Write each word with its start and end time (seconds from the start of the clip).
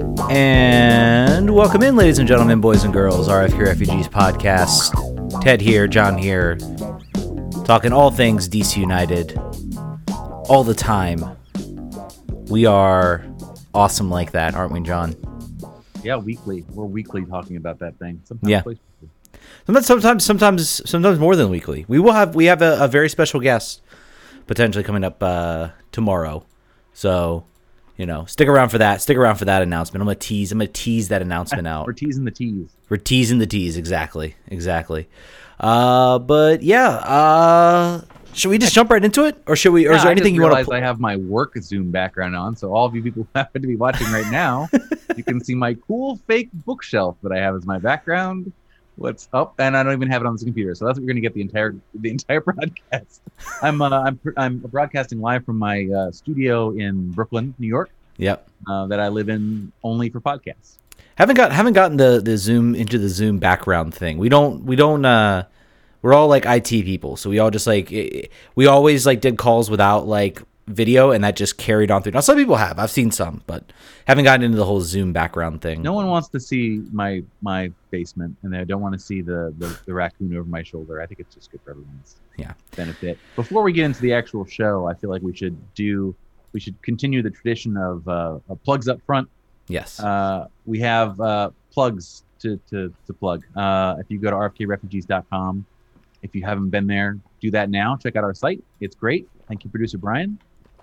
And 0.00 1.54
welcome 1.54 1.82
in, 1.82 1.94
ladies 1.94 2.18
and 2.18 2.26
gentlemen, 2.26 2.60
boys 2.60 2.84
and 2.84 2.92
girls, 2.92 3.28
RFK 3.28 3.66
Refugees 3.66 4.08
podcast. 4.08 5.42
Ted 5.42 5.60
here, 5.60 5.86
John 5.86 6.16
here, 6.16 6.56
talking 7.64 7.92
all 7.92 8.10
things 8.10 8.48
DC 8.48 8.78
United 8.78 9.36
all 10.48 10.64
the 10.64 10.74
time. 10.74 11.36
We 12.48 12.64
are 12.64 13.26
awesome 13.74 14.10
like 14.10 14.32
that, 14.32 14.54
aren't 14.54 14.72
we, 14.72 14.80
John? 14.80 15.14
Yeah, 16.02 16.16
weekly. 16.16 16.64
We're 16.70 16.86
weekly 16.86 17.26
talking 17.26 17.56
about 17.56 17.78
that 17.80 17.98
thing. 17.98 18.22
Sometimes 18.24 18.50
Yeah. 18.50 18.62
Sometimes, 19.66 19.86
sometimes, 19.86 20.24
sometimes, 20.24 20.90
sometimes 20.90 21.18
more 21.18 21.36
than 21.36 21.50
weekly. 21.50 21.84
We 21.88 21.98
will 21.98 22.12
have 22.12 22.34
we 22.34 22.46
have 22.46 22.62
a, 22.62 22.84
a 22.84 22.88
very 22.88 23.10
special 23.10 23.38
guest 23.40 23.82
potentially 24.46 24.82
coming 24.82 25.04
up 25.04 25.22
uh, 25.22 25.70
tomorrow. 25.92 26.46
So, 26.94 27.44
you 28.00 28.06
know, 28.06 28.24
stick 28.24 28.48
around 28.48 28.70
for 28.70 28.78
that. 28.78 29.02
Stick 29.02 29.18
around 29.18 29.36
for 29.36 29.44
that 29.44 29.60
announcement. 29.60 30.00
I'm 30.00 30.06
gonna 30.06 30.14
tease. 30.14 30.50
I'm 30.52 30.58
gonna 30.58 30.68
tease 30.68 31.08
that 31.08 31.20
announcement 31.20 31.66
out. 31.74 31.86
We're 31.86 31.92
teasing 31.92 32.24
the 32.24 32.30
teas. 32.30 32.74
We're 32.88 32.96
teasing 32.96 33.38
the 33.38 33.46
tease. 33.46 33.76
Exactly. 33.76 34.36
Exactly. 34.48 35.06
Uh, 35.60 36.18
but 36.18 36.62
yeah. 36.62 36.88
Uh, 36.88 38.00
should 38.32 38.48
we 38.48 38.56
just 38.56 38.72
jump 38.72 38.90
right 38.90 39.04
into 39.04 39.26
it, 39.26 39.42
or 39.46 39.54
should 39.54 39.72
we? 39.72 39.86
Or 39.86 39.92
is 39.92 40.02
there 40.02 40.10
anything 40.10 40.34
you 40.34 40.40
want 40.40 40.66
to? 40.66 40.72
I 40.72 40.80
have 40.80 40.98
my 40.98 41.16
work 41.16 41.58
Zoom 41.60 41.90
background 41.90 42.34
on, 42.34 42.56
so 42.56 42.72
all 42.72 42.86
of 42.86 42.94
you 42.94 43.02
people 43.02 43.24
who 43.24 43.28
happen 43.38 43.60
to 43.60 43.68
be 43.68 43.76
watching 43.76 44.10
right 44.10 44.30
now, 44.30 44.68
you 45.16 45.22
can 45.22 45.44
see 45.44 45.54
my 45.54 45.74
cool 45.74 46.16
fake 46.26 46.48
bookshelf 46.64 47.16
that 47.22 47.32
I 47.32 47.38
have 47.38 47.54
as 47.54 47.66
my 47.66 47.78
background. 47.78 48.50
What's 48.96 49.28
up? 49.32 49.54
And 49.58 49.76
I 49.76 49.82
don't 49.82 49.92
even 49.92 50.10
have 50.10 50.22
it 50.22 50.26
on 50.26 50.34
this 50.34 50.44
computer, 50.44 50.74
so 50.74 50.86
that's 50.86 50.98
what 50.98 51.04
you're 51.04 51.12
gonna 51.12 51.20
get 51.20 51.34
the 51.34 51.40
entire 51.42 51.74
the 51.94 52.10
entire 52.10 52.40
broadcast. 52.40 53.20
I'm 53.60 53.82
uh, 53.82 53.90
I'm 53.90 54.20
I'm 54.36 54.58
broadcasting 54.58 55.20
live 55.20 55.44
from 55.44 55.58
my 55.58 55.86
uh, 55.86 56.12
studio 56.12 56.70
in 56.70 57.10
Brooklyn, 57.10 57.54
New 57.58 57.66
York, 57.66 57.90
Yep. 58.18 58.48
uh, 58.68 58.86
that 58.88 59.00
I 59.00 59.08
live 59.08 59.28
in 59.28 59.72
only 59.82 60.10
for 60.10 60.20
podcasts. 60.20 60.76
Haven't 61.16 61.36
got 61.36 61.52
haven't 61.52 61.74
gotten 61.74 61.96
the 61.96 62.20
the 62.24 62.36
zoom 62.38 62.74
into 62.74 62.98
the 62.98 63.08
zoom 63.08 63.38
background 63.38 63.94
thing. 63.94 64.18
We 64.18 64.28
don't 64.28 64.64
we 64.64 64.76
don't 64.76 65.04
uh 65.04 65.44
we're 66.02 66.14
all 66.14 66.28
like 66.28 66.44
IT 66.46 66.68
people, 66.68 67.16
so 67.16 67.28
we 67.28 67.38
all 67.38 67.50
just 67.50 67.66
like 67.66 67.92
i- 67.92 68.28
we 68.54 68.66
always 68.66 69.04
like 69.06 69.20
did 69.20 69.36
calls 69.36 69.68
without 69.70 70.06
like 70.06 70.42
video, 70.66 71.10
and 71.10 71.24
that 71.24 71.36
just 71.36 71.58
carried 71.58 71.90
on 71.90 72.02
through. 72.02 72.12
Now 72.12 72.20
some 72.20 72.36
people 72.36 72.54
have, 72.56 72.78
I've 72.78 72.90
seen 72.92 73.10
some, 73.10 73.42
but 73.46 73.64
haven't 74.06 74.24
gotten 74.24 74.44
into 74.44 74.56
the 74.56 74.64
whole 74.64 74.80
zoom 74.80 75.12
background 75.12 75.60
thing. 75.60 75.82
No 75.82 75.92
one 75.92 76.06
wants 76.06 76.28
to 76.28 76.40
see 76.40 76.80
my 76.92 77.22
my 77.42 77.70
basement, 77.90 78.36
and 78.42 78.56
I 78.56 78.64
don't 78.64 78.80
want 78.80 78.94
to 78.94 78.98
see 79.00 79.20
the, 79.20 79.52
the 79.58 79.78
the 79.84 79.92
raccoon 79.92 80.34
over 80.36 80.48
my 80.48 80.62
shoulder. 80.62 81.02
I 81.02 81.06
think 81.06 81.20
it's 81.20 81.34
just 81.34 81.50
good 81.50 81.60
for 81.64 81.72
everyone's 81.72 82.16
Yeah. 82.38 82.52
benefit. 82.76 83.18
Before 83.36 83.62
we 83.62 83.72
get 83.72 83.84
into 83.84 84.00
the 84.00 84.14
actual 84.14 84.46
show, 84.46 84.86
I 84.86 84.94
feel 84.94 85.10
like 85.10 85.22
we 85.22 85.34
should 85.36 85.56
do 85.74 86.14
we 86.52 86.60
should 86.60 86.80
continue 86.82 87.22
the 87.22 87.30
tradition 87.30 87.76
of, 87.76 88.06
uh, 88.08 88.38
plugs 88.64 88.88
up 88.88 89.00
front. 89.02 89.28
Yes. 89.68 90.00
Uh, 90.00 90.48
we 90.66 90.80
have 90.80 91.20
uh, 91.20 91.50
plugs 91.70 92.24
to, 92.40 92.60
to, 92.70 92.92
to 93.06 93.12
plug. 93.12 93.44
Uh, 93.56 93.96
if 93.98 94.10
you 94.10 94.18
go 94.18 94.30
to 94.30 94.36
rfkrefugees.com, 94.36 95.64
if 96.22 96.34
you 96.34 96.44
haven't 96.44 96.70
been 96.70 96.86
there, 96.86 97.18
do 97.40 97.50
that 97.52 97.70
now. 97.70 97.96
Check 97.96 98.16
out 98.16 98.24
our 98.24 98.34
site. 98.34 98.62
It's 98.80 98.94
great. 98.94 99.28
Thank 99.48 99.64
you, 99.64 99.70
producer 99.70 99.98
Brian. 99.98 100.38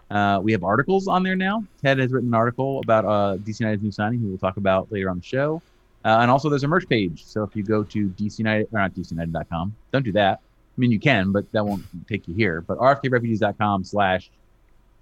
Uh, 0.10 0.40
we 0.42 0.52
have 0.52 0.64
articles 0.64 1.08
on 1.08 1.22
there 1.24 1.36
now. 1.36 1.64
Ted 1.82 2.00
has 2.00 2.12
written 2.12 2.30
an 2.30 2.34
article 2.34 2.80
about 2.80 3.06
uh, 3.06 3.38
DC 3.38 3.60
United's 3.60 3.84
new 3.84 3.92
signing, 3.92 4.20
who 4.20 4.28
we'll 4.28 4.38
talk 4.38 4.58
about 4.58 4.92
later 4.92 5.10
on 5.10 5.18
the 5.18 5.24
show. 5.24 5.62
Uh, 6.06 6.20
and 6.22 6.32
also, 6.32 6.50
there's 6.50 6.64
a 6.64 6.68
merch 6.68 6.88
page. 6.88 7.26
So 7.26 7.44
if 7.44 7.56
you 7.56 7.64
go 7.64 7.84
to 7.84 8.10
DC 8.10 8.40
United, 8.40 8.68
or 8.72 8.80
not 8.80 8.94
DCUnited.com, 8.94 9.76
don't 9.92 10.06
do 10.06 10.14
that. 10.14 10.40
I 10.40 10.80
mean, 10.80 10.92
you 10.92 11.00
can, 11.00 11.32
but 11.32 11.52
that 11.52 11.66
won't 11.66 11.84
take 12.08 12.28
you 12.28 12.34
here. 12.34 12.62
But 12.62 12.78
rfkrefugees.com 12.78 13.84
slash 13.84 14.30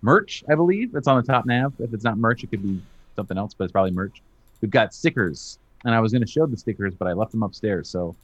merch, 0.02 0.44
I 0.50 0.56
believe. 0.56 0.96
It's 0.96 1.08
on 1.08 1.18
the 1.18 1.24
top 1.24 1.46
nav. 1.46 1.74
If 1.80 1.94
it's 1.94 2.04
not 2.04 2.18
merch, 2.18 2.44
it 2.44 2.52
could 2.52 2.64
be 2.64 2.82
something 3.16 3.38
else, 3.38 3.54
but 3.54 3.66
it's 3.66 3.72
probably 3.72 3.92
merch. 3.92 4.22
We've 4.62 4.72
got 4.72 4.94
stickers, 4.94 5.60
and 5.84 5.94
I 5.94 6.00
was 6.00 6.12
going 6.12 6.22
to 6.22 6.28
show 6.28 6.46
the 6.46 6.58
stickers, 6.58 6.94
but 6.96 7.08
I 7.08 7.14
left 7.14 7.32
them 7.32 7.44
upstairs. 7.44 7.90
So 7.90 8.16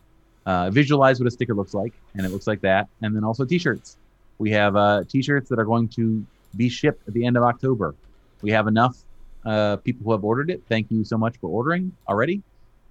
uh, 0.46 0.70
visualize 0.70 1.20
what 1.20 1.28
a 1.28 1.32
sticker 1.32 1.54
looks 1.54 1.74
like, 1.74 1.94
and 2.16 2.26
it 2.26 2.30
looks 2.30 2.48
like 2.48 2.62
that. 2.62 2.88
And 3.02 3.16
then 3.16 3.24
also 3.24 3.46
t-shirts. 3.46 3.98
We 4.40 4.52
have 4.52 4.76
uh, 4.76 5.04
t-shirts 5.08 5.50
that 5.50 5.60
are 5.60 5.66
going 5.66 5.88
to 5.90 6.26
be 6.56 6.70
shipped 6.70 7.08
at 7.08 7.14
the 7.14 7.26
end 7.26 7.38
of 7.38 7.44
October. 7.44 7.96
We 8.42 8.52
have 8.52 8.68
enough 8.68 8.98
uh, 9.46 9.78
people 9.78 10.04
who 10.06 10.12
have 10.12 10.24
ordered 10.24 10.50
it. 10.50 10.62
Thank 10.68 10.90
you 10.90 11.04
so 11.04 11.18
much 11.18 11.38
for 11.38 11.48
ordering 11.48 11.96
already. 12.08 12.42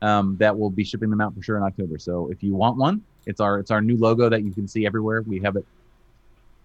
Um, 0.02 0.36
that 0.38 0.58
will 0.58 0.70
be 0.70 0.84
shipping 0.84 1.10
them 1.10 1.20
out 1.20 1.34
for 1.34 1.42
sure 1.42 1.56
in 1.56 1.62
October. 1.62 1.98
So 1.98 2.30
if 2.30 2.42
you 2.42 2.54
want 2.54 2.78
one, 2.78 3.02
it's 3.26 3.40
our 3.40 3.58
it's 3.58 3.70
our 3.70 3.82
new 3.82 3.98
logo 3.98 4.30
that 4.30 4.42
you 4.42 4.50
can 4.50 4.66
see 4.66 4.86
everywhere. 4.86 5.22
We 5.22 5.40
have 5.40 5.56
it 5.56 5.66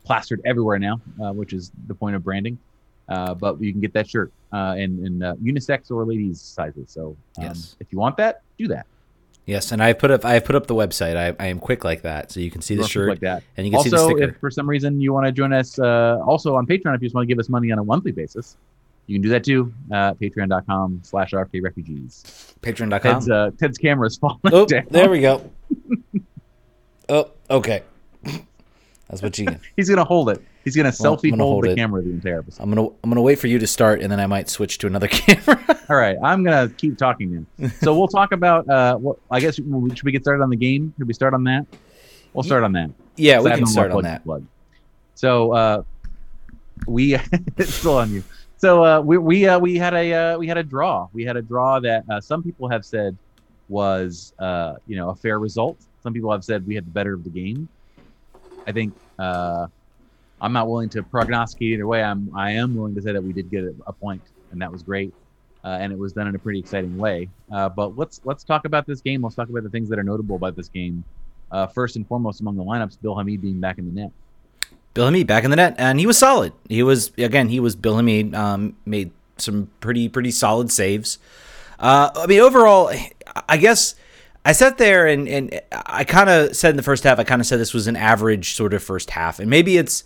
plastered 0.06 0.42
everywhere 0.46 0.80
now, 0.80 1.02
uh, 1.22 1.34
which 1.34 1.52
is 1.54 1.72
the 1.88 1.94
point 1.96 2.16
of 2.16 2.24
branding. 2.24 2.58
Uh, 3.10 3.34
but 3.36 3.62
you 3.62 3.72
can 3.72 3.82
get 3.82 3.94
that 3.94 4.10
shirt 4.10 4.32
uh, 4.52 4.76
in, 4.78 5.06
in 5.06 5.22
uh, 5.22 5.36
unisex 5.36 5.92
or 5.92 6.06
ladies 6.06 6.40
sizes. 6.42 6.90
So 6.90 7.16
um, 7.38 7.44
Yes. 7.44 7.76
if 7.80 7.88
you 7.92 8.00
want 8.00 8.18
that, 8.18 8.42
do 8.58 8.68
that. 8.70 8.88
yes, 9.46 9.72
and 9.72 9.84
I 9.84 9.94
put 9.94 10.10
up 10.10 10.26
I 10.26 10.40
put 10.40 10.56
up 10.56 10.66
the 10.66 10.74
website. 10.74 11.16
I, 11.16 11.36
I 11.44 11.48
am 11.50 11.60
quick 11.60 11.84
like 11.84 12.02
that, 12.02 12.32
so 12.32 12.40
you 12.40 12.50
can 12.50 12.62
see 12.64 12.74
the 12.76 12.88
shirt 12.88 13.10
like 13.10 13.20
that. 13.20 13.44
and 13.58 13.68
you 13.68 13.72
can 13.72 13.82
see 13.82 13.90
the 13.90 13.98
also, 13.98 14.16
sticker. 14.16 14.30
if 14.32 14.38
for 14.40 14.50
some 14.50 14.68
reason 14.68 15.00
you 15.02 15.14
want 15.14 15.28
to 15.28 15.32
join 15.32 15.54
us, 15.54 15.78
uh, 15.78 16.20
also 16.26 16.56
on 16.56 16.66
Patreon, 16.66 16.96
if 16.96 17.02
you 17.04 17.08
just 17.08 17.14
want 17.16 17.26
to 17.28 17.32
give 17.32 17.38
us 17.38 17.48
money 17.48 17.72
on 17.72 17.78
a 17.78 17.84
monthly 17.84 18.12
basis, 18.12 18.58
you 19.06 19.14
can 19.16 19.22
do 19.22 19.30
that 19.30 19.44
too. 19.44 19.72
Uh, 19.92 20.16
Patreon.com 20.16 21.02
slash 21.04 21.30
RFK 21.32 21.62
Refugees. 21.62 22.56
Patreon.com. 22.62 23.00
Ted's, 23.02 23.30
uh, 23.30 23.52
Ted's 23.60 23.78
camera 23.78 24.08
is 24.08 24.18
falling 24.18 24.40
Oh, 24.46 24.66
down. 24.74 24.88
there 24.90 25.12
we 25.12 25.22
go. 25.22 25.48
oh, 27.10 27.30
okay. 27.52 27.84
That's 29.10 29.22
what 29.22 29.38
you. 29.38 29.48
He's 29.76 29.88
going 29.88 29.98
to 29.98 30.04
hold 30.04 30.30
it. 30.30 30.42
He's 30.64 30.76
going 30.76 30.92
to 30.92 31.04
Well, 31.04 31.16
selfie 31.16 31.30
gonna 31.30 31.44
hold, 31.44 31.66
hold 31.66 31.72
the 31.72 31.76
camera 31.76 32.02
the 32.02 32.10
entire 32.10 32.40
episode. 32.40 32.64
I'm 32.64 32.72
gonna 32.72 32.88
I'm 32.88 33.10
gonna 33.12 33.22
wait 33.22 33.38
for 33.38 33.46
you 33.46 33.60
to 33.60 33.68
start, 33.68 34.02
and 34.02 34.12
then 34.12 34.20
I 34.20 34.26
might 34.26 34.50
switch 34.50 34.80
to 34.80 34.88
another 34.88 35.08
camera. 35.12 35.64
All 35.90 35.96
right, 35.96 36.18
I'm 36.24 36.44
gonna 36.44 36.70
keep 36.70 36.98
talking 36.98 37.46
then. 37.60 37.72
so 37.82 37.96
we'll 37.96 38.08
talk 38.08 38.32
about. 38.32 38.68
Uh, 38.68 38.98
what 38.98 39.20
I 39.30 39.40
guess 39.40 39.56
should 39.58 40.04
we 40.04 40.12
get 40.12 40.24
started 40.24 40.42
on 40.42 40.50
the 40.50 40.56
game? 40.56 40.92
Should 40.98 41.08
we 41.08 41.14
start 41.14 41.36
on 41.36 41.44
that? 41.44 41.68
We'll 42.34 42.44
start 42.44 42.64
on 42.64 42.72
that. 42.74 42.90
Yeah, 43.16 43.42
we 43.42 43.52
can 43.52 43.68
start 43.68 43.92
on 43.92 44.04
that. 44.04 44.24
Plug. 44.24 44.44
So 45.14 45.54
uh, 45.54 45.84
we 46.88 47.16
it's 47.58 47.74
still 47.76 47.98
on 47.98 48.12
you. 48.12 48.24
So 48.58 48.84
uh, 48.84 49.02
we 49.02 49.18
we 49.20 49.48
uh, 49.48 49.60
we 49.60 49.78
had 49.78 49.94
a 49.94 50.14
uh, 50.14 50.38
we 50.38 50.48
had 50.48 50.58
a 50.58 50.64
draw. 50.64 51.08
We 51.14 51.24
had 51.24 51.38
a 51.38 51.42
draw 51.42 51.80
that 51.80 52.04
uh, 52.10 52.20
some 52.20 52.42
people 52.42 52.68
have 52.70 52.84
said 52.86 53.16
was 53.70 54.34
uh, 54.40 54.76
you 54.88 54.96
know 54.96 55.10
a 55.10 55.16
fair 55.16 55.40
result. 55.40 55.78
Some 56.02 56.14
people 56.14 56.32
have 56.32 56.44
said 56.44 56.66
we 56.66 56.74
had 56.74 56.86
the 56.86 56.92
better 56.92 57.14
of 57.14 57.24
the 57.24 57.30
game. 57.30 57.70
I 58.68 58.72
think 58.72 58.94
uh, 59.20 59.68
I'm 60.42 60.53
not 60.53 60.68
willing 60.68 60.90
to 60.90 61.03
prognosticate 61.03 61.74
either 61.74 61.88
way. 61.88 62.03
I'm 62.03 62.31
I 62.36 62.52
am 62.52 62.76
willing 62.76 62.96
to 62.96 63.02
say 63.02 63.14
that 63.14 63.24
we 63.24 63.34
did 63.34 63.50
get 63.50 63.64
a, 63.86 63.94
point, 63.94 64.22
and 64.52 64.62
that 64.62 64.72
was 64.72 64.84
great. 64.84 65.14
Uh, 65.64 65.78
and 65.80 65.92
it 65.92 65.98
was 65.98 66.14
done 66.14 66.28
in 66.28 66.36
a 66.36 66.40
pretty 66.40 66.59
exciting 66.59 66.96
way. 66.98 67.28
Uh, 67.52 67.70
but 67.70 67.98
let's 67.98 68.22
let's 68.24 68.44
talk 68.44 68.66
about 68.66 68.86
this 68.86 69.02
game. 69.02 69.24
Let's 69.24 69.36
talk 69.36 69.50
about 69.50 69.64
the 69.64 69.70
things 69.70 69.90
that 69.90 69.98
are 69.98 70.04
notable 70.04 70.36
about 70.36 70.56
this 70.56 70.70
game. 70.70 71.04
Uh, 71.52 71.68
first 71.68 71.96
and 71.96 72.08
foremost 72.08 72.42
among 72.42 72.56
the 72.58 72.64
lineups, 72.64 73.02
Bill 73.02 73.16
Hamid 73.16 73.42
being 73.42 73.59
back 73.59 73.78
in 73.78 73.86
the 73.86 74.02
net. 74.02 74.12
Bill 74.94 75.06
Hamid 75.06 75.28
back 75.28 75.44
in 75.44 75.50
the 75.50 75.56
net, 75.56 75.75
and 75.78 76.00
he 76.00 76.08
was 76.08 76.18
solid. 76.18 76.54
He 76.70 76.84
was 76.84 77.12
again, 77.18 77.50
he 77.50 77.59
was 77.59 77.75
Bill 77.75 77.96
Hamid. 77.96 78.36
Um, 78.36 78.75
made 78.86 79.12
some 79.38 79.70
pretty 79.80 80.09
pretty 80.09 80.31
solid 80.31 80.72
saves. 80.72 81.18
Uh, 81.80 82.09
I 82.16 82.28
mean, 82.28 82.40
overall, 82.40 82.92
I 83.50 83.58
guess 83.58 83.96
I 84.45 84.51
sat 84.51 84.78
there 84.78 85.07
and 85.07 85.28
and 85.28 85.59
I 85.72 86.03
kind 86.03 86.29
of 86.29 86.56
said 86.56 86.69
in 86.69 86.78
the 86.78 86.83
first 86.83 87.03
half, 87.03 87.19
I 87.19 87.23
kind 87.23 87.41
of 87.41 87.47
said 87.47 87.59
this 87.59 87.73
was 87.73 87.88
an 87.88 87.95
average 87.97 88.53
sort 88.53 88.73
of 88.73 88.83
first 88.83 89.09
half, 89.09 89.39
and 89.39 89.50
maybe 89.50 89.78
it's. 89.78 90.03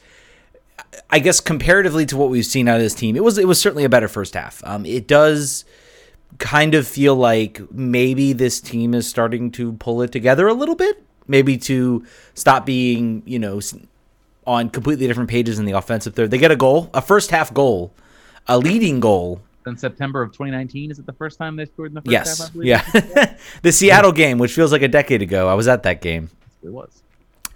I 1.11 1.19
guess 1.19 1.39
comparatively 1.39 2.05
to 2.07 2.17
what 2.17 2.29
we've 2.29 2.45
seen 2.45 2.67
out 2.67 2.77
of 2.77 2.81
this 2.81 2.95
team, 2.95 3.15
it 3.15 3.23
was 3.23 3.37
it 3.37 3.47
was 3.47 3.59
certainly 3.59 3.83
a 3.83 3.89
better 3.89 4.07
first 4.07 4.33
half. 4.33 4.63
Um, 4.65 4.85
it 4.85 5.07
does 5.07 5.65
kind 6.37 6.73
of 6.73 6.87
feel 6.87 7.15
like 7.15 7.59
maybe 7.71 8.33
this 8.33 8.61
team 8.61 8.93
is 8.93 9.07
starting 9.07 9.51
to 9.51 9.73
pull 9.73 10.01
it 10.01 10.11
together 10.11 10.47
a 10.47 10.53
little 10.53 10.75
bit. 10.75 11.03
Maybe 11.27 11.57
to 11.59 12.05
stop 12.33 12.65
being, 12.65 13.23
you 13.25 13.39
know, 13.39 13.59
on 14.47 14.69
completely 14.69 15.05
different 15.05 15.29
pages 15.29 15.59
in 15.59 15.65
the 15.65 15.73
offensive 15.73 16.15
third. 16.15 16.31
They 16.31 16.37
get 16.37 16.51
a 16.51 16.55
goal, 16.55 16.89
a 16.93 17.01
first 17.01 17.29
half 17.29 17.53
goal, 17.53 17.93
a 18.47 18.57
leading 18.57 18.99
goal. 18.99 19.41
In 19.67 19.77
September 19.77 20.21
of 20.21 20.31
2019, 20.31 20.89
is 20.91 20.99
it 20.99 21.05
the 21.05 21.13
first 21.13 21.37
time 21.37 21.55
they 21.55 21.65
scored 21.65 21.91
in 21.91 21.95
the 21.95 22.01
first 22.01 22.11
Yes. 22.11 22.39
half? 22.39 22.49
I 22.49 22.51
believe? 22.53 22.67
Yeah. 22.67 23.35
the 23.61 23.71
Seattle 23.71 24.11
game, 24.11 24.37
which 24.39 24.53
feels 24.53 24.71
like 24.71 24.81
a 24.81 24.87
decade 24.87 25.21
ago. 25.21 25.47
I 25.47 25.53
was 25.53 25.67
at 25.67 25.83
that 25.83 26.01
game. 26.01 26.29
it 26.63 26.69
was. 26.69 27.03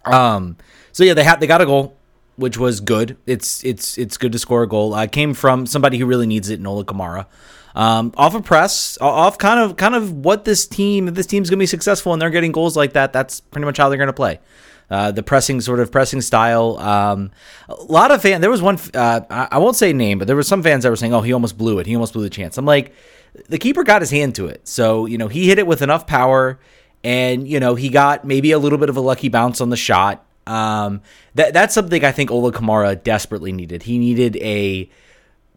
Um, 0.06 0.58
so 0.92 1.04
yeah, 1.04 1.14
they 1.14 1.24
had 1.24 1.40
they 1.40 1.48
got 1.48 1.62
a 1.62 1.66
goal, 1.66 1.96
which 2.36 2.58
was 2.58 2.82
good. 2.82 3.18
It's 3.26 3.64
it's 3.64 3.98
it's 3.98 4.18
good 4.18 4.32
to 4.34 4.40
score 4.40 4.64
a 4.64 4.68
goal. 4.68 4.94
Uh, 4.94 5.08
came 5.08 5.34
from 5.34 5.66
somebody 5.66 5.98
who 5.98 6.06
really 6.06 6.28
needs 6.28 6.50
it, 6.50 6.64
Ola 6.66 6.84
Kamara. 6.84 7.26
Um, 7.76 8.14
off 8.18 8.36
of 8.36 8.44
press, 8.44 8.98
off 9.02 9.38
kind 9.38 9.60
of 9.60 9.78
kind 9.78 9.96
of 9.96 10.12
what 10.12 10.44
this 10.46 10.68
team, 10.68 11.08
if 11.08 11.16
this 11.16 11.26
team's 11.26 11.50
gonna 11.50 11.60
be 11.60 11.66
successful 11.66 12.12
and 12.14 12.22
they're 12.22 12.30
getting 12.30 12.52
goals 12.52 12.76
like 12.78 12.94
that, 12.94 13.14
that's 13.14 13.40
pretty 13.40 13.66
much 13.66 13.78
how 13.78 13.88
they're 13.90 13.98
gonna 13.98 14.14
play. 14.14 14.40
Uh, 14.90 15.12
the 15.12 15.24
pressing 15.24 15.62
sort 15.62 15.80
of 15.80 15.92
pressing 15.92 16.22
style. 16.22 16.78
Um, 16.78 17.32
a 17.68 17.74
lot 17.74 18.12
of 18.12 18.22
fans. 18.22 18.42
There 18.42 18.52
was 18.52 18.62
one. 18.62 18.78
Uh, 18.94 19.22
I, 19.30 19.58
won't 19.58 19.76
say 19.76 19.94
name, 19.94 20.20
but 20.20 20.28
there 20.28 20.36
were 20.36 20.44
some 20.44 20.62
fans 20.62 20.84
that 20.84 20.90
were 20.90 20.96
saying, 20.96 21.14
"Oh, 21.14 21.22
he 21.22 21.34
almost 21.34 21.58
blew 21.58 21.80
it. 21.80 21.88
He 21.88 21.96
almost 21.96 22.14
blew 22.14 22.24
the 22.24 22.30
chance." 22.30 22.58
I'm 22.58 22.66
like, 22.66 22.94
the 23.50 23.58
keeper 23.58 23.84
got 23.84 24.02
his 24.02 24.12
hand 24.12 24.36
to 24.36 24.48
it, 24.48 24.68
so 24.68 25.06
you 25.06 25.18
know 25.18 25.28
he 25.28 25.48
hit 25.48 25.58
it 25.58 25.66
with 25.66 25.82
enough 25.82 26.06
power, 26.06 26.60
and 27.04 27.48
you 27.48 27.60
know 27.60 27.76
he 27.76 27.90
got 27.90 28.26
maybe 28.26 28.52
a 28.52 28.60
little 28.60 28.78
bit 28.78 28.90
of 28.90 28.98
a 28.98 29.02
lucky 29.02 29.30
bounce 29.30 29.62
on 29.62 29.70
the 29.70 29.78
shot. 29.78 30.26
Um, 30.46 31.02
that 31.36 31.54
that's 31.54 31.74
something 31.74 32.04
I 32.04 32.12
think 32.12 32.30
Ola 32.30 32.52
Kamara 32.52 33.02
desperately 33.02 33.52
needed. 33.52 33.84
He 33.84 33.98
needed 33.98 34.36
a 34.38 34.90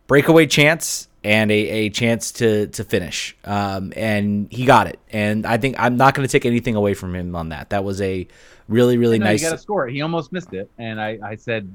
breakaway 0.07 0.47
chance 0.47 1.09
and 1.27 1.51
a, 1.51 1.55
a 1.55 1.91
chance 1.91 2.31
to 2.33 2.69
to 2.69 2.85
finish. 2.85 3.37
Um, 3.45 3.93
and 3.97 4.47
he 4.53 4.65
got 4.65 4.87
it. 4.87 5.01
And 5.11 5.45
I 5.45 5.57
think 5.59 5.77
I'm 5.79 5.97
not 5.97 6.15
going 6.15 6.27
to 6.27 6.31
take 6.31 6.47
anything 6.47 6.77
away 6.77 6.95
from 6.95 7.15
him 7.15 7.35
on 7.35 7.49
that. 7.49 7.71
That 7.71 7.83
was 7.83 8.01
a 8.01 8.29
really 8.69 8.99
really 8.99 9.19
no, 9.19 9.27
nice. 9.27 9.41
He 9.41 9.47
got 9.47 9.53
to 9.53 9.59
score. 9.59 9.87
He 9.87 10.03
almost 10.03 10.33
missed 10.33 10.53
it, 10.53 10.71
and 10.79 11.01
I, 11.01 11.19
I 11.23 11.37
said, 11.37 11.71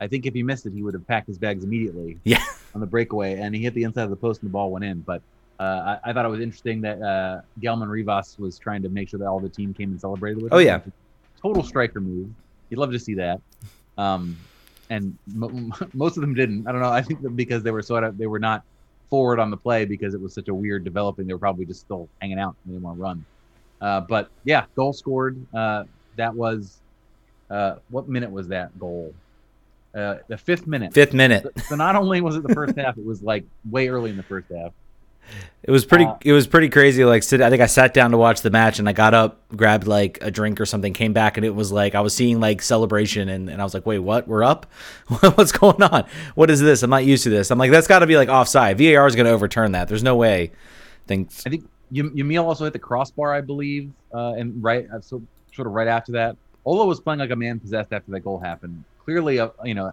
I 0.00 0.06
think 0.06 0.26
if 0.26 0.34
he 0.34 0.42
missed 0.42 0.66
it, 0.66 0.72
he 0.72 0.82
would 0.82 0.94
have 0.94 1.06
packed 1.06 1.28
his 1.28 1.38
bags 1.38 1.64
immediately. 1.64 2.18
Yeah. 2.24 2.42
On 2.74 2.80
the 2.80 2.86
breakaway, 2.86 3.38
and 3.38 3.54
he 3.54 3.62
hit 3.62 3.74
the 3.74 3.82
inside 3.82 4.04
of 4.04 4.10
the 4.10 4.16
post, 4.16 4.40
and 4.40 4.48
the 4.48 4.52
ball 4.52 4.70
went 4.70 4.84
in. 4.84 5.00
But 5.00 5.22
uh, 5.60 5.98
I, 6.04 6.10
I, 6.10 6.12
thought 6.12 6.24
it 6.24 6.30
was 6.30 6.40
interesting 6.40 6.80
that 6.80 7.00
uh, 7.02 7.42
Gelmin 7.60 7.88
Rivas 7.88 8.38
was 8.38 8.58
trying 8.58 8.82
to 8.82 8.88
make 8.88 9.10
sure 9.10 9.18
that 9.18 9.26
all 9.26 9.40
the 9.40 9.48
team 9.48 9.74
came 9.74 9.90
and 9.90 10.00
celebrated 10.00 10.42
with 10.42 10.52
him. 10.52 10.56
oh, 10.56 10.58
him. 10.58 10.66
yeah. 10.66 10.80
Total 11.40 11.62
striker 11.62 12.00
move. 12.00 12.30
You'd 12.70 12.78
love 12.78 12.92
to 12.92 12.98
see 12.98 13.14
that. 13.14 13.40
Um, 13.98 14.36
and 14.90 15.16
m- 15.34 15.72
most 15.92 16.16
of 16.16 16.22
them 16.22 16.34
didn't. 16.34 16.66
I 16.66 16.72
don't 16.72 16.80
know. 16.80 16.90
I 16.90 17.02
think 17.02 17.22
that 17.22 17.36
because 17.36 17.62
they 17.62 17.70
were 17.70 17.82
sort 17.82 18.04
of 18.04 18.16
they 18.16 18.26
were 18.26 18.38
not 18.38 18.64
forward 19.10 19.38
on 19.38 19.50
the 19.50 19.56
play 19.56 19.84
because 19.84 20.14
it 20.14 20.20
was 20.20 20.32
such 20.32 20.48
a 20.48 20.54
weird 20.54 20.84
developing. 20.84 21.26
They 21.26 21.34
were 21.34 21.38
probably 21.38 21.66
just 21.66 21.80
still 21.80 22.08
hanging 22.20 22.38
out. 22.38 22.56
And 22.64 22.72
they 22.72 22.76
didn't 22.76 22.84
want 22.84 22.98
to 22.98 23.02
run. 23.02 23.24
Uh, 23.80 24.00
but 24.00 24.30
yeah, 24.44 24.64
goal 24.74 24.92
scored. 24.92 25.44
Uh, 25.52 25.84
that 26.16 26.34
was 26.34 26.78
uh, 27.50 27.76
what 27.90 28.08
minute 28.08 28.30
was 28.30 28.48
that 28.48 28.78
goal? 28.78 29.14
Uh, 29.94 30.16
the 30.28 30.38
fifth 30.38 30.66
minute. 30.66 30.94
Fifth 30.94 31.12
minute. 31.12 31.46
So 31.68 31.74
not 31.76 31.96
only 31.96 32.20
was 32.20 32.36
it 32.36 32.42
the 32.46 32.54
first 32.54 32.76
half, 32.76 32.96
it 32.96 33.04
was 33.04 33.22
like 33.22 33.44
way 33.70 33.88
early 33.88 34.10
in 34.10 34.16
the 34.16 34.22
first 34.22 34.46
half. 34.50 34.72
It 35.62 35.70
was 35.70 35.84
pretty. 35.84 36.06
Uh, 36.06 36.16
it 36.24 36.32
was 36.32 36.46
pretty 36.46 36.68
crazy. 36.68 37.04
Like, 37.04 37.22
sit, 37.22 37.40
I 37.40 37.48
think 37.48 37.62
I 37.62 37.66
sat 37.66 37.94
down 37.94 38.10
to 38.10 38.16
watch 38.16 38.40
the 38.40 38.50
match, 38.50 38.80
and 38.80 38.88
I 38.88 38.92
got 38.92 39.14
up, 39.14 39.40
grabbed 39.54 39.86
like 39.86 40.18
a 40.20 40.30
drink 40.30 40.60
or 40.60 40.66
something, 40.66 40.92
came 40.92 41.12
back, 41.12 41.36
and 41.36 41.46
it 41.46 41.54
was 41.54 41.70
like 41.70 41.94
I 41.94 42.00
was 42.00 42.14
seeing 42.14 42.40
like 42.40 42.60
celebration, 42.60 43.28
and, 43.28 43.48
and 43.48 43.60
I 43.60 43.64
was 43.64 43.72
like, 43.72 43.86
"Wait, 43.86 44.00
what? 44.00 44.26
We're 44.26 44.42
up? 44.42 44.66
What's 45.06 45.52
going 45.52 45.80
on? 45.82 46.06
What 46.34 46.50
is 46.50 46.60
this? 46.60 46.82
I'm 46.82 46.90
not 46.90 47.04
used 47.04 47.22
to 47.24 47.30
this." 47.30 47.52
I'm 47.52 47.58
like, 47.58 47.70
"That's 47.70 47.86
got 47.86 48.00
to 48.00 48.06
be 48.06 48.16
like 48.16 48.28
offside. 48.28 48.78
VAR 48.78 49.06
is 49.06 49.14
going 49.14 49.26
to 49.26 49.32
overturn 49.32 49.72
that. 49.72 49.88
There's 49.88 50.02
no 50.02 50.16
way." 50.16 50.50
Thanks. 51.06 51.46
I 51.46 51.50
think 51.50 51.68
Yamil 51.92 52.44
also 52.44 52.64
hit 52.64 52.72
the 52.72 52.78
crossbar, 52.80 53.32
I 53.32 53.42
believe, 53.42 53.92
uh, 54.12 54.32
and 54.32 54.62
right, 54.62 54.88
so 55.02 55.22
sort 55.54 55.66
of 55.66 55.74
right 55.74 55.88
after 55.88 56.12
that, 56.12 56.36
Ola 56.64 56.86
was 56.86 57.00
playing 57.00 57.20
like 57.20 57.30
a 57.30 57.36
man 57.36 57.58
possessed 57.58 57.92
after 57.92 58.10
that 58.12 58.20
goal 58.20 58.38
happened. 58.38 58.84
Clearly, 59.04 59.38
uh, 59.40 59.50
you 59.64 59.74
know, 59.74 59.92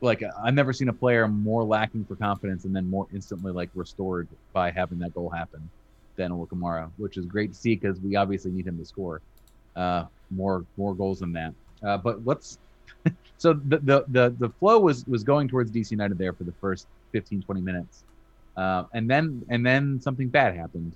like 0.00 0.22
I've 0.42 0.54
never 0.54 0.72
seen 0.72 0.88
a 0.88 0.92
player 0.92 1.26
more 1.28 1.64
lacking 1.64 2.04
for 2.04 2.16
confidence 2.16 2.64
and 2.64 2.74
then 2.74 2.88
more 2.88 3.06
instantly 3.12 3.52
like 3.52 3.70
restored 3.74 4.28
by 4.52 4.70
having 4.70 4.98
that 5.00 5.14
goal 5.14 5.30
happen 5.30 5.68
than 6.16 6.32
Ola 6.32 6.46
Kamara, 6.46 6.90
which 6.96 7.16
is 7.16 7.26
great 7.26 7.52
to 7.52 7.58
see 7.58 7.74
because 7.74 8.00
we 8.00 8.16
obviously 8.16 8.50
need 8.50 8.66
him 8.66 8.78
to 8.78 8.84
score 8.84 9.20
uh, 9.74 10.04
more 10.30 10.64
more 10.76 10.94
goals 10.94 11.20
than 11.20 11.32
that. 11.32 11.54
Uh, 11.82 11.98
but 11.98 12.20
what's 12.22 12.58
so 13.38 13.52
the, 13.52 13.78
the 13.78 14.04
the 14.08 14.36
the 14.38 14.48
flow 14.58 14.78
was 14.78 15.04
was 15.06 15.22
going 15.22 15.48
towards 15.48 15.70
DC 15.70 15.90
United 15.90 16.18
there 16.18 16.32
for 16.32 16.44
the 16.44 16.54
first 16.60 16.86
15 17.12 17.42
20 17.42 17.60
minutes. 17.60 18.04
Uh, 18.56 18.84
and 18.94 19.08
then 19.08 19.42
and 19.50 19.64
then 19.64 20.00
something 20.00 20.28
bad 20.28 20.56
happened. 20.56 20.94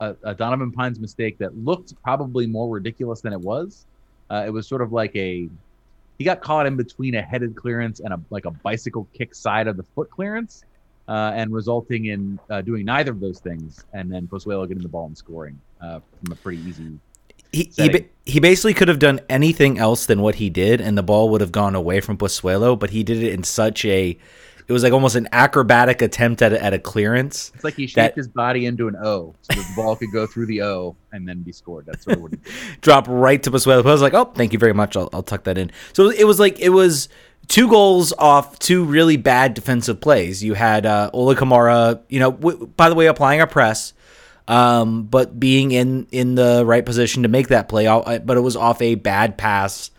A, 0.00 0.16
a, 0.24 0.34
Donovan 0.34 0.72
Pines 0.72 0.98
mistake 0.98 1.38
that 1.38 1.56
looked 1.56 2.00
probably 2.02 2.46
more 2.46 2.68
ridiculous 2.68 3.20
than 3.20 3.32
it 3.32 3.40
was. 3.40 3.86
Uh, 4.30 4.44
it 4.46 4.50
was 4.50 4.66
sort 4.66 4.82
of 4.82 4.92
like 4.92 5.14
a 5.14 5.48
he 6.18 6.24
got 6.24 6.40
caught 6.40 6.66
in 6.66 6.76
between 6.76 7.14
a 7.14 7.22
headed 7.22 7.56
clearance 7.56 8.00
and 8.00 8.12
a 8.12 8.20
like 8.30 8.44
a 8.44 8.50
bicycle 8.50 9.06
kick 9.14 9.34
side 9.34 9.66
of 9.66 9.76
the 9.76 9.82
foot 9.82 10.10
clearance, 10.10 10.64
uh, 11.08 11.32
and 11.34 11.52
resulting 11.52 12.06
in 12.06 12.38
uh, 12.50 12.60
doing 12.60 12.84
neither 12.84 13.12
of 13.12 13.20
those 13.20 13.38
things, 13.38 13.84
and 13.92 14.12
then 14.12 14.26
Pozuelo 14.26 14.66
getting 14.66 14.82
the 14.82 14.88
ball 14.88 15.06
and 15.06 15.16
scoring 15.16 15.60
uh, 15.80 16.00
from 16.22 16.32
a 16.32 16.36
pretty 16.36 16.60
easy. 16.62 16.98
He, 17.52 17.70
he, 17.76 18.06
he 18.26 18.40
basically 18.40 18.74
could 18.74 18.88
have 18.88 18.98
done 18.98 19.20
anything 19.28 19.78
else 19.78 20.06
than 20.06 20.22
what 20.22 20.36
he 20.36 20.50
did, 20.50 20.80
and 20.80 20.98
the 20.98 21.04
ball 21.04 21.28
would 21.28 21.40
have 21.40 21.52
gone 21.52 21.76
away 21.76 22.00
from 22.00 22.16
Pozuelo, 22.16 22.76
but 22.76 22.90
he 22.90 23.04
did 23.04 23.22
it 23.22 23.32
in 23.32 23.44
such 23.44 23.84
a 23.84 24.18
it 24.66 24.72
was 24.72 24.82
like 24.82 24.92
almost 24.92 25.14
an 25.16 25.28
acrobatic 25.32 26.00
attempt 26.02 26.42
at 26.42 26.52
a, 26.52 26.62
at 26.62 26.72
a 26.72 26.78
clearance. 26.78 27.52
It's 27.54 27.64
like 27.64 27.74
he 27.74 27.86
shaped 27.86 27.96
that, 27.96 28.14
his 28.16 28.28
body 28.28 28.66
into 28.66 28.88
an 28.88 28.96
O, 28.96 29.34
so 29.42 29.60
the 29.60 29.72
ball 29.76 29.96
could 29.96 30.12
go 30.12 30.26
through 30.26 30.46
the 30.46 30.62
O 30.62 30.96
and 31.12 31.28
then 31.28 31.42
be 31.42 31.52
scored. 31.52 31.86
That's 31.86 32.04
sort 32.04 32.16
of 32.16 32.22
what 32.22 32.30
did. 32.30 32.40
Drop 32.80 33.06
right 33.08 33.42
to 33.42 33.50
Pozuelo. 33.50 33.84
I 33.84 33.92
was 33.92 34.02
like, 34.02 34.14
oh, 34.14 34.24
thank 34.24 34.52
you 34.52 34.58
very 34.58 34.72
much. 34.72 34.96
I'll, 34.96 35.10
I'll 35.12 35.22
tuck 35.22 35.44
that 35.44 35.58
in. 35.58 35.70
So 35.92 36.10
it 36.10 36.24
was 36.24 36.40
like 36.40 36.60
it 36.60 36.70
was 36.70 37.08
two 37.48 37.68
goals 37.68 38.12
off 38.18 38.58
two 38.58 38.84
really 38.84 39.16
bad 39.16 39.54
defensive 39.54 40.00
plays. 40.00 40.42
You 40.42 40.54
had 40.54 40.86
uh, 40.86 41.10
Ola 41.12 41.36
Kamara, 41.36 42.00
you 42.08 42.20
know, 42.20 42.32
w- 42.32 42.66
by 42.76 42.88
the 42.88 42.94
way, 42.94 43.06
applying 43.06 43.40
a 43.40 43.46
press. 43.46 43.92
Um, 44.46 45.04
but 45.04 45.40
being 45.40 45.72
in 45.72 46.06
in 46.10 46.34
the 46.34 46.64
right 46.66 46.84
position 46.84 47.22
to 47.22 47.30
make 47.30 47.48
that 47.48 47.68
play, 47.68 47.86
but 47.86 48.36
it 48.36 48.40
was 48.40 48.56
off 48.56 48.82
a 48.82 48.94
bad 48.94 49.38
pass 49.38 49.90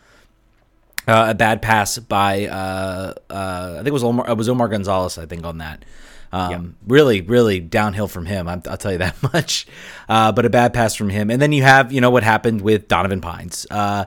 uh, 1.07 1.27
a 1.29 1.35
bad 1.35 1.61
pass 1.61 1.97
by 1.97 2.47
uh, 2.47 3.13
uh, 3.29 3.69
I 3.73 3.75
think 3.77 3.87
it 3.87 3.93
was 3.93 4.03
Omar, 4.03 4.29
it 4.29 4.37
was 4.37 4.49
Omar 4.49 4.67
Gonzalez. 4.67 5.17
I 5.17 5.25
think 5.25 5.45
on 5.45 5.59
that. 5.59 5.85
Um, 6.31 6.51
yep. 6.51 6.61
Really, 6.87 7.21
really 7.21 7.59
downhill 7.59 8.07
from 8.07 8.25
him. 8.25 8.47
i 8.47 8.55
will 8.55 8.77
tell 8.77 8.91
you 8.91 8.97
that 8.99 9.15
much. 9.33 9.67
Uh, 10.09 10.31
but 10.31 10.45
a 10.45 10.49
bad 10.49 10.73
pass 10.73 10.95
from 10.95 11.09
him, 11.09 11.29
and 11.29 11.41
then 11.41 11.51
you 11.51 11.63
have 11.63 11.91
you 11.91 12.01
know 12.01 12.09
what 12.09 12.23
happened 12.23 12.61
with 12.61 12.87
Donovan 12.87 13.21
Pines. 13.21 13.65
Uh, 13.69 14.05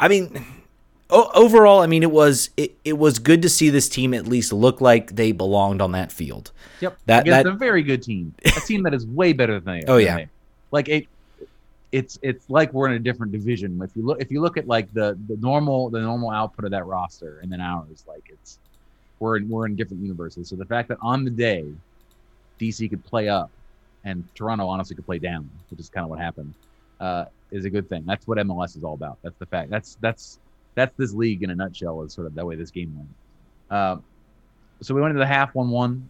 I 0.00 0.08
mean, 0.08 0.44
o- 1.10 1.30
overall, 1.34 1.80
I 1.80 1.86
mean 1.86 2.02
it 2.02 2.10
was 2.10 2.50
it, 2.56 2.76
it 2.84 2.98
was 2.98 3.18
good 3.18 3.42
to 3.42 3.48
see 3.48 3.70
this 3.70 3.88
team 3.88 4.14
at 4.14 4.26
least 4.26 4.52
look 4.52 4.80
like 4.80 5.14
they 5.16 5.32
belonged 5.32 5.82
on 5.82 5.92
that 5.92 6.12
field. 6.12 6.52
Yep, 6.80 6.98
that 7.06 7.26
that's 7.26 7.48
a 7.48 7.52
very 7.52 7.82
good 7.82 8.02
team. 8.02 8.34
A 8.44 8.60
team 8.60 8.82
that 8.84 8.94
is 8.94 9.06
way 9.06 9.32
better 9.32 9.60
than 9.60 9.80
they. 9.80 9.84
oh 9.88 9.98
yeah, 9.98 10.16
they. 10.16 10.28
like 10.70 10.88
it 10.88 11.06
it's 11.92 12.18
it's 12.22 12.48
like 12.50 12.72
we're 12.72 12.88
in 12.88 12.94
a 12.94 12.98
different 12.98 13.32
division. 13.32 13.80
If 13.82 13.90
you 13.96 14.04
look 14.04 14.20
if 14.20 14.30
you 14.30 14.40
look 14.40 14.56
at 14.56 14.66
like 14.66 14.92
the 14.92 15.18
the 15.28 15.36
normal 15.36 15.88
the 15.90 16.00
normal 16.00 16.30
output 16.30 16.66
of 16.66 16.70
that 16.72 16.86
roster 16.86 17.40
and 17.42 17.50
then 17.50 17.60
ours, 17.60 18.04
like 18.06 18.24
it's 18.28 18.58
we're 19.20 19.38
in, 19.38 19.48
we're 19.48 19.66
in 19.66 19.74
different 19.74 20.02
universes. 20.02 20.48
So 20.48 20.56
the 20.56 20.66
fact 20.66 20.88
that 20.88 20.98
on 21.00 21.24
the 21.24 21.30
day 21.30 21.64
DC 22.60 22.88
could 22.90 23.04
play 23.04 23.28
up 23.28 23.50
and 24.04 24.24
Toronto 24.34 24.66
honestly 24.66 24.96
could 24.96 25.06
play 25.06 25.18
down, 25.18 25.48
which 25.70 25.80
is 25.80 25.88
kind 25.88 26.04
of 26.04 26.10
what 26.10 26.18
happened, 26.18 26.54
uh, 27.00 27.24
is 27.50 27.64
a 27.64 27.70
good 27.70 27.88
thing. 27.88 28.04
That's 28.06 28.26
what 28.26 28.38
MLS 28.38 28.76
is 28.76 28.84
all 28.84 28.94
about. 28.94 29.18
That's 29.22 29.38
the 29.38 29.46
fact. 29.46 29.70
That's 29.70 29.96
that's 30.00 30.38
that's 30.74 30.94
this 30.96 31.14
league 31.14 31.42
in 31.42 31.50
a 31.50 31.54
nutshell. 31.54 32.02
Is 32.02 32.12
sort 32.12 32.26
of 32.26 32.34
that 32.34 32.46
way 32.46 32.54
this 32.54 32.70
game 32.70 32.94
went. 32.96 33.08
Uh, 33.70 33.96
so 34.82 34.94
we 34.94 35.00
went 35.00 35.12
into 35.12 35.20
the 35.20 35.26
half 35.26 35.54
one 35.54 35.70
one. 35.70 36.08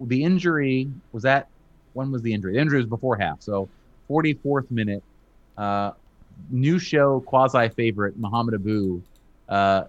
The 0.00 0.22
injury 0.22 0.88
was 1.12 1.22
that 1.24 1.48
when 1.92 2.10
was 2.10 2.22
the 2.22 2.32
injury? 2.32 2.54
The 2.54 2.60
injury 2.60 2.78
was 2.78 2.86
before 2.86 3.16
half. 3.16 3.42
So 3.42 3.68
44th 4.08 4.70
minute, 4.70 5.02
uh, 5.58 5.92
new 6.50 6.78
show 6.78 7.20
quasi 7.20 7.68
favorite 7.70 8.16
Mohamed 8.16 8.54
Abu 8.54 9.02
uh, 9.48 9.84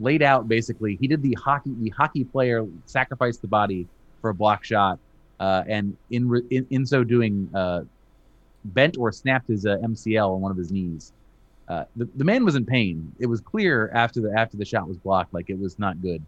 laid 0.00 0.22
out 0.22 0.48
basically 0.48 0.96
he 0.96 1.06
did 1.06 1.22
the 1.22 1.34
hockey 1.34 1.74
the 1.78 1.90
hockey 1.90 2.24
player 2.24 2.66
sacrificed 2.84 3.40
the 3.40 3.48
body 3.48 3.86
for 4.20 4.30
a 4.30 4.34
block 4.34 4.64
shot 4.64 4.98
uh, 5.40 5.62
and 5.68 5.96
in, 6.10 6.46
in, 6.50 6.66
in 6.70 6.84
so 6.84 7.04
doing 7.04 7.48
uh, 7.54 7.82
bent 8.64 8.98
or 8.98 9.12
snapped 9.12 9.48
his 9.48 9.64
uh, 9.66 9.76
MCL 9.76 10.34
on 10.34 10.40
one 10.40 10.50
of 10.50 10.58
his 10.58 10.72
knees. 10.72 11.12
The, 11.68 12.08
the 12.16 12.24
man 12.24 12.44
was 12.44 12.56
in 12.56 12.64
pain. 12.64 13.12
It 13.18 13.26
was 13.26 13.40
clear 13.40 13.90
after 13.94 14.20
the 14.20 14.32
after 14.36 14.56
the 14.56 14.64
shot 14.64 14.88
was 14.88 14.96
blocked, 14.96 15.32
like 15.32 15.48
it 15.48 15.58
was 15.58 15.78
not 15.78 16.00
good. 16.02 16.24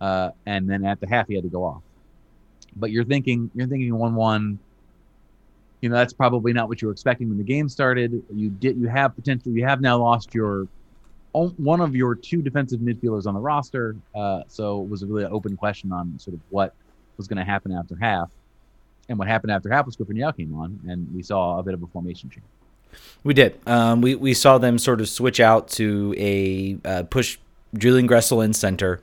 And 0.00 0.70
then 0.70 0.84
at 0.84 1.00
the 1.00 1.08
half, 1.08 1.26
he 1.26 1.34
had 1.34 1.42
to 1.42 1.50
go 1.50 1.64
off. 1.64 1.82
But 2.76 2.90
you're 2.90 3.04
thinking 3.04 3.50
you're 3.54 3.66
thinking 3.66 3.92
one 3.96 4.14
one 4.14 4.58
you 5.80 5.88
know 5.88 5.96
that's 5.96 6.12
probably 6.12 6.52
not 6.52 6.68
what 6.68 6.82
you 6.82 6.88
were 6.88 6.92
expecting 6.92 7.28
when 7.28 7.38
the 7.38 7.44
game 7.44 7.68
started. 7.68 8.22
You 8.34 8.50
did 8.50 8.76
you 8.76 8.88
have 8.88 9.14
potential. 9.14 9.52
You 9.52 9.64
have 9.64 9.80
now 9.80 9.98
lost 9.98 10.34
your 10.34 10.66
one 11.32 11.80
of 11.80 11.94
your 11.94 12.14
two 12.14 12.42
defensive 12.42 12.80
midfielders 12.80 13.26
on 13.26 13.34
the 13.34 13.40
roster. 13.40 13.96
Uh, 14.14 14.42
so 14.48 14.82
it 14.82 14.88
was 14.88 15.02
a 15.02 15.06
really 15.06 15.24
open 15.24 15.56
question 15.56 15.92
on 15.92 16.18
sort 16.18 16.34
of 16.34 16.40
what 16.50 16.74
was 17.16 17.28
going 17.28 17.38
to 17.38 17.44
happen 17.44 17.72
after 17.72 17.96
half. 17.96 18.30
And 19.08 19.18
what 19.18 19.28
happened 19.28 19.52
after 19.52 19.70
half 19.70 19.86
was 19.86 19.96
Griffin 19.96 20.16
came 20.36 20.54
on, 20.54 20.80
and 20.86 21.08
we 21.14 21.22
saw 21.22 21.58
a 21.58 21.62
bit 21.62 21.74
of 21.74 21.82
a 21.82 21.86
formation 21.86 22.28
change. 22.28 22.44
We 23.22 23.34
did. 23.34 23.58
Um, 23.66 24.00
we 24.00 24.14
we 24.14 24.34
saw 24.34 24.58
them 24.58 24.78
sort 24.78 25.00
of 25.00 25.08
switch 25.08 25.40
out 25.40 25.68
to 25.70 26.14
a 26.16 26.78
uh, 26.84 27.02
push 27.04 27.38
Julian 27.76 28.08
Gressel 28.08 28.44
in 28.44 28.52
center 28.52 29.00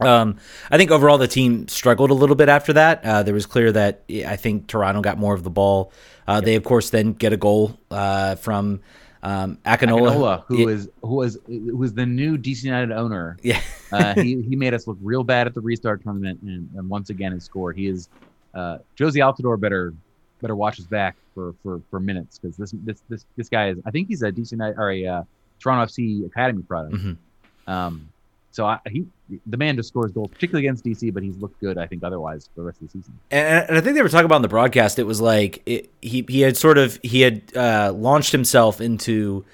um, 0.00 0.36
I 0.70 0.76
think 0.76 0.90
overall 0.90 1.18
the 1.18 1.28
team 1.28 1.68
struggled 1.68 2.10
a 2.10 2.14
little 2.14 2.36
bit 2.36 2.48
after 2.48 2.72
that. 2.74 3.04
Uh, 3.04 3.22
there 3.22 3.34
was 3.34 3.46
clear 3.46 3.72
that 3.72 4.02
I 4.26 4.36
think 4.36 4.66
Toronto 4.66 5.00
got 5.00 5.18
more 5.18 5.34
of 5.34 5.44
the 5.44 5.50
ball. 5.50 5.92
Uh, 6.26 6.34
yep. 6.34 6.44
They 6.44 6.54
of 6.56 6.64
course 6.64 6.90
then 6.90 7.12
get 7.12 7.32
a 7.32 7.36
goal 7.36 7.78
uh, 7.90 8.36
from 8.36 8.80
um, 9.22 9.58
Akinola, 9.64 10.14
Akinola 10.14 10.44
who 10.46 10.68
it, 10.68 10.72
is 10.72 10.88
who 11.02 11.16
was 11.16 11.38
who 11.46 11.82
is 11.82 11.94
the 11.94 12.06
new 12.06 12.38
DC 12.38 12.64
United 12.64 12.92
owner. 12.92 13.36
Yeah, 13.42 13.60
uh, 13.92 14.14
he 14.14 14.42
he 14.42 14.56
made 14.56 14.74
us 14.74 14.86
look 14.86 14.98
real 15.02 15.24
bad 15.24 15.46
at 15.46 15.54
the 15.54 15.60
restart 15.60 16.02
tournament, 16.02 16.40
and, 16.42 16.68
and 16.76 16.88
once 16.88 17.10
again 17.10 17.32
has 17.32 17.44
scored. 17.44 17.76
He 17.76 17.88
is 17.88 18.08
uh, 18.54 18.78
Jozy 18.96 19.16
Altidore 19.16 19.58
better 19.58 19.94
better 20.40 20.54
watch 20.54 20.76
his 20.76 20.86
back 20.86 21.16
for 21.34 21.54
for 21.62 21.80
for 21.90 21.98
minutes 21.98 22.38
because 22.38 22.56
this 22.56 22.72
this 22.84 23.02
this 23.08 23.24
this 23.36 23.48
guy 23.48 23.70
is 23.70 23.78
I 23.84 23.90
think 23.90 24.08
he's 24.08 24.22
a 24.22 24.30
DC 24.30 24.52
United 24.52 24.78
or 24.78 24.92
a 24.92 25.06
uh, 25.06 25.22
Toronto 25.58 25.92
FC 25.92 26.24
academy 26.26 26.62
product. 26.62 26.96
Mm-hmm. 26.96 27.70
Um, 27.70 28.08
so 28.52 28.66
I, 28.66 28.78
he, 28.88 29.06
the 29.46 29.56
man 29.56 29.76
just 29.76 29.88
scores 29.88 30.12
goals, 30.12 30.30
particularly 30.30 30.66
against 30.66 30.84
DC, 30.84 31.12
but 31.12 31.22
he's 31.22 31.36
looked 31.36 31.60
good, 31.60 31.78
I 31.78 31.86
think, 31.86 32.02
otherwise 32.02 32.48
for 32.54 32.60
the 32.60 32.66
rest 32.66 32.80
of 32.80 32.88
the 32.88 32.98
season. 32.98 33.18
And, 33.30 33.68
and 33.68 33.78
I 33.78 33.80
think 33.80 33.94
they 33.94 34.02
were 34.02 34.08
talking 34.08 34.26
about 34.26 34.36
in 34.36 34.42
the 34.42 34.48
broadcast. 34.48 34.98
It 34.98 35.04
was 35.04 35.20
like 35.20 35.62
it, 35.66 35.90
he 36.00 36.24
he 36.28 36.40
had 36.40 36.56
sort 36.56 36.78
of 36.78 36.98
he 37.02 37.20
had 37.20 37.56
uh, 37.56 37.92
launched 37.94 38.32
himself 38.32 38.80
into 38.80 39.44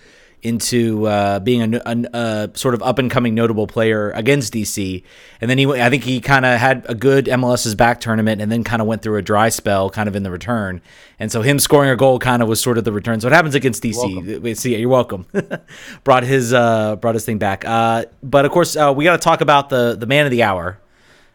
into 0.45 1.07
uh, 1.07 1.41
being 1.41 1.75
a, 1.75 1.81
a, 1.87 2.05
a, 2.13 2.51
sort 2.55 2.75
of 2.75 2.83
up 2.83 2.99
and 2.99 3.11
coming 3.11 3.35
notable 3.35 3.67
player 3.67 4.11
against 4.11 4.53
DC. 4.53 5.03
And 5.41 5.51
then 5.51 5.57
he, 5.57 5.67
I 5.67 5.89
think 5.89 6.05
he 6.05 6.21
kind 6.21 6.45
of 6.45 6.61
had 6.61 6.85
a 6.89 6.95
good 6.95 7.25
MLS's 7.25 7.75
back 7.75 8.01
tournament, 8.01 8.41
and 8.41 8.53
then 8.53 8.63
kind 8.63 8.83
of 8.83 8.87
went 8.87 9.03
through 9.03 9.17
a 9.17 9.23
dry 9.23 9.49
spell, 9.49 9.89
kind 9.91 10.09
of 10.09 10.15
in 10.15 10.23
the 10.23 10.31
return. 10.31 10.83
And 11.19 11.33
so 11.33 11.43
him 11.43 11.59
scoring 11.59 11.91
a 11.91 11.97
goal 11.97 12.19
kind 12.19 12.43
of 12.43 12.49
was 12.49 12.61
sort 12.61 12.77
of 12.77 12.85
the 12.85 12.93
return. 12.93 13.21
So 13.21 13.27
what 13.27 13.33
happens 13.33 13.55
against 13.55 13.83
DC? 13.83 13.97
Welcome. 13.97 14.55
See, 14.55 14.77
you're 14.77 14.89
welcome. 14.89 15.27
brought 16.05 16.25
his 16.25 16.53
uh, 16.53 16.97
brought 16.97 17.15
his 17.15 17.25
thing 17.25 17.39
back. 17.39 17.65
Uh, 17.65 18.05
but 18.23 18.45
of 18.45 18.53
course, 18.53 18.77
uh, 18.77 18.93
we 18.95 19.05
got 19.05 19.13
to 19.13 19.25
talk 19.25 19.41
about 19.41 19.71
the 19.71 19.97
the 19.99 20.07
man 20.07 20.27
of 20.27 20.31
the 20.31 20.43
hour 20.43 20.79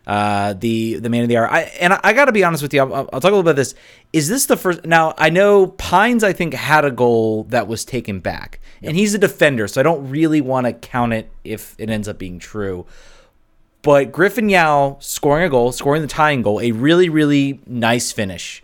uh, 0.10 0.54
the 0.54 0.96
the 0.96 1.08
man 1.08 1.22
of 1.22 1.30
the 1.30 1.38
hour. 1.38 1.48
I, 1.48 1.62
and 1.80 1.94
I, 1.94 2.00
I 2.04 2.14
got 2.14 2.26
to 2.26 2.32
be 2.32 2.44
honest 2.44 2.64
with 2.64 2.74
you. 2.74 2.82
I'll, 2.82 3.08
I'll, 3.14 3.22
talk 3.22 3.26
a 3.26 3.36
little 3.36 3.44
bit 3.44 3.52
about 3.52 3.58
this. 3.58 3.76
Is 4.12 4.28
this 4.28 4.48
the 4.48 4.58
first? 4.58 4.84
Now 4.84 5.14
I 5.20 5.30
know 5.30 5.68
Pines. 5.68 6.24
I 6.24 6.34
think 6.34 6.56
had 6.56 6.84
a 6.84 6.90
goal 6.90 7.44
that 7.46 7.68
was 7.68 7.86
taken 7.86 8.20
back, 8.20 8.60
and 8.84 8.96
he's 8.96 9.14
a 9.14 9.18
defender, 9.18 9.68
so 9.68 9.80
I 9.80 9.84
don't 9.84 10.10
really 10.10 10.42
want 10.42 10.66
to 10.68 10.74
count 10.74 11.14
it 11.14 11.30
if 11.44 11.76
it 11.78 11.90
ends 11.90 12.08
up 12.08 12.18
being 12.18 12.40
true. 12.40 12.86
But 13.82 14.12
Griffin 14.12 14.50
Yow 14.50 14.98
scoring 15.00 15.46
a 15.46 15.50
goal, 15.50 15.72
scoring 15.72 16.02
the 16.02 16.08
tying 16.08 16.42
goal, 16.42 16.60
a 16.60 16.72
really 16.72 17.10
really 17.10 17.60
nice 17.66 18.12
finish. 18.12 18.64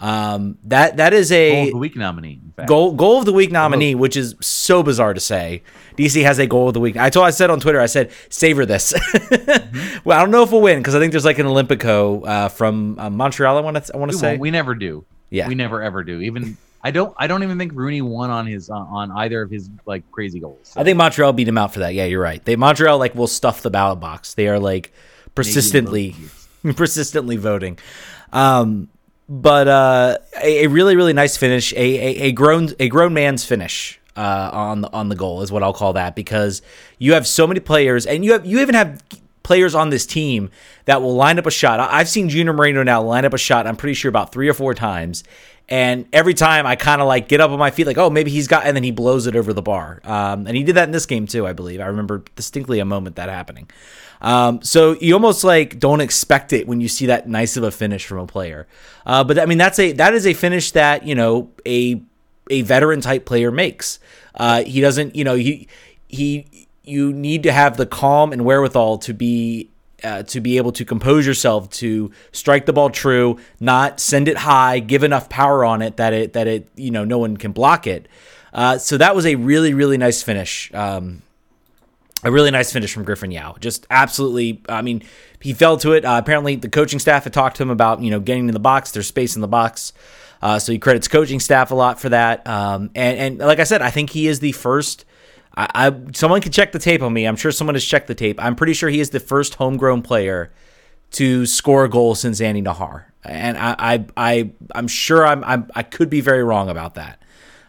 Um, 0.00 0.58
that 0.64 0.96
that 0.96 1.14
is 1.14 1.30
a 1.30 1.50
goal 1.50 1.64
of 1.64 1.70
the 1.70 1.78
week 1.78 1.96
nominee. 1.96 2.40
Goal 2.66 2.92
goal 2.92 3.18
of 3.18 3.24
the 3.24 3.32
week 3.32 3.52
nominee, 3.52 3.94
which 3.94 4.16
is 4.16 4.34
so 4.40 4.82
bizarre 4.82 5.14
to 5.14 5.20
say. 5.20 5.62
DC 5.96 6.22
has 6.24 6.38
a 6.38 6.46
goal 6.46 6.68
of 6.68 6.74
the 6.74 6.80
week. 6.80 6.96
I 6.96 7.10
told 7.10 7.26
I 7.26 7.30
said 7.30 7.48
on 7.48 7.60
Twitter, 7.60 7.80
I 7.80 7.86
said 7.86 8.10
savor 8.28 8.66
this. 8.66 8.92
mm-hmm. 9.14 9.98
Well, 10.04 10.18
I 10.18 10.20
don't 10.20 10.30
know 10.30 10.42
if 10.42 10.50
we'll 10.50 10.60
win 10.60 10.80
because 10.80 10.94
I 10.94 10.98
think 10.98 11.12
there's 11.12 11.24
like 11.24 11.38
an 11.38 11.46
Olympico 11.46 12.26
uh, 12.26 12.48
from 12.48 12.98
uh, 12.98 13.08
Montreal. 13.08 13.56
I 13.56 13.60
want 13.60 13.82
to 13.82 13.94
I 13.94 13.96
want 13.96 14.12
to 14.12 14.18
say 14.18 14.36
we 14.36 14.50
never 14.50 14.74
do. 14.74 15.04
Yeah, 15.30 15.48
we 15.48 15.54
never 15.54 15.80
ever 15.80 16.02
do. 16.02 16.20
Even 16.20 16.56
I 16.84 16.90
don't 16.90 17.14
I 17.16 17.26
don't 17.26 17.42
even 17.42 17.58
think 17.58 17.72
Rooney 17.74 18.02
won 18.02 18.30
on 18.30 18.46
his 18.46 18.68
uh, 18.68 18.74
on 18.74 19.10
either 19.10 19.40
of 19.40 19.50
his 19.50 19.70
like 19.86 20.08
crazy 20.12 20.38
goals. 20.38 20.58
So. 20.64 20.80
I 20.80 20.84
think 20.84 20.98
Montreal 20.98 21.32
beat 21.32 21.48
him 21.48 21.56
out 21.56 21.72
for 21.72 21.80
that. 21.80 21.94
Yeah, 21.94 22.04
you're 22.04 22.20
right. 22.20 22.44
They 22.44 22.56
Montreal 22.56 22.98
like 22.98 23.14
will 23.14 23.26
stuff 23.26 23.62
the 23.62 23.70
ballot 23.70 24.00
box. 24.00 24.34
They 24.34 24.48
are 24.48 24.58
like 24.58 24.92
persistently 25.34 26.14
persistently 26.76 27.36
voting. 27.36 27.78
Um, 28.34 28.90
but 29.26 29.66
uh, 29.66 30.18
a, 30.42 30.64
a, 30.64 30.68
really 30.68 30.94
really 30.94 31.14
nice 31.14 31.38
finish, 31.38 31.72
a, 31.72 31.76
a, 31.76 32.22
a 32.24 32.32
grown 32.32 32.68
a 32.78 32.90
grown 32.90 33.14
man's 33.14 33.46
finish 33.46 33.98
uh, 34.14 34.50
on 34.52 34.82
the, 34.82 34.92
on 34.92 35.08
the 35.08 35.16
goal 35.16 35.40
is 35.40 35.50
what 35.50 35.62
I'll 35.62 35.72
call 35.72 35.94
that 35.94 36.14
because 36.14 36.60
you 36.98 37.14
have 37.14 37.26
so 37.26 37.46
many 37.46 37.60
players 37.60 38.04
and 38.04 38.22
you 38.22 38.32
have 38.32 38.44
you 38.44 38.60
even 38.60 38.74
have 38.74 39.02
players 39.42 39.74
on 39.74 39.90
this 39.90 40.04
team 40.04 40.50
that 40.86 41.00
will 41.00 41.14
line 41.14 41.38
up 41.38 41.46
a 41.46 41.50
shot. 41.50 41.78
I've 41.80 42.08
seen 42.08 42.28
Junior 42.28 42.52
Moreno 42.52 42.82
now 42.82 43.02
line 43.02 43.24
up 43.24 43.34
a 43.34 43.38
shot. 43.38 43.66
I'm 43.66 43.76
pretty 43.76 43.94
sure 43.94 44.08
about 44.08 44.32
three 44.32 44.48
or 44.48 44.54
four 44.54 44.74
times. 44.74 45.22
And 45.68 46.06
every 46.12 46.34
time 46.34 46.66
I 46.66 46.76
kind 46.76 47.00
of 47.00 47.08
like 47.08 47.26
get 47.28 47.40
up 47.40 47.50
on 47.50 47.58
my 47.58 47.70
feet, 47.70 47.86
like, 47.86 47.96
oh, 47.96 48.10
maybe 48.10 48.30
he's 48.30 48.48
got, 48.48 48.66
and 48.66 48.76
then 48.76 48.84
he 48.84 48.90
blows 48.90 49.26
it 49.26 49.34
over 49.34 49.52
the 49.52 49.62
bar. 49.62 50.00
Um, 50.04 50.46
and 50.46 50.56
he 50.56 50.62
did 50.62 50.76
that 50.76 50.84
in 50.84 50.90
this 50.90 51.06
game 51.06 51.26
too, 51.26 51.46
I 51.46 51.54
believe. 51.54 51.80
I 51.80 51.86
remember 51.86 52.22
distinctly 52.36 52.80
a 52.80 52.84
moment 52.84 53.16
that 53.16 53.30
happening. 53.30 53.70
Um, 54.20 54.62
so 54.62 54.92
you 55.00 55.14
almost 55.14 55.44
like 55.44 55.78
don't 55.78 56.00
expect 56.00 56.52
it 56.52 56.66
when 56.66 56.80
you 56.80 56.88
see 56.88 57.06
that 57.06 57.28
nice 57.28 57.56
of 57.56 57.62
a 57.62 57.70
finish 57.70 58.06
from 58.06 58.18
a 58.18 58.26
player. 58.26 58.66
Uh, 59.06 59.24
but 59.24 59.38
I 59.38 59.46
mean, 59.46 59.58
that's 59.58 59.78
a 59.78 59.92
that 59.92 60.14
is 60.14 60.26
a 60.26 60.34
finish 60.34 60.70
that 60.72 61.06
you 61.06 61.14
know 61.14 61.50
a 61.66 62.02
a 62.50 62.62
veteran 62.62 63.00
type 63.00 63.24
player 63.24 63.50
makes. 63.50 63.98
Uh, 64.34 64.64
he 64.64 64.80
doesn't, 64.80 65.14
you 65.16 65.24
know, 65.24 65.34
he 65.34 65.68
he 66.08 66.46
you 66.84 67.12
need 67.12 67.42
to 67.42 67.52
have 67.52 67.76
the 67.76 67.86
calm 67.86 68.32
and 68.32 68.44
wherewithal 68.44 68.98
to 68.98 69.14
be 69.14 69.70
uh, 70.04 70.22
to 70.24 70.40
be 70.40 70.56
able 70.56 70.72
to 70.72 70.84
compose 70.84 71.26
yourself 71.26 71.70
to 71.70 72.10
strike 72.32 72.66
the 72.66 72.72
ball 72.72 72.90
true, 72.90 73.38
not 73.60 74.00
send 74.00 74.28
it 74.28 74.38
high, 74.38 74.78
give 74.78 75.02
enough 75.02 75.28
power 75.28 75.64
on 75.64 75.82
it 75.82 75.96
that 75.96 76.12
it 76.12 76.32
that 76.34 76.46
it 76.46 76.68
you 76.76 76.90
know 76.90 77.04
no 77.04 77.18
one 77.18 77.36
can 77.36 77.52
block 77.52 77.86
it. 77.86 78.08
Uh, 78.52 78.78
so 78.78 78.96
that 78.98 79.16
was 79.16 79.26
a 79.26 79.34
really 79.34 79.74
really 79.74 79.98
nice 79.98 80.22
finish. 80.22 80.72
Um, 80.74 81.22
a 82.24 82.32
really 82.32 82.50
nice 82.50 82.72
finish 82.72 82.92
from 82.92 83.04
Griffin 83.04 83.30
Yow. 83.30 83.56
Just 83.60 83.86
absolutely, 83.90 84.62
I 84.68 84.80
mean, 84.80 85.02
he 85.40 85.52
fell 85.52 85.76
to 85.78 85.92
it. 85.92 86.04
Uh, 86.04 86.16
apparently, 86.22 86.56
the 86.56 86.70
coaching 86.70 86.98
staff 86.98 87.24
had 87.24 87.34
talked 87.34 87.56
to 87.58 87.62
him 87.62 87.70
about 87.70 88.00
you 88.00 88.10
know 88.10 88.20
getting 88.20 88.48
in 88.48 88.54
the 88.54 88.60
box. 88.60 88.92
There's 88.92 89.06
space 89.06 89.34
in 89.36 89.42
the 89.42 89.48
box, 89.48 89.92
uh, 90.40 90.58
so 90.58 90.72
he 90.72 90.78
credits 90.78 91.06
coaching 91.06 91.38
staff 91.38 91.70
a 91.70 91.74
lot 91.74 92.00
for 92.00 92.08
that. 92.08 92.46
Um, 92.46 92.90
and 92.94 93.18
and 93.18 93.38
like 93.38 93.60
I 93.60 93.64
said, 93.64 93.82
I 93.82 93.90
think 93.90 94.10
he 94.10 94.26
is 94.26 94.40
the 94.40 94.52
first. 94.52 95.04
I, 95.56 95.68
I 95.74 96.00
someone 96.14 96.40
can 96.40 96.52
check 96.52 96.72
the 96.72 96.78
tape 96.78 97.02
on 97.02 97.12
me. 97.12 97.26
I'm 97.26 97.36
sure 97.36 97.52
someone 97.52 97.74
has 97.74 97.84
checked 97.84 98.08
the 98.08 98.14
tape. 98.14 98.42
I'm 98.42 98.56
pretty 98.56 98.72
sure 98.72 98.88
he 98.88 99.00
is 99.00 99.10
the 99.10 99.20
first 99.20 99.54
homegrown 99.54 100.02
player 100.02 100.52
to 101.12 101.46
score 101.46 101.84
a 101.84 101.88
goal 101.88 102.14
since 102.14 102.40
Andy 102.40 102.62
Najar, 102.62 103.04
and 103.24 103.56
I 103.56 103.76
I, 103.78 104.06
I 104.16 104.50
I'm 104.74 104.88
sure 104.88 105.26
I'm, 105.26 105.44
I'm 105.44 105.70
i 105.74 105.82
could 105.82 106.10
be 106.10 106.20
very 106.20 106.42
wrong 106.42 106.68
about 106.68 106.94
that 106.94 107.20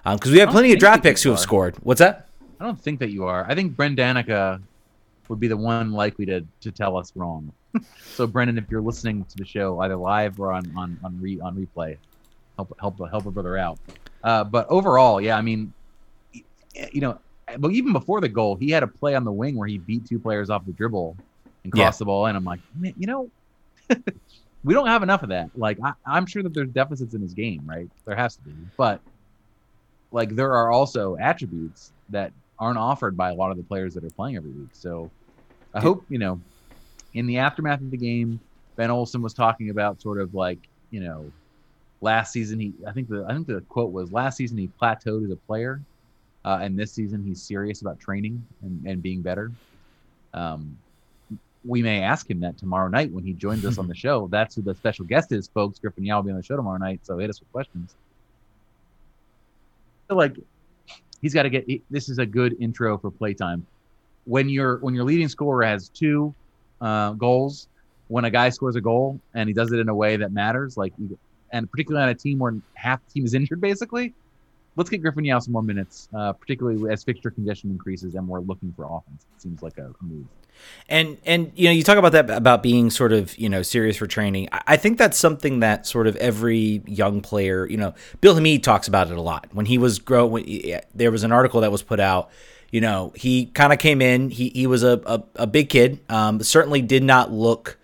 because 0.04 0.30
um, 0.30 0.34
we 0.34 0.40
have 0.40 0.50
plenty 0.50 0.74
of 0.74 0.80
draft 0.80 1.04
picks 1.04 1.22
who 1.22 1.30
have 1.30 1.40
scored. 1.40 1.76
What's 1.84 2.00
that? 2.00 2.28
I 2.60 2.66
don't 2.66 2.80
think 2.80 3.00
that 3.00 3.12
you 3.12 3.26
are. 3.26 3.46
I 3.48 3.54
think 3.56 3.76
Brendanica 3.76 4.62
would 5.28 5.40
be 5.40 5.48
the 5.48 5.58
one 5.58 5.92
likely 5.92 6.26
to 6.26 6.46
to 6.62 6.72
tell 6.72 6.98
us 6.98 7.12
wrong. 7.16 7.52
so 8.16 8.26
Brendan, 8.26 8.58
if 8.58 8.66
you're 8.70 8.82
listening 8.82 9.26
to 9.26 9.38
the 9.38 9.46
show 9.46 9.80
either 9.82 9.96
live 9.96 10.40
or 10.40 10.52
on 10.52 10.72
on 10.76 10.98
on, 11.04 11.20
re, 11.22 11.40
on 11.40 11.56
replay, 11.56 11.98
help 12.58 12.76
help 12.80 12.98
help 13.10 13.26
a 13.26 13.32
brother 13.32 13.58
out. 13.58 13.78
Uh, 14.24 14.44
but 14.44 14.66
overall, 14.70 15.22
yeah, 15.22 15.38
I 15.38 15.42
mean, 15.42 15.72
you 16.92 17.02
know, 17.02 17.20
but 17.60 17.72
even 17.72 17.94
before 17.94 18.22
the 18.22 18.30
goal, 18.30 18.56
he 18.56 18.70
had 18.70 18.84
a 18.84 18.88
play 18.88 19.16
on 19.16 19.24
the 19.24 19.32
wing 19.32 19.56
where 19.56 19.68
he 19.68 19.78
beat 19.78 20.06
two 20.06 20.20
players 20.20 20.50
off 20.50 20.66
the 20.66 20.72
dribble 20.72 21.16
and 21.64 21.72
crossed 21.72 21.98
yeah. 21.98 22.00
the 22.00 22.06
ball, 22.06 22.26
and 22.26 22.38
I'm 22.38 22.46
like, 22.46 22.60
man, 22.76 22.94
you 22.98 23.08
know. 23.08 23.30
we 24.66 24.74
don't 24.74 24.88
have 24.88 25.04
enough 25.04 25.22
of 25.22 25.30
that. 25.30 25.52
Like 25.56 25.78
I, 25.84 25.94
I'm 26.06 26.26
sure 26.26 26.42
that 26.42 26.54
there's 26.54 26.70
deficits 26.70 27.14
in 27.14 27.22
his 27.22 27.34
game, 27.34 27.62
right? 27.66 27.88
There 28.06 28.16
has 28.16 28.36
to 28.38 28.42
be, 28.42 28.52
but 28.76 29.00
like 30.12 30.36
there 30.36 30.54
are 30.54 30.72
also 30.72 31.16
attributes 31.18 31.92
that 32.10 32.34
aren't 32.58 32.80
offered 32.80 33.16
by 33.16 33.30
a 33.30 33.34
lot 33.34 33.52
of 33.52 33.58
the 33.58 33.64
players 33.64 33.94
that 33.94 34.04
are 34.04 34.10
playing 34.10 34.38
every 34.38 34.52
week. 34.52 34.70
So 34.72 35.12
I 35.74 35.82
hope, 35.82 36.04
you 36.10 36.18
know, 36.18 36.42
in 37.14 37.28
the 37.28 37.38
aftermath 37.38 37.82
of 37.82 37.92
the 37.92 37.98
game, 37.98 38.40
Ben 38.76 38.90
Olsen 38.90 39.22
was 39.22 39.34
talking 39.34 39.70
about 39.70 40.02
sort 40.02 40.20
of 40.20 40.34
like, 40.34 40.60
you 40.90 41.02
know, 41.02 41.32
last 42.02 42.34
season 42.34 42.60
he 42.60 42.74
I 42.88 42.92
think 42.92 43.08
the 43.08 43.26
I 43.28 43.34
think 43.34 43.46
the 43.48 43.62
quote 43.70 43.92
was 43.92 44.12
last 44.12 44.38
season 44.38 44.58
he 44.58 44.70
plateaued 44.82 45.26
as 45.26 45.32
a 45.32 45.36
player. 45.36 45.80
Uh, 46.46 46.60
and 46.62 46.78
this 46.78 46.94
season 46.94 47.24
he's 47.24 47.42
serious 47.42 47.82
about 47.82 48.00
training 48.00 48.46
and, 48.62 48.86
and 48.86 49.02
being 49.02 49.22
better. 49.22 49.52
Um, 50.34 50.78
we 51.66 51.82
may 51.82 52.02
ask 52.02 52.30
him 52.30 52.40
that 52.42 52.58
tomorrow 52.60 52.88
night 52.88 53.12
when 53.12 53.24
he 53.24 53.34
joins 53.34 53.66
us 53.66 53.80
on 53.80 53.88
the 53.88 53.96
show. 54.06 54.28
That's 54.28 54.56
who 54.56 54.62
the 54.62 54.76
special 54.76 55.06
guest 55.06 55.32
is, 55.32 55.48
folks. 55.48 55.80
Griffin 55.80 56.06
Yow 56.06 56.18
will 56.18 56.24
be 56.24 56.32
on 56.32 56.38
the 56.38 56.44
show 56.44 56.56
tomorrow 56.56 56.78
night, 56.78 57.00
so 57.04 57.18
hit 57.18 57.32
us 57.32 57.40
with 57.40 57.52
questions. 57.52 57.96
I 60.06 60.08
feel 60.10 60.18
like 60.18 60.38
he's 61.20 61.34
got 61.34 61.44
to 61.44 61.50
get. 61.50 61.66
This 61.90 62.10
is 62.10 62.20
a 62.20 62.26
good 62.26 62.56
intro 62.60 63.00
for 63.00 63.10
playtime. 63.10 63.66
When 64.26 64.48
your 64.48 64.78
when 64.78 64.94
your 64.94 65.04
leading 65.04 65.28
scorer 65.28 65.66
has 65.66 65.90
two 65.90 66.36
uh, 66.80 67.14
goals, 67.14 67.68
when 68.08 68.26
a 68.26 68.30
guy 68.30 68.50
scores 68.50 68.76
a 68.76 68.82
goal 68.82 69.20
and 69.34 69.50
he 69.50 69.54
does 69.54 69.72
it 69.72 69.80
in 69.80 69.90
a 69.90 69.96
way 69.96 70.18
that 70.18 70.32
matters, 70.32 70.78
like 70.78 70.94
and 71.52 71.72
particularly 71.72 72.04
on 72.04 72.10
a 72.10 72.16
team 72.16 72.38
where 72.38 72.54
half 72.76 73.04
the 73.08 73.14
team 73.14 73.26
is 73.26 73.34
injured, 73.34 73.60
basically, 73.60 74.14
let's 74.76 74.90
get 74.90 75.02
Griffin 75.02 75.26
Yow 75.26 75.40
some 75.40 75.54
more 75.54 75.64
minutes, 75.64 76.10
uh, 76.14 76.34
particularly 76.34 76.92
as 76.92 77.04
fixture 77.04 77.32
congestion 77.32 77.72
increases 77.72 78.16
and 78.16 78.28
we're 78.28 78.42
looking 78.42 78.74
for 78.76 78.86
offense. 78.86 79.26
It 79.36 79.42
seems 79.42 79.62
like 79.62 79.78
a, 79.78 79.92
move. 80.02 80.26
And 80.88 81.18
and 81.26 81.52
you 81.56 81.66
know 81.66 81.72
you 81.72 81.84
talk 81.84 81.98
about 81.98 82.14
that 82.14 82.30
about 82.30 82.64
being 82.64 82.90
sort 82.90 83.12
of 83.12 83.38
you 83.38 83.50
know 83.50 83.62
serious 83.62 83.98
for 83.98 84.08
training. 84.08 84.48
I 84.52 84.78
think 84.78 84.98
that's 84.98 85.18
something 85.18 85.60
that 85.60 85.86
sort 85.86 86.08
of 86.08 86.16
every 86.16 86.82
young 86.86 87.20
player 87.22 87.68
you 87.68 87.76
know 87.76 87.94
Bill 88.22 88.36
Hamid 88.36 88.64
talks 88.64 88.88
about 88.88 89.12
it 89.12 89.18
a 89.18 89.22
lot. 89.22 89.48
When 89.52 89.66
he 89.66 89.78
was 89.78 90.00
grow, 90.00 90.26
when, 90.26 90.46
there 90.94 91.12
was 91.12 91.24
an 91.24 91.34
article 91.34 91.62
that 91.62 91.72
was 91.72 91.84
put 91.84 92.00
out. 92.00 92.30
You 92.72 92.82
know 92.82 93.12
he 93.16 93.48
kind 93.48 93.74
of 93.74 93.80
came 93.80 94.02
in. 94.02 94.30
He 94.30 94.50
he 94.50 94.66
was 94.66 94.84
a 94.84 95.02
a, 95.06 95.24
a 95.36 95.48
big 95.48 95.70
kid. 95.70 96.00
Um, 96.10 96.42
certainly 96.42 96.82
did 96.82 97.04
not 97.04 97.32
look 97.32 97.78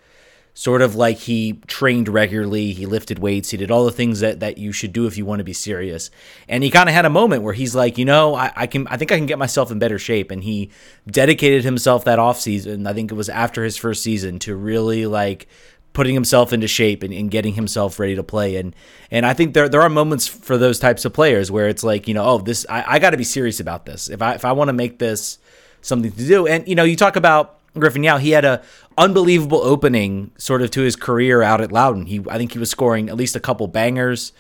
sort 0.54 0.82
of 0.82 0.96
like 0.96 1.18
he 1.18 1.54
trained 1.68 2.10
regularly, 2.10 2.74
he 2.74 2.86
lifted 2.86 3.20
weights, 3.20 3.52
he 3.52 3.58
did 3.58 3.72
all 3.72 3.86
the 3.86 3.92
things 3.92 4.20
that, 4.20 4.40
that 4.42 4.58
you 4.58 4.72
should 4.72 4.94
do 4.94 5.08
if 5.08 5.18
you 5.18 5.26
want 5.26 5.40
to 5.40 5.44
be 5.44 5.54
serious. 5.54 6.12
And 6.48 6.64
he 6.64 6.70
kind 6.70 6.90
of 6.90 6.96
had 6.96 7.06
a 7.06 7.10
moment 7.10 7.44
where 7.44 7.54
he's 7.54 7.74
like, 7.74 7.98
you 7.98 8.06
know, 8.06 8.36
I, 8.36 8.52
I 8.56 8.68
can 8.68 8.88
I 8.88 8.98
think 8.98 9.12
I 9.12 9.18
can 9.18 9.26
get 9.26 9.40
myself 9.40 9.72
in 9.72 9.80
better 9.80 10.00
shape. 10.00 10.32
And 10.32 10.44
he 10.44 10.72
dedicated 11.10 11.64
himself 11.64 12.04
that 12.06 12.20
off 12.20 12.40
season, 12.40 12.86
I 12.86 12.94
think 12.94 13.12
it 13.12 13.16
was 13.16 13.30
after 13.30 13.64
his 13.64 13.78
first 13.78 14.04
season, 14.04 14.40
to 14.40 14.56
really 14.56 15.06
like 15.06 15.48
putting 15.94 16.14
himself 16.14 16.54
into 16.54 16.68
shape 16.68 17.04
and, 17.04 17.14
and 17.14 17.30
getting 17.30 17.54
himself 17.54 18.00
ready 18.00 18.16
to 18.16 18.24
play. 18.24 18.58
And 18.58 18.76
and 19.10 19.26
I 19.26 19.34
think 19.34 19.54
there 19.54 19.70
there 19.70 19.82
are 19.82 19.90
moments 19.90 20.28
for 20.28 20.58
those 20.58 20.80
types 20.80 21.06
of 21.06 21.14
players 21.14 21.50
where 21.50 21.70
it's 21.70 21.84
like, 21.84 22.08
you 22.08 22.14
know, 22.14 22.26
oh, 22.26 22.38
this 22.40 22.66
I, 22.70 22.96
I 22.96 23.00
gotta 23.00 23.18
be 23.18 23.24
serious 23.24 23.60
about 23.60 23.86
this. 23.86 24.10
If 24.10 24.22
I 24.22 24.34
if 24.34 24.44
I 24.44 24.52
want 24.52 24.68
to 24.68 24.74
make 24.74 25.00
this 25.00 25.38
something 25.82 26.12
to 26.12 26.28
do. 26.28 26.48
And 26.48 26.68
you 26.68 26.76
know, 26.76 26.84
you 26.84 26.96
talk 26.96 27.16
about 27.16 27.61
Griffin 27.78 28.04
Yow, 28.04 28.18
he 28.18 28.32
had 28.32 28.46
a 28.46 28.62
unbelievable 28.98 29.62
opening 29.62 30.32
sort 30.38 30.62
of 30.62 30.72
to 30.72 30.82
his 30.82 30.96
career 30.96 31.42
out 31.42 31.62
at 31.62 31.72
Loudoun. 31.72 32.06
He 32.06 32.22
I 32.30 32.38
think 32.38 32.54
he 32.54 32.60
was 32.60 32.70
scoring 32.70 33.10
at 33.10 33.18
least 33.18 33.36
a 33.36 33.40
couple 33.40 33.68
bangers. 33.68 34.34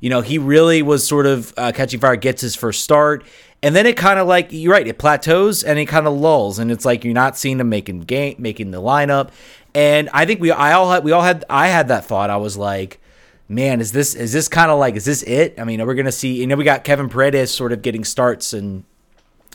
You 0.00 0.10
know, 0.10 0.20
he 0.20 0.38
really 0.38 0.80
was 0.80 1.06
sort 1.06 1.26
of 1.26 1.52
uh, 1.56 1.72
catching 1.72 1.98
fire, 2.00 2.14
gets 2.16 2.40
his 2.40 2.54
first 2.54 2.84
start, 2.84 3.24
and 3.62 3.74
then 3.74 3.84
it 3.84 3.96
kind 3.96 4.18
of 4.18 4.28
like 4.28 4.48
you're 4.50 4.72
right, 4.72 4.86
it 4.86 4.98
plateaus 4.98 5.64
and 5.64 5.78
it 5.78 5.86
kind 5.86 6.06
of 6.06 6.14
lulls, 6.14 6.58
and 6.58 6.70
it's 6.70 6.84
like 6.84 7.04
you're 7.04 7.14
not 7.14 7.36
seeing 7.36 7.58
him 7.58 7.68
making 7.68 8.00
game, 8.02 8.36
making 8.38 8.70
the 8.70 8.80
lineup. 8.80 9.30
And 9.74 10.08
I 10.12 10.24
think 10.24 10.40
we 10.40 10.50
I 10.50 10.72
all 10.72 10.90
had 10.90 11.04
we 11.04 11.12
all 11.12 11.22
had 11.22 11.44
I 11.50 11.68
had 11.68 11.88
that 11.88 12.04
thought. 12.04 12.30
I 12.30 12.36
was 12.36 12.56
like, 12.56 13.00
man, 13.48 13.80
is 13.80 13.92
this 13.92 14.14
is 14.14 14.32
this 14.32 14.48
kind 14.48 14.70
of 14.70 14.78
like 14.78 14.94
is 14.94 15.04
this 15.04 15.22
it? 15.24 15.58
I 15.58 15.64
mean, 15.64 15.80
are 15.80 15.86
we 15.86 15.94
gonna 15.94 16.12
see? 16.12 16.36
You 16.40 16.46
know, 16.46 16.56
we 16.56 16.64
got 16.64 16.84
Kevin 16.84 17.08
Paredes 17.08 17.50
sort 17.50 17.72
of 17.72 17.82
getting 17.82 18.04
starts 18.04 18.52
and 18.52 18.84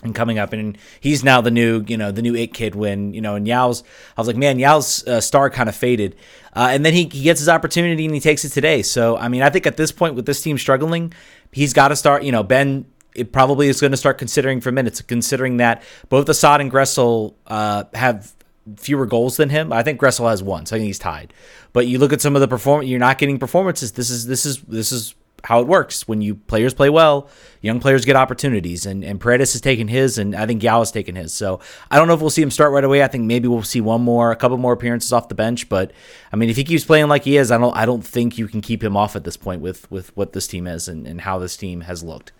and 0.04 0.14
coming 0.14 0.38
up 0.38 0.52
and 0.52 0.78
he's 1.00 1.24
now 1.24 1.40
the 1.40 1.50
new 1.50 1.84
you 1.88 1.96
know 1.96 2.12
the 2.12 2.22
new 2.22 2.34
it 2.34 2.52
kid 2.52 2.74
when 2.74 3.14
you 3.14 3.20
know 3.20 3.34
and 3.34 3.48
Yow's 3.48 3.82
I 4.16 4.20
was 4.20 4.28
like 4.28 4.36
man 4.36 4.58
Yow's 4.58 5.06
uh, 5.08 5.20
star 5.20 5.50
kind 5.50 5.68
of 5.68 5.74
faded. 5.74 6.14
Uh, 6.52 6.68
and 6.70 6.86
then 6.86 6.92
he, 6.92 7.08
he 7.08 7.22
gets 7.22 7.40
his 7.40 7.48
opportunity 7.48 8.04
and 8.04 8.14
he 8.14 8.20
takes 8.20 8.44
it 8.44 8.50
today. 8.50 8.82
So 8.82 9.16
I 9.16 9.28
mean 9.28 9.42
I 9.42 9.50
think 9.50 9.66
at 9.66 9.76
this 9.76 9.90
point 9.90 10.14
with 10.14 10.26
this 10.26 10.40
team 10.42 10.58
struggling 10.58 11.12
he's 11.50 11.72
got 11.72 11.88
to 11.88 11.96
start 11.96 12.22
you 12.22 12.32
know 12.32 12.42
Ben 12.42 12.86
it 13.14 13.32
probably 13.32 13.68
is 13.68 13.80
going 13.80 13.92
to 13.92 13.96
start 13.96 14.18
considering 14.18 14.60
for 14.60 14.70
minutes 14.70 15.00
considering 15.02 15.56
that 15.56 15.82
both 16.08 16.28
Asad 16.28 16.60
and 16.60 16.70
Gressel 16.70 17.34
uh, 17.46 17.84
have 17.94 18.32
fewer 18.76 19.06
goals 19.06 19.36
than 19.36 19.50
him. 19.50 19.72
I 19.72 19.82
think 19.82 20.00
Gressel 20.00 20.28
has 20.28 20.42
one 20.42 20.66
so 20.66 20.76
I 20.76 20.78
think 20.78 20.86
he's 20.86 20.98
tied. 20.98 21.32
But 21.72 21.86
you 21.86 21.98
look 21.98 22.12
at 22.12 22.20
some 22.20 22.34
of 22.36 22.40
the 22.40 22.48
performance 22.48 22.88
you're 22.88 23.00
not 23.00 23.18
getting 23.18 23.38
performances. 23.38 23.92
This 23.92 24.10
is 24.10 24.26
this 24.26 24.44
is 24.44 24.60
this 24.62 24.92
is 24.92 25.14
how 25.44 25.60
it 25.60 25.66
works. 25.66 26.08
When 26.08 26.22
you 26.22 26.34
players 26.34 26.74
play 26.74 26.88
well, 26.88 27.28
young 27.60 27.78
players 27.78 28.04
get 28.04 28.16
opportunities, 28.16 28.86
and 28.86 29.04
and 29.04 29.20
Paredes 29.20 29.52
has 29.52 29.60
taken 29.60 29.88
his, 29.88 30.18
and 30.18 30.34
I 30.34 30.46
think 30.46 30.62
Yow 30.62 30.80
has 30.80 30.90
taken 30.90 31.14
his. 31.14 31.32
So 31.32 31.60
I 31.90 31.98
don't 31.98 32.08
know 32.08 32.14
if 32.14 32.20
we'll 32.20 32.30
see 32.30 32.42
him 32.42 32.50
start 32.50 32.72
right 32.72 32.82
away. 32.82 33.02
I 33.02 33.08
think 33.08 33.24
maybe 33.24 33.46
we'll 33.46 33.62
see 33.62 33.80
one 33.80 34.00
more, 34.02 34.32
a 34.32 34.36
couple 34.36 34.56
more 34.56 34.72
appearances 34.72 35.12
off 35.12 35.28
the 35.28 35.34
bench. 35.34 35.68
But 35.68 35.92
I 36.32 36.36
mean, 36.36 36.50
if 36.50 36.56
he 36.56 36.64
keeps 36.64 36.84
playing 36.84 37.08
like 37.08 37.24
he 37.24 37.36
is, 37.36 37.50
I 37.50 37.58
don't 37.58 37.76
I 37.76 37.86
don't 37.86 38.04
think 38.04 38.38
you 38.38 38.48
can 38.48 38.60
keep 38.60 38.82
him 38.82 38.96
off 38.96 39.14
at 39.16 39.24
this 39.24 39.36
point 39.36 39.60
with 39.60 39.90
with 39.90 40.16
what 40.16 40.32
this 40.32 40.46
team 40.46 40.66
is 40.66 40.88
and, 40.88 41.06
and 41.06 41.20
how 41.20 41.38
this 41.38 41.56
team 41.56 41.82
has 41.82 42.02
looked. 42.02 42.32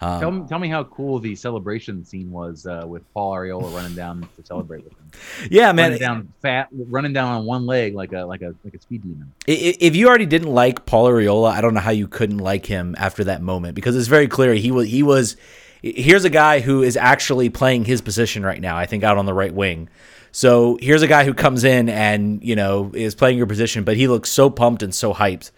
Um, 0.00 0.20
tell, 0.20 0.30
me, 0.30 0.48
tell 0.48 0.58
me 0.58 0.68
how 0.68 0.84
cool 0.84 1.18
the 1.18 1.34
celebration 1.34 2.04
scene 2.04 2.30
was 2.30 2.66
uh, 2.66 2.84
with 2.86 3.02
Paul 3.14 3.32
Arriola 3.32 3.74
running 3.74 3.94
down 3.94 4.28
to 4.36 4.46
celebrate 4.46 4.84
with 4.84 4.92
him. 4.92 4.98
Yeah, 5.50 5.72
man, 5.72 5.92
running 5.92 5.98
down 5.98 6.32
fat, 6.42 6.68
running 6.72 7.12
down 7.14 7.28
on 7.28 7.46
one 7.46 7.64
leg 7.64 7.94
like 7.94 8.12
a 8.12 8.24
like 8.24 8.42
a 8.42 8.54
like 8.64 8.74
a 8.74 8.80
speed 8.80 9.02
demon. 9.02 9.32
If 9.46 9.96
you 9.96 10.08
already 10.08 10.26
didn't 10.26 10.52
like 10.52 10.84
Paul 10.84 11.06
Arriola, 11.08 11.52
I 11.52 11.62
don't 11.62 11.72
know 11.72 11.80
how 11.80 11.90
you 11.90 12.06
couldn't 12.06 12.38
like 12.38 12.66
him 12.66 12.94
after 12.98 13.24
that 13.24 13.40
moment 13.40 13.74
because 13.74 13.96
it's 13.96 14.08
very 14.08 14.28
clear 14.28 14.52
he 14.54 14.70
was 14.70 14.88
he 14.88 15.02
was. 15.02 15.36
Here's 15.82 16.24
a 16.24 16.30
guy 16.30 16.60
who 16.60 16.82
is 16.82 16.96
actually 16.96 17.48
playing 17.48 17.84
his 17.84 18.02
position 18.02 18.44
right 18.44 18.60
now. 18.60 18.76
I 18.76 18.86
think 18.86 19.04
out 19.04 19.16
on 19.16 19.24
the 19.24 19.34
right 19.34 19.54
wing. 19.54 19.88
So 20.32 20.78
here's 20.82 21.02
a 21.02 21.06
guy 21.06 21.24
who 21.24 21.32
comes 21.32 21.64
in 21.64 21.88
and 21.88 22.44
you 22.44 22.56
know 22.56 22.90
is 22.92 23.14
playing 23.14 23.38
your 23.38 23.46
position, 23.46 23.84
but 23.84 23.96
he 23.96 24.08
looks 24.08 24.30
so 24.30 24.50
pumped 24.50 24.82
and 24.82 24.94
so 24.94 25.14
hyped 25.14 25.50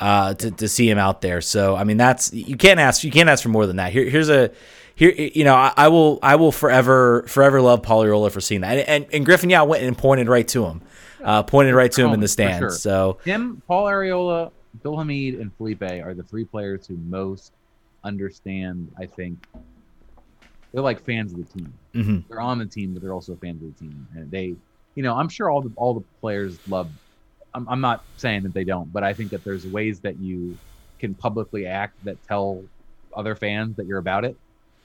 uh, 0.00 0.34
to 0.34 0.50
to 0.50 0.68
see 0.68 0.88
him 0.88 0.98
out 0.98 1.20
there. 1.20 1.40
So 1.40 1.76
I 1.76 1.84
mean, 1.84 1.96
that's 1.96 2.32
you 2.32 2.56
can't 2.56 2.80
ask 2.80 3.04
you 3.04 3.10
can't 3.10 3.28
ask 3.28 3.42
for 3.42 3.48
more 3.48 3.66
than 3.66 3.76
that. 3.76 3.92
Here, 3.92 4.08
here's 4.08 4.28
a 4.28 4.50
here 4.94 5.10
you 5.10 5.44
know 5.44 5.54
I, 5.54 5.72
I 5.76 5.88
will 5.88 6.18
I 6.22 6.36
will 6.36 6.52
forever 6.52 7.24
forever 7.28 7.60
love 7.60 7.82
Paul 7.82 8.04
Arriola 8.04 8.30
for 8.30 8.40
seeing 8.40 8.62
that. 8.62 8.78
And, 8.78 8.88
and, 8.88 9.14
and 9.14 9.24
Griffin 9.24 9.50
yeah 9.50 9.62
went 9.62 9.82
and 9.82 9.96
pointed 9.96 10.28
right 10.28 10.46
to 10.48 10.64
him, 10.64 10.82
uh, 11.22 11.42
pointed 11.42 11.74
right 11.74 11.90
to 11.92 12.04
him 12.04 12.12
in 12.12 12.20
the 12.20 12.28
stands. 12.28 12.58
Sure. 12.58 12.70
So 12.70 13.18
him, 13.24 13.62
Paul 13.66 13.86
Arriola, 13.86 14.50
Bill 14.82 14.96
Hamid, 14.96 15.34
and 15.40 15.54
Felipe 15.56 15.82
are 15.82 16.14
the 16.14 16.22
three 16.22 16.44
players 16.44 16.86
who 16.86 16.96
most 16.96 17.52
understand. 18.02 18.92
I 18.98 19.06
think 19.06 19.46
they're 20.72 20.82
like 20.82 21.00
fans 21.04 21.32
of 21.32 21.38
the 21.38 21.58
team. 21.58 21.72
Mm-hmm. 21.94 22.18
They're 22.28 22.40
on 22.40 22.58
the 22.58 22.66
team, 22.66 22.94
but 22.94 23.02
they're 23.02 23.14
also 23.14 23.36
fans 23.36 23.62
of 23.62 23.74
the 23.74 23.80
team, 23.80 24.08
and 24.14 24.30
they, 24.30 24.54
you 24.96 25.02
know, 25.02 25.14
I'm 25.14 25.28
sure 25.28 25.48
all 25.48 25.62
the 25.62 25.72
all 25.76 25.94
the 25.94 26.04
players 26.20 26.58
love 26.68 26.90
I'm, 27.54 27.68
I'm 27.68 27.80
not 27.80 28.04
saying 28.16 28.42
that 28.42 28.52
they 28.52 28.64
don't, 28.64 28.92
but 28.92 29.04
I 29.04 29.14
think 29.14 29.30
that 29.30 29.44
there's 29.44 29.66
ways 29.66 30.00
that 30.00 30.18
you 30.18 30.58
can 30.98 31.14
publicly 31.14 31.66
act 31.66 32.02
that 32.04 32.16
tell 32.26 32.62
other 33.14 33.34
fans 33.34 33.76
that 33.76 33.86
you're 33.86 33.98
about 33.98 34.24
it, 34.24 34.36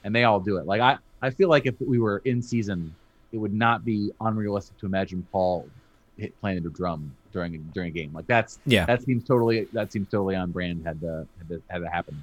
and 0.04 0.14
they 0.14 0.24
all 0.24 0.40
do 0.40 0.56
it. 0.58 0.66
Like 0.66 0.80
I, 0.80 0.98
I 1.20 1.30
feel 1.30 1.48
like 1.48 1.66
if 1.66 1.74
we 1.80 1.98
were 1.98 2.22
in 2.24 2.42
season, 2.42 2.94
it 3.32 3.38
would 3.38 3.54
not 3.54 3.84
be 3.84 4.12
unrealistic 4.20 4.78
to 4.78 4.86
imagine 4.86 5.26
Paul 5.32 5.68
hit 6.16 6.38
playing 6.40 6.62
the 6.62 6.70
drum 6.70 7.14
during 7.32 7.58
during 7.74 7.88
a 7.88 7.92
game. 7.92 8.12
Like 8.12 8.26
that's 8.26 8.58
yeah, 8.66 8.86
that 8.86 9.02
seems 9.02 9.24
totally 9.24 9.66
that 9.72 9.92
seems 9.92 10.08
totally 10.08 10.36
on 10.36 10.50
brand. 10.50 10.86
Had 10.86 11.00
to 11.00 11.26
had 11.38 11.48
to, 11.48 11.62
had 11.68 11.82
happen. 11.84 12.22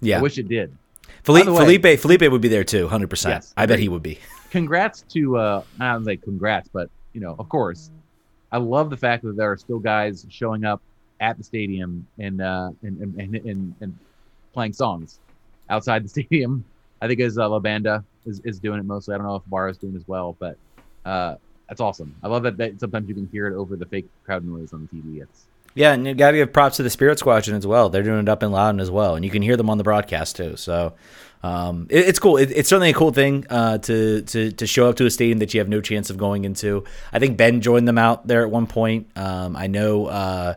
Yeah, 0.00 0.18
I 0.18 0.22
wish 0.22 0.38
it 0.38 0.48
did. 0.48 0.76
Felipe, 1.22 1.46
way, 1.46 1.78
Felipe 1.78 2.00
Felipe 2.00 2.30
would 2.30 2.40
be 2.40 2.48
there 2.48 2.64
too, 2.64 2.88
hundred 2.88 3.10
percent. 3.10 3.34
Yes, 3.36 3.54
I 3.56 3.66
bet 3.66 3.78
he 3.78 3.88
would 3.88 4.02
be. 4.02 4.18
Congrats 4.50 5.02
to 5.10 5.36
uh, 5.36 5.62
I 5.80 5.92
don't 5.92 6.04
say 6.04 6.16
congrats, 6.16 6.68
but 6.72 6.88
you 7.12 7.20
know, 7.20 7.36
of 7.38 7.48
course, 7.48 7.90
I 8.52 8.58
love 8.58 8.90
the 8.90 8.96
fact 8.96 9.24
that 9.24 9.36
there 9.36 9.50
are 9.50 9.56
still 9.56 9.78
guys 9.78 10.26
showing 10.28 10.64
up 10.64 10.80
at 11.20 11.38
the 11.38 11.44
stadium 11.44 12.06
and 12.18 12.40
uh, 12.40 12.70
and, 12.82 13.00
and, 13.18 13.34
and, 13.34 13.74
and, 13.80 13.98
playing 14.52 14.72
songs 14.72 15.18
outside 15.68 16.04
the 16.04 16.08
stadium. 16.20 16.64
I 17.00 17.08
think 17.08 17.20
as 17.20 17.38
uh, 17.38 17.48
La 17.48 17.58
Banda 17.58 18.04
is, 18.24 18.40
is 18.40 18.58
doing 18.58 18.80
it 18.80 18.84
mostly. 18.84 19.14
I 19.14 19.18
don't 19.18 19.26
know 19.26 19.36
if 19.36 19.42
Bar 19.46 19.68
is 19.68 19.76
doing 19.76 19.96
as 19.96 20.08
well, 20.08 20.34
but 20.38 20.56
uh, 21.04 21.36
that's 21.68 21.80
awesome. 21.80 22.14
I 22.22 22.28
love 22.28 22.42
that, 22.44 22.56
that 22.56 22.80
sometimes 22.80 23.08
you 23.08 23.14
can 23.14 23.28
hear 23.30 23.48
it 23.48 23.54
over 23.54 23.76
the 23.76 23.86
fake 23.86 24.06
crowd 24.24 24.44
noise 24.44 24.72
on 24.72 24.88
the 24.90 24.96
TV. 24.96 25.22
It's 25.22 25.46
yeah, 25.74 25.92
and 25.92 26.06
you 26.06 26.14
got 26.14 26.30
to 26.30 26.38
give 26.38 26.54
props 26.54 26.78
to 26.78 26.82
the 26.82 26.90
Spirit 26.90 27.18
Squadron 27.18 27.54
as 27.54 27.66
well. 27.66 27.90
They're 27.90 28.02
doing 28.02 28.20
it 28.20 28.28
up 28.30 28.42
in 28.42 28.50
Loudoun 28.50 28.80
as 28.80 28.90
well, 28.90 29.14
and 29.14 29.24
you 29.24 29.30
can 29.30 29.42
hear 29.42 29.58
them 29.58 29.68
on 29.68 29.76
the 29.76 29.84
broadcast 29.84 30.34
too. 30.36 30.56
So 30.56 30.94
um, 31.46 31.86
it, 31.90 32.08
it's 32.08 32.18
cool. 32.18 32.36
It, 32.36 32.50
it's 32.50 32.68
certainly 32.68 32.90
a 32.90 32.94
cool 32.94 33.12
thing 33.12 33.46
uh, 33.50 33.78
to 33.78 34.22
to 34.22 34.52
to 34.52 34.66
show 34.66 34.88
up 34.88 34.96
to 34.96 35.06
a 35.06 35.10
stadium 35.10 35.38
that 35.38 35.54
you 35.54 35.60
have 35.60 35.68
no 35.68 35.80
chance 35.80 36.10
of 36.10 36.16
going 36.16 36.44
into. 36.44 36.84
I 37.12 37.18
think 37.18 37.36
Ben 37.36 37.60
joined 37.60 37.86
them 37.86 37.98
out 37.98 38.26
there 38.26 38.42
at 38.42 38.50
one 38.50 38.66
point. 38.66 39.08
Um, 39.16 39.56
I 39.56 39.66
know 39.66 40.06
uh, 40.06 40.54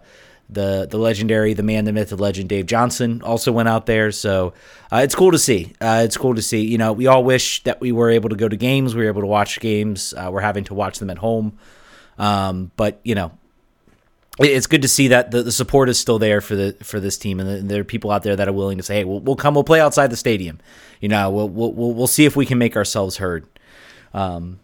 the 0.49 0.87
the 0.89 0.97
legendary, 0.97 1.53
the 1.53 1.63
man, 1.63 1.85
the 1.85 1.93
myth, 1.93 2.09
the 2.09 2.17
legend, 2.17 2.49
Dave 2.49 2.65
Johnson 2.65 3.21
also 3.21 3.51
went 3.51 3.69
out 3.69 3.85
there. 3.85 4.11
So 4.11 4.53
uh, 4.91 5.01
it's 5.03 5.15
cool 5.15 5.31
to 5.31 5.37
see. 5.37 5.73
Uh, 5.79 6.01
it's 6.03 6.17
cool 6.17 6.35
to 6.35 6.41
see. 6.41 6.65
You 6.65 6.77
know, 6.77 6.93
we 6.93 7.07
all 7.07 7.23
wish 7.23 7.63
that 7.63 7.79
we 7.79 7.91
were 7.91 8.09
able 8.09 8.29
to 8.29 8.35
go 8.35 8.49
to 8.49 8.57
games. 8.57 8.95
We 8.95 9.03
were 9.03 9.09
able 9.09 9.21
to 9.21 9.27
watch 9.27 9.59
games. 9.59 10.13
Uh, 10.13 10.29
we're 10.31 10.41
having 10.41 10.63
to 10.65 10.73
watch 10.73 10.99
them 10.99 11.09
at 11.09 11.19
home. 11.19 11.57
Um, 12.17 12.71
but 12.75 12.99
you 13.03 13.15
know, 13.15 13.31
it's 14.39 14.67
good 14.67 14.81
to 14.81 14.87
see 14.87 15.09
that 15.09 15.31
the, 15.31 15.43
the 15.43 15.51
support 15.51 15.89
is 15.89 15.99
still 15.99 16.19
there 16.19 16.41
for 16.41 16.55
the 16.55 16.73
for 16.81 16.99
this 16.99 17.17
team, 17.17 17.39
and 17.39 17.49
the, 17.49 17.57
there 17.57 17.81
are 17.81 17.85
people 17.85 18.11
out 18.11 18.23
there 18.23 18.35
that 18.35 18.47
are 18.47 18.53
willing 18.53 18.77
to 18.77 18.83
say, 18.83 18.95
"Hey, 18.95 19.03
we'll, 19.03 19.19
we'll 19.19 19.35
come, 19.35 19.53
we'll 19.53 19.63
play 19.63 19.81
outside 19.81 20.09
the 20.11 20.17
stadium." 20.17 20.59
You 21.01 21.09
know, 21.09 21.29
we'll 21.29 21.49
we'll 21.49 21.93
we'll 21.93 22.07
see 22.07 22.25
if 22.25 22.35
we 22.35 22.45
can 22.45 22.57
make 22.57 22.75
ourselves 22.75 23.17
heard. 23.17 23.45
Um, 24.13 24.59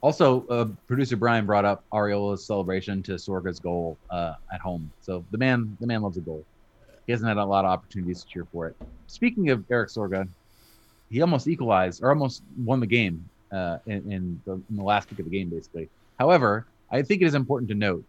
also, 0.00 0.46
uh, 0.48 0.66
producer 0.86 1.16
Brian 1.16 1.44
brought 1.46 1.64
up 1.64 1.84
Arriola's 1.92 2.44
celebration 2.44 3.02
to 3.04 3.12
Sorga's 3.12 3.60
goal 3.60 3.98
uh, 4.08 4.34
at 4.52 4.60
home. 4.60 4.90
So 5.02 5.24
the 5.30 5.38
man, 5.38 5.76
the 5.80 5.86
man 5.86 6.02
loves 6.02 6.16
a 6.16 6.20
goal. 6.20 6.44
He 7.06 7.12
hasn't 7.12 7.28
had 7.28 7.36
a 7.36 7.44
lot 7.44 7.64
of 7.64 7.70
opportunities 7.70 8.22
to 8.22 8.28
cheer 8.28 8.46
for 8.52 8.68
it. 8.68 8.76
Speaking 9.08 9.50
of 9.50 9.64
Erik 9.70 9.90
Sorga, 9.90 10.26
he 11.10 11.20
almost 11.20 11.48
equalized 11.48 12.02
or 12.02 12.10
almost 12.10 12.42
won 12.64 12.80
the 12.80 12.86
game 12.86 13.28
uh, 13.52 13.78
in, 13.86 14.10
in, 14.10 14.40
the, 14.46 14.52
in 14.52 14.76
the 14.76 14.82
last 14.82 15.08
kick 15.08 15.18
of 15.18 15.26
the 15.26 15.30
game, 15.30 15.50
basically. 15.50 15.88
However, 16.18 16.66
I 16.90 17.02
think 17.02 17.20
it 17.20 17.26
is 17.26 17.34
important 17.34 17.68
to 17.70 17.74
note 17.74 18.04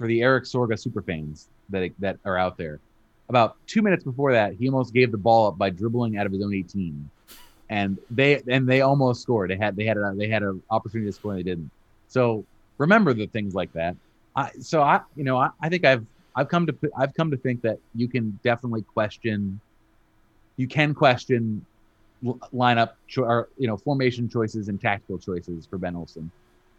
for 0.00 0.06
the 0.06 0.22
Erik 0.22 0.44
Sorga 0.44 0.80
super 0.80 1.02
fans 1.02 1.48
that 1.68 1.92
that 1.98 2.16
are 2.24 2.38
out 2.38 2.56
there. 2.56 2.80
About 3.28 3.56
two 3.66 3.82
minutes 3.82 4.02
before 4.02 4.32
that, 4.32 4.54
he 4.54 4.66
almost 4.66 4.94
gave 4.94 5.12
the 5.12 5.18
ball 5.18 5.48
up 5.48 5.58
by 5.58 5.68
dribbling 5.68 6.16
out 6.16 6.24
of 6.24 6.32
his 6.32 6.42
own 6.42 6.54
18, 6.54 7.10
and 7.68 7.98
they 8.10 8.42
and 8.48 8.66
they 8.66 8.80
almost 8.80 9.20
scored. 9.20 9.50
They 9.50 9.58
had 9.58 9.76
they 9.76 9.84
had 9.84 9.98
a 9.98 10.14
they 10.16 10.28
had 10.28 10.42
an 10.42 10.62
opportunity 10.70 11.10
to 11.10 11.12
score 11.12 11.32
and 11.32 11.40
they 11.40 11.42
didn't. 11.42 11.70
So 12.08 12.46
remember 12.78 13.12
the 13.12 13.26
things 13.26 13.54
like 13.54 13.70
that. 13.74 13.94
I 14.34 14.52
so 14.58 14.80
I 14.80 15.02
you 15.16 15.24
know 15.24 15.36
I, 15.36 15.50
I 15.60 15.68
think 15.68 15.84
I've 15.84 16.06
I've 16.34 16.48
come 16.48 16.66
to 16.66 16.74
I've 16.96 17.12
come 17.12 17.30
to 17.30 17.36
think 17.36 17.60
that 17.60 17.78
you 17.94 18.08
can 18.08 18.40
definitely 18.42 18.82
question. 18.82 19.60
You 20.56 20.66
can 20.66 20.94
question 20.94 21.66
lineup 22.54 22.92
cho- 23.06 23.24
or 23.24 23.48
you 23.58 23.66
know 23.66 23.76
formation 23.76 24.30
choices 24.30 24.68
and 24.68 24.80
tactical 24.80 25.18
choices 25.18 25.66
for 25.66 25.76
Ben 25.76 25.94
Olsen. 25.94 26.30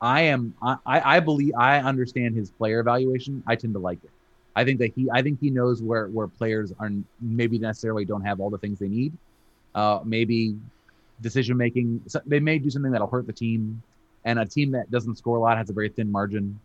I 0.02 0.22
am 0.22 0.56
I, 0.62 0.78
I 0.86 1.20
believe 1.20 1.54
I 1.58 1.80
understand 1.80 2.36
his 2.36 2.50
player 2.50 2.80
evaluation. 2.80 3.44
I 3.48 3.56
tend 3.56 3.74
to 3.74 3.80
like 3.80 4.04
it. 4.04 4.10
I 4.56 4.66
think 4.66 4.80
that 4.80 4.92
he 4.96 5.10
I 5.12 5.22
think 5.22 5.40
he 5.40 5.50
knows 5.50 5.82
where 5.82 6.08
where 6.08 6.28
players 6.28 6.74
are 6.80 6.92
maybe 7.22 7.60
necessarily 7.60 8.04
don't 8.04 8.24
have 8.24 8.40
all 8.40 8.50
the 8.50 8.58
things 8.58 8.80
they 8.80 8.88
need. 8.90 9.14
Uh, 9.76 10.00
maybe 10.04 10.58
decision 11.22 11.56
making 11.56 12.02
they 12.26 12.40
may 12.40 12.58
do 12.58 12.70
something 12.70 12.92
that'll 12.92 13.08
hurt 13.08 13.28
the 13.28 13.34
team, 13.34 13.82
and 14.26 14.40
a 14.40 14.46
team 14.46 14.72
that 14.72 14.90
doesn't 14.90 15.18
score 15.18 15.38
a 15.38 15.40
lot 15.40 15.58
has 15.58 15.70
a 15.70 15.74
very 15.74 15.90
thin 15.90 16.12
margin. 16.12 16.60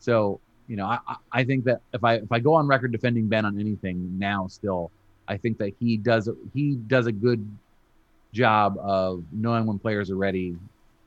So 0.00 0.40
you 0.66 0.76
know 0.76 0.86
I 0.86 0.98
I 1.32 1.44
think 1.44 1.64
that 1.64 1.80
if 1.92 2.02
I 2.02 2.14
if 2.16 2.32
I 2.32 2.40
go 2.40 2.54
on 2.54 2.66
record 2.66 2.90
defending 2.90 3.28
Ben 3.28 3.44
on 3.44 3.58
anything 3.58 4.18
now 4.18 4.48
still 4.48 4.90
I 5.28 5.36
think 5.36 5.58
that 5.58 5.74
he 5.78 5.96
does 5.96 6.28
he 6.52 6.74
does 6.74 7.06
a 7.06 7.12
good 7.12 7.46
job 8.32 8.76
of 8.80 9.22
knowing 9.32 9.64
when 9.64 9.78
players 9.78 10.10
are 10.10 10.16
ready 10.16 10.56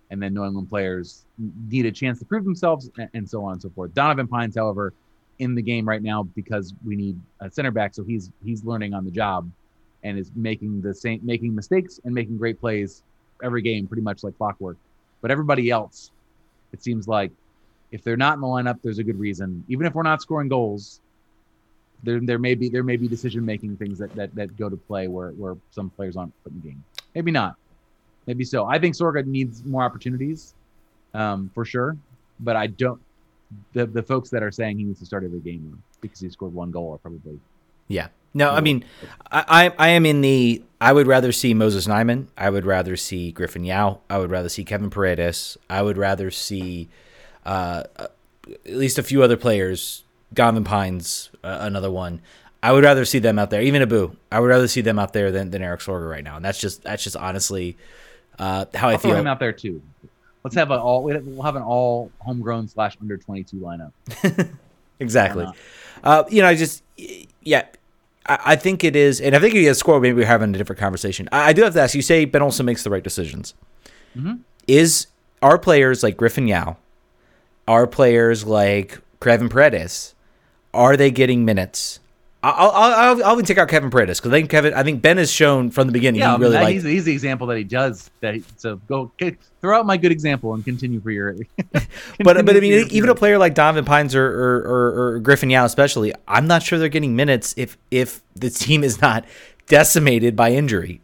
and 0.09 0.21
then 0.21 0.33
New 0.33 0.45
England 0.45 0.69
players 0.69 1.25
need 1.69 1.85
a 1.85 1.91
chance 1.91 2.19
to 2.19 2.25
prove 2.25 2.43
themselves 2.43 2.89
and 3.13 3.29
so 3.29 3.43
on 3.43 3.53
and 3.53 3.61
so 3.61 3.69
forth. 3.69 3.93
Donovan 3.93 4.27
Pines, 4.27 4.55
however, 4.55 4.93
in 5.39 5.53
the 5.53 5.61
game 5.61 5.87
right 5.87 6.01
now 6.01 6.23
because 6.23 6.73
we 6.85 6.95
need 6.95 7.19
a 7.41 7.51
center 7.51 7.71
back, 7.71 7.93
so 7.93 8.03
he's 8.03 8.31
he's 8.43 8.63
learning 8.63 8.93
on 8.93 9.05
the 9.05 9.11
job 9.11 9.49
and 10.03 10.17
is 10.17 10.31
making 10.35 10.81
the 10.81 10.93
same 10.93 11.19
making 11.23 11.53
mistakes 11.53 11.99
and 12.03 12.13
making 12.13 12.37
great 12.37 12.59
plays 12.59 13.03
every 13.43 13.61
game, 13.61 13.87
pretty 13.87 14.01
much 14.01 14.23
like 14.23 14.37
clockwork. 14.37 14.77
But 15.21 15.31
everybody 15.31 15.69
else, 15.69 16.11
it 16.71 16.83
seems 16.83 17.07
like 17.07 17.31
if 17.91 18.03
they're 18.03 18.17
not 18.17 18.35
in 18.35 18.41
the 18.41 18.47
lineup, 18.47 18.81
there's 18.81 18.99
a 18.99 19.03
good 19.03 19.19
reason. 19.19 19.63
Even 19.67 19.85
if 19.85 19.93
we're 19.93 20.03
not 20.03 20.21
scoring 20.21 20.49
goals, 20.49 21.01
there 22.03 22.19
there 22.19 22.39
may 22.39 22.55
be 22.55 22.69
there 22.69 22.83
may 22.83 22.95
be 22.95 23.07
decision 23.07 23.45
making 23.45 23.77
things 23.77 23.99
that, 23.99 24.13
that 24.15 24.33
that 24.35 24.57
go 24.57 24.69
to 24.69 24.77
play 24.77 25.07
where 25.07 25.31
where 25.31 25.55
some 25.71 25.89
players 25.89 26.15
aren't 26.17 26.33
put 26.43 26.51
in 26.53 26.61
the 26.61 26.67
game. 26.69 26.83
Maybe 27.15 27.31
not. 27.31 27.55
Maybe 28.27 28.43
so. 28.43 28.65
I 28.65 28.77
think 28.77 28.95
Sorga 28.95 29.25
needs 29.25 29.63
more 29.63 29.83
opportunities, 29.83 30.53
um, 31.13 31.49
for 31.53 31.65
sure. 31.65 31.97
But 32.39 32.55
I 32.55 32.67
don't. 32.67 33.01
The 33.73 33.85
the 33.85 34.03
folks 34.03 34.29
that 34.31 34.43
are 34.43 34.51
saying 34.51 34.77
he 34.77 34.83
needs 34.83 34.99
to 34.99 35.05
start 35.05 35.23
every 35.23 35.39
game 35.39 35.81
because 36.01 36.19
he 36.19 36.29
scored 36.29 36.53
one 36.53 36.69
goal 36.69 36.93
are 36.93 36.97
probably 36.97 37.39
yeah 37.87 38.09
No, 38.33 38.51
I 38.51 38.59
mean, 38.59 38.83
I, 39.31 39.73
I 39.79 39.87
am 39.89 40.05
in 40.05 40.21
the. 40.21 40.61
I 40.79 40.93
would 40.93 41.07
rather 41.07 41.31
see 41.31 41.53
Moses 41.53 41.87
Nyeman. 41.87 42.27
I 42.37 42.49
would 42.49 42.65
rather 42.65 42.95
see 42.97 43.31
Griffin 43.31 43.63
Yow. 43.63 44.01
I 44.09 44.19
would 44.19 44.29
rather 44.29 44.49
see 44.49 44.63
Kevin 44.63 44.89
Paredes. 44.89 45.57
I 45.69 45.81
would 45.81 45.97
rather 45.97 46.29
see 46.29 46.89
uh, 47.45 47.83
at 47.97 48.11
least 48.65 48.99
a 48.99 49.03
few 49.03 49.23
other 49.23 49.37
players. 49.37 50.03
Donovan 50.33 50.65
Pines, 50.65 51.29
uh, 51.43 51.59
another 51.61 51.89
one. 51.89 52.21
I 52.61 52.73
would 52.73 52.83
rather 52.83 53.05
see 53.05 53.19
them 53.19 53.39
out 53.39 53.49
there. 53.49 53.61
Even 53.61 53.81
Abu. 53.81 54.15
I 54.31 54.39
would 54.39 54.49
rather 54.49 54.67
see 54.67 54.81
them 54.81 54.99
out 54.99 55.13
there 55.13 55.31
than, 55.31 55.51
than 55.51 55.61
Erik 55.61 55.79
Sorga 55.79 56.09
right 56.09 56.23
now. 56.23 56.35
And 56.35 56.43
that's 56.43 56.59
just 56.59 56.83
that's 56.83 57.03
just 57.03 57.15
honestly 57.15 57.77
uh, 58.39 58.65
how 58.73 58.89
I'll 58.89 58.95
I 58.95 58.97
feel. 58.97 59.15
him 59.15 59.27
out 59.27 59.39
there 59.39 59.51
too. 59.53 59.81
Let's 60.43 60.55
have 60.55 60.71
an 60.71 60.79
all. 60.79 61.03
We'll 61.03 61.41
have 61.43 61.55
an 61.55 61.63
all 61.63 62.11
homegrown 62.19 62.67
slash 62.69 62.95
under 63.01 63.17
twenty 63.17 63.43
two 63.43 63.57
lineup. 63.57 63.91
Exactly. 64.99 65.45
Uh, 66.03 66.23
you 66.29 66.41
know, 66.41 66.47
I 66.47 66.55
just 66.55 66.81
yeah, 67.43 67.65
I, 68.25 68.39
I 68.45 68.55
think 68.55 68.83
it 68.83 68.95
is, 68.95 69.21
and 69.21 69.35
I 69.35 69.39
think 69.39 69.53
if 69.53 69.59
he 69.59 69.65
has 69.65 69.77
scored, 69.77 70.01
maybe 70.01 70.15
we're 70.15 70.25
having 70.25 70.53
a 70.55 70.57
different 70.57 70.79
conversation. 70.79 71.29
I, 71.31 71.49
I 71.49 71.53
do 71.53 71.61
have 71.63 71.73
to 71.73 71.81
ask. 71.81 71.93
You 71.93 72.01
say 72.01 72.25
Ben 72.25 72.41
Olsen 72.41 72.65
makes 72.65 72.83
the 72.83 72.89
right 72.89 73.03
decisions. 73.03 73.53
Mhm. 74.17 74.39
Is 74.67 75.05
our 75.43 75.59
players 75.59 76.01
like 76.01 76.17
Griffin 76.17 76.47
Yow, 76.47 76.77
our 77.67 77.85
players 77.85 78.43
like 78.45 78.99
Kevin 79.21 79.49
Paredes, 79.49 80.15
are 80.73 80.97
they 80.97 81.11
getting 81.11 81.45
minutes? 81.45 81.99
I'll 82.43 82.69
I'll, 82.69 82.93
I'll, 82.93 83.23
I'll 83.25 83.33
even 83.33 83.45
take 83.45 83.57
out 83.57 83.67
Kevin 83.67 83.89
Paredes 83.89 84.19
because 84.19 84.31
I 84.31 84.37
think 84.37 84.49
Kevin. 84.49 84.73
I 84.73 84.83
think 84.83 85.01
Ben 85.01 85.17
has 85.17 85.31
shown 85.31 85.71
from 85.71 85.87
the 85.87 85.93
beginning 85.93 86.21
Yeah, 86.21 86.35
he 86.35 86.41
really 86.41 86.53
that- 86.53 86.71
he's, 86.71 86.83
he's 86.83 87.05
the 87.05 87.11
example 87.11 87.47
that 87.47 87.57
he 87.57 87.63
does. 87.63 88.11
That 88.21 88.35
he, 88.35 88.43
so 88.57 88.75
go 88.87 89.11
throw 89.59 89.77
out 89.77 89.85
my 89.87 89.97
good 89.97 90.11
example 90.11 90.53
and 90.53 90.63
continue 90.63 90.99
for 91.01 91.11
your. 91.11 91.35
But 92.23 92.45
but 92.45 92.55
I 92.55 92.59
mean, 92.59 92.87
even 92.91 93.09
a 93.09 93.15
player 93.15 93.37
like 93.37 93.53
Donovan 93.53 93.85
Pines 93.85 94.15
or, 94.15 94.25
or, 94.25 94.57
or, 94.61 95.15
or 95.15 95.19
Griffin 95.19 95.49
Yow, 95.49 95.65
especially, 95.65 96.13
I'm 96.27 96.47
not 96.47 96.63
sure 96.63 96.77
they're 96.77 96.89
getting 96.89 97.15
minutes 97.15 97.53
if 97.57 97.77
if 97.91 98.21
the 98.35 98.49
team 98.49 98.83
is 98.83 99.01
not 99.01 99.25
decimated 99.67 100.35
by 100.35 100.51
injury. 100.51 101.01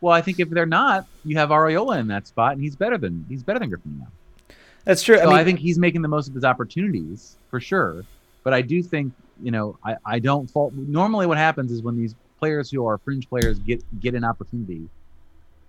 Well, 0.00 0.14
I 0.14 0.20
think 0.20 0.38
if 0.40 0.50
they're 0.50 0.66
not, 0.66 1.06
you 1.24 1.36
have 1.38 1.48
Arriola 1.48 1.98
in 1.98 2.08
that 2.08 2.26
spot, 2.26 2.52
and 2.52 2.60
he's 2.60 2.76
better 2.76 2.98
than 2.98 3.24
he's 3.28 3.42
better 3.42 3.58
than 3.58 3.68
Griffin 3.68 3.98
now. 3.98 4.54
That's 4.84 5.02
true. 5.02 5.16
So 5.16 5.24
I 5.24 5.26
mean, 5.26 5.34
I 5.34 5.44
think 5.44 5.58
he's 5.58 5.78
making 5.78 6.02
the 6.02 6.08
most 6.08 6.28
of 6.28 6.34
his 6.34 6.44
opportunities 6.44 7.36
for 7.50 7.60
sure. 7.60 8.04
But 8.44 8.54
I 8.54 8.62
do 8.62 8.82
think 8.82 9.12
you 9.42 9.50
know 9.50 9.78
I, 9.84 9.96
I 10.04 10.18
don't 10.18 10.48
fault. 10.50 10.72
Normally, 10.74 11.26
what 11.26 11.38
happens 11.38 11.70
is 11.72 11.82
when 11.82 11.96
these 11.96 12.14
players 12.38 12.70
who 12.70 12.86
are 12.86 12.98
fringe 12.98 13.28
players 13.28 13.58
get 13.60 13.82
get 14.00 14.14
an 14.14 14.24
opportunity, 14.24 14.88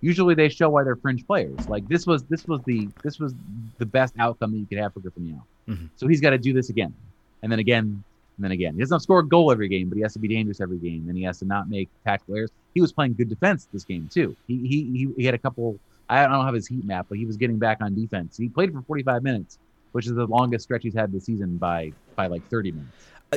usually 0.00 0.34
they 0.34 0.48
show 0.48 0.68
why 0.70 0.84
they're 0.84 0.96
fringe 0.96 1.26
players. 1.26 1.68
Like 1.68 1.88
this 1.88 2.06
was 2.06 2.22
this 2.24 2.46
was 2.46 2.60
the 2.64 2.88
this 3.02 3.18
was 3.18 3.34
the 3.78 3.86
best 3.86 4.14
outcome 4.18 4.52
that 4.52 4.58
you 4.58 4.66
could 4.66 4.78
have 4.78 4.92
for 4.94 5.00
Griffin. 5.00 5.40
Mhm. 5.68 5.88
So 5.96 6.06
he's 6.08 6.20
got 6.20 6.30
to 6.30 6.38
do 6.38 6.52
this 6.52 6.70
again, 6.70 6.94
and 7.42 7.50
then 7.52 7.58
again, 7.58 8.02
and 8.36 8.44
then 8.44 8.52
again. 8.52 8.74
He 8.74 8.80
doesn't 8.80 9.00
score 9.00 9.20
a 9.20 9.26
goal 9.26 9.50
every 9.52 9.68
game, 9.68 9.88
but 9.88 9.96
he 9.96 10.02
has 10.02 10.12
to 10.14 10.18
be 10.18 10.28
dangerous 10.28 10.60
every 10.60 10.78
game, 10.78 11.06
and 11.08 11.16
he 11.16 11.24
has 11.24 11.38
to 11.40 11.44
not 11.44 11.68
make 11.68 11.88
tactical 12.04 12.36
errors. 12.36 12.50
He 12.74 12.80
was 12.80 12.92
playing 12.92 13.14
good 13.14 13.28
defense 13.28 13.68
this 13.72 13.84
game 13.84 14.08
too. 14.12 14.36
He 14.46 14.58
he 14.58 14.84
he, 14.98 15.08
he 15.18 15.24
had 15.24 15.34
a 15.34 15.38
couple. 15.38 15.78
I 16.08 16.26
don't 16.26 16.44
have 16.46 16.54
his 16.54 16.66
heat 16.66 16.84
map, 16.84 17.06
but 17.10 17.18
he 17.18 17.26
was 17.26 17.36
getting 17.36 17.58
back 17.58 17.78
on 17.82 17.94
defense. 17.94 18.36
He 18.36 18.48
played 18.48 18.72
for 18.72 18.80
45 18.80 19.22
minutes, 19.22 19.58
which 19.92 20.06
is 20.06 20.14
the 20.14 20.24
longest 20.26 20.64
stretch 20.64 20.82
he's 20.82 20.94
had 20.94 21.12
this 21.12 21.24
season 21.24 21.58
by 21.58 21.92
by 22.16 22.28
like 22.28 22.48
30 22.48 22.72
minutes. 22.72 22.92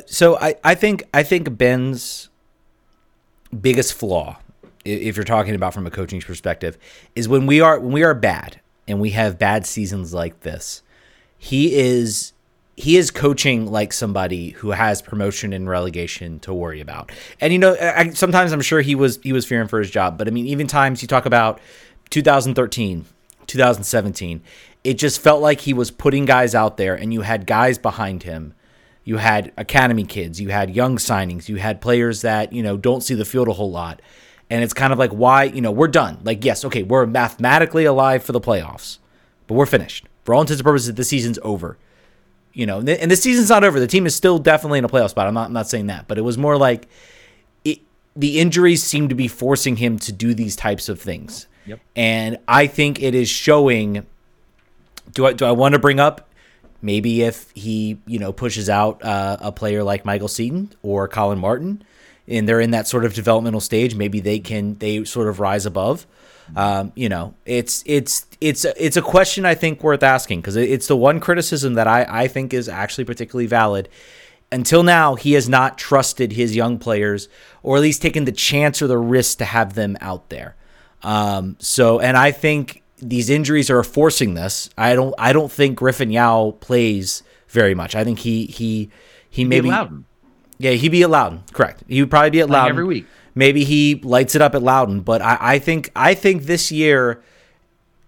So 0.06 0.38
I, 0.38 0.56
I 0.63 0.75
think 0.75 1.04
I 1.13 1.23
think 1.23 1.58
Ben's 1.58 2.30
biggest 3.60 3.93
flaw, 3.93 4.38
if 4.86 5.15
you're 5.15 5.25
talking 5.25 5.56
about 5.56 5.73
from 5.73 5.86
a 5.86 5.91
coaching 5.91 6.21
perspective, 6.21 6.77
is 7.15 7.27
when 7.27 7.45
we 7.45 7.62
are 7.62 7.80
when 7.80 7.91
we 7.91 8.04
are 8.04 8.13
bad 8.13 8.60
and 8.88 8.99
we 8.99 9.12
have 9.12 9.39
bad 9.39 9.65
seasons 9.65 10.13
like 10.13 10.41
this. 10.41 10.82
He 11.38 11.75
is 11.75 12.34
he 12.77 12.97
is 12.97 13.12
coaching 13.12 13.71
like 13.71 13.93
somebody 13.93 14.49
who 14.49 14.71
has 14.71 15.01
promotion 15.01 15.54
and 15.54 15.69
relegation 15.69 16.39
to 16.39 16.54
worry 16.54 16.82
about. 16.82 17.12
And 17.39 17.54
you 17.54 17.60
know, 17.60 17.75
I, 17.80 18.10
sometimes 18.12 18.51
I'm 18.51 18.62
sure 18.62 18.82
he 18.82 18.95
was 18.95 19.19
he 19.21 19.34
was 19.34 19.45
fearing 19.45 19.67
for 19.67 19.80
his 19.80 19.91
job, 19.91 20.17
but 20.17 20.27
I 20.27 20.32
mean, 20.32 20.45
even 20.47 20.67
times 20.67 21.01
you 21.01 21.08
talk 21.08 21.25
about 21.25 21.60
2013, 22.10 23.06
2017, 23.47 24.41
it 24.84 24.95
just 24.95 25.21
felt 25.21 25.41
like 25.41 25.62
he 25.62 25.73
was 25.73 25.91
putting 25.91 26.25
guys 26.25 26.56
out 26.56 26.77
there, 26.77 26.95
and 26.95 27.13
you 27.13 27.21
had 27.21 27.45
guys 27.45 27.77
behind 27.77 28.23
him. 28.23 28.54
You 29.04 29.18
had 29.18 29.52
academy 29.58 30.04
kids, 30.04 30.40
you 30.40 30.50
had 30.50 30.76
young 30.76 30.98
signings, 30.98 31.50
you 31.50 31.56
had 31.56 31.82
players 31.82 32.22
that 32.22 32.54
you 32.54 32.64
know 32.64 32.78
don't 32.78 33.02
see 33.02 33.16
the 33.16 33.26
field 33.26 33.48
a 33.48 33.54
whole 33.54 33.72
lot, 33.72 34.02
and 34.50 34.64
it's 34.64 34.74
kind 34.74 34.94
of 34.94 35.00
like 35.00 35.12
why 35.12 35.46
you 35.46 35.62
know 35.62 35.72
we're 35.72 35.88
done. 35.88 36.20
Like 36.24 36.46
yes, 36.46 36.64
okay, 36.66 36.84
we're 36.84 37.06
mathematically 37.06 37.86
alive 37.86 38.24
for 38.24 38.32
the 38.32 38.42
playoffs, 38.42 39.00
but 39.48 39.56
we're 39.56 39.66
finished. 39.66 40.06
For 40.24 40.36
all 40.36 40.42
intents 40.42 40.60
and 40.60 40.66
purposes, 40.66 40.94
the 40.94 41.04
season's 41.04 41.40
over 41.42 41.78
you 42.54 42.66
know, 42.66 42.80
and 42.80 43.12
the, 43.12 43.16
season's 43.16 43.50
not 43.50 43.64
over. 43.64 43.80
The 43.80 43.88
team 43.88 44.06
is 44.06 44.16
still 44.16 44.38
definitely 44.38 44.80
in 44.80 44.86
a 44.86 44.90
playoff 44.90 45.12
spot. 45.12 45.28
I'm 45.28 45.34
not 45.34 45.48
I'm 45.48 45.54
not 45.54 45.68
saying 45.68 45.88
that, 45.88 46.08
but 46.08 46.18
it 46.18 46.22
was 46.22 46.38
more 46.38 46.58
like 46.58 46.88
it, 47.64 47.80
the 48.16 48.40
injuries 48.40 48.84
seem 48.84 49.10
to 49.10 49.16
be 49.16 49.28
forcing 49.28 49.78
him 49.78 49.98
to 50.00 50.12
do 50.12 50.34
these 50.34 50.56
types 50.56 50.90
of 50.90 51.00
things. 51.00 51.48
Yep. 51.66 51.80
And 51.96 52.40
I 52.48 52.68
think 52.68 53.02
it 53.02 53.16
is 53.16 53.30
showing. 53.30 54.06
Do 55.14 55.26
I 55.26 55.34
do 55.34 55.46
I 55.46 55.52
want 55.52 55.74
to 55.74 55.80
bring 55.80 56.00
up 56.00 56.30
maybe 56.82 57.22
if 57.22 57.52
he 57.52 58.00
you 58.06 58.20
know 58.20 58.32
pushes 58.32 58.70
out 58.70 59.04
uh, 59.04 59.38
a 59.39 59.52
player 59.52 59.84
like 59.84 60.06
Michael 60.06 60.28
Seaton 60.28 60.72
or 60.82 61.08
Colin 61.08 61.39
Martin, 61.39 61.84
and 62.28 62.48
they're 62.48 62.62
in 62.62 62.72
that 62.72 62.88
sort 62.88 63.06
of 63.06 63.13
developmental 63.13 63.62
stage, 63.62 63.96
maybe 63.96 64.20
they 64.20 64.39
can 64.39 64.78
they 64.78 65.04
sort 65.04 65.28
of 65.28 65.39
rise 65.39 65.65
above. 65.65 66.06
Um, 66.56 66.91
you 66.96 67.10
know, 67.10 67.36
it's 67.46 67.84
it's 67.86 68.26
it's 68.41 68.65
it's 68.65 68.98
a 68.98 69.02
question 69.02 69.46
I 69.46 69.56
think 69.56 69.84
worth 69.84 70.04
asking 70.04 70.41
because 70.41 70.56
it's 70.56 70.88
the 70.88 70.98
one 70.98 71.20
criticism 71.20 71.76
that 71.76 71.88
I 71.88 72.06
I 72.08 72.28
think 72.28 72.54
is 72.54 72.67
actually 72.67 73.06
particularly 73.06 73.48
valid. 73.48 73.89
Until 74.52 74.84
now, 74.84 75.15
he 75.15 75.32
has 75.34 75.48
not 75.48 75.78
trusted 75.78 76.34
his 76.34 76.56
young 76.56 76.78
players, 76.78 77.30
or 77.63 77.78
at 77.78 77.82
least 77.82 78.02
taken 78.02 78.26
the 78.26 78.34
chance 78.34 78.82
or 78.82 78.88
the 78.88 78.98
risk 78.98 79.38
to 79.38 79.46
have 79.46 79.76
them 79.76 79.98
out 80.02 80.30
there. 80.30 80.56
Um, 81.04 81.56
so, 81.60 82.00
and 82.00 82.17
I 82.17 82.32
think 82.32 82.84
these 83.02 83.30
injuries 83.30 83.70
are 83.70 83.84
forcing 83.84 84.36
this. 84.36 84.70
I 84.78 84.96
don't 84.96 85.14
I 85.18 85.34
don't 85.34 85.52
think 85.52 85.78
Griffin 85.78 86.12
Yow 86.12 86.56
plays 86.60 87.24
very 87.48 87.74
much. 87.74 87.96
I 87.96 88.04
think 88.04 88.20
he 88.20 88.46
he 88.46 88.90
he 89.30 89.44
maybe 89.44 89.70
yeah 90.60 90.72
he'd 90.72 90.90
be 90.90 91.04
at 91.04 91.10
Loudoun. 91.10 91.44
Correct. 91.52 91.84
He 91.88 92.02
would 92.02 92.10
probably 92.10 92.30
be 92.30 92.42
at 92.42 92.50
Loudoun 92.50 92.70
every 92.70 92.86
week. 92.86 93.06
Maybe 93.34 93.64
he 93.64 93.96
lights 93.96 94.36
it 94.36 94.42
up 94.42 94.56
at 94.56 94.62
Loudoun, 94.62 95.02
but 95.02 95.22
I, 95.22 95.38
I 95.40 95.60
think 95.60 95.90
I 95.96 96.14
think 96.14 96.44
this 96.44 96.72
year 96.72 97.24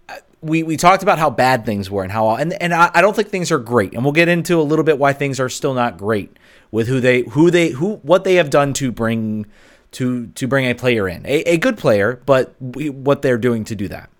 uh, 0.08 0.14
we 0.40 0.62
we 0.62 0.76
talked 0.76 1.02
about 1.02 1.18
how 1.18 1.30
bad 1.30 1.64
things 1.66 1.90
were 1.90 2.02
and 2.02 2.12
how 2.12 2.30
and 2.36 2.52
and 2.62 2.72
I, 2.72 2.90
I 2.94 3.00
don't 3.00 3.16
think 3.16 3.28
things 3.28 3.50
are 3.50 3.58
great, 3.58 3.94
and 3.94 4.04
we'll 4.04 4.12
get 4.12 4.28
into 4.28 4.60
a 4.60 4.62
little 4.62 4.84
bit 4.84 4.98
why 4.98 5.12
things 5.12 5.40
are 5.40 5.48
still 5.48 5.74
not 5.74 5.98
great 5.98 6.36
with 6.70 6.88
who 6.88 7.00
they 7.00 7.22
who 7.22 7.50
they 7.50 7.70
who 7.70 7.96
what 7.96 8.24
they 8.24 8.34
have 8.34 8.50
done 8.50 8.72
to 8.74 8.92
bring 8.92 9.46
to 9.92 10.26
to 10.28 10.46
bring 10.46 10.66
a 10.66 10.74
player 10.74 11.08
in 11.08 11.24
a, 11.26 11.40
a 11.42 11.56
good 11.56 11.78
player, 11.78 12.20
but 12.26 12.54
we, 12.60 12.90
what 12.90 13.22
they're 13.22 13.38
doing 13.38 13.64
to 13.64 13.74
do 13.74 13.88
that. 13.88 14.10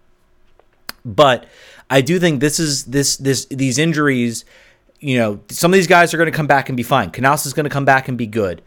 But 1.04 1.46
I 1.90 2.00
do 2.00 2.18
think 2.18 2.40
this 2.40 2.58
is 2.58 2.84
this 2.84 3.16
this 3.16 3.46
these 3.46 3.78
injuries. 3.78 4.44
You 5.00 5.18
know, 5.18 5.40
some 5.50 5.72
of 5.72 5.74
these 5.74 5.86
guys 5.86 6.14
are 6.14 6.16
going 6.16 6.30
to 6.30 6.36
come 6.36 6.46
back 6.46 6.68
and 6.68 6.76
be 6.76 6.82
fine. 6.82 7.10
Canouse 7.10 7.46
is 7.46 7.52
going 7.52 7.64
to 7.64 7.70
come 7.70 7.84
back 7.84 8.08
and 8.08 8.16
be 8.16 8.26
good. 8.26 8.62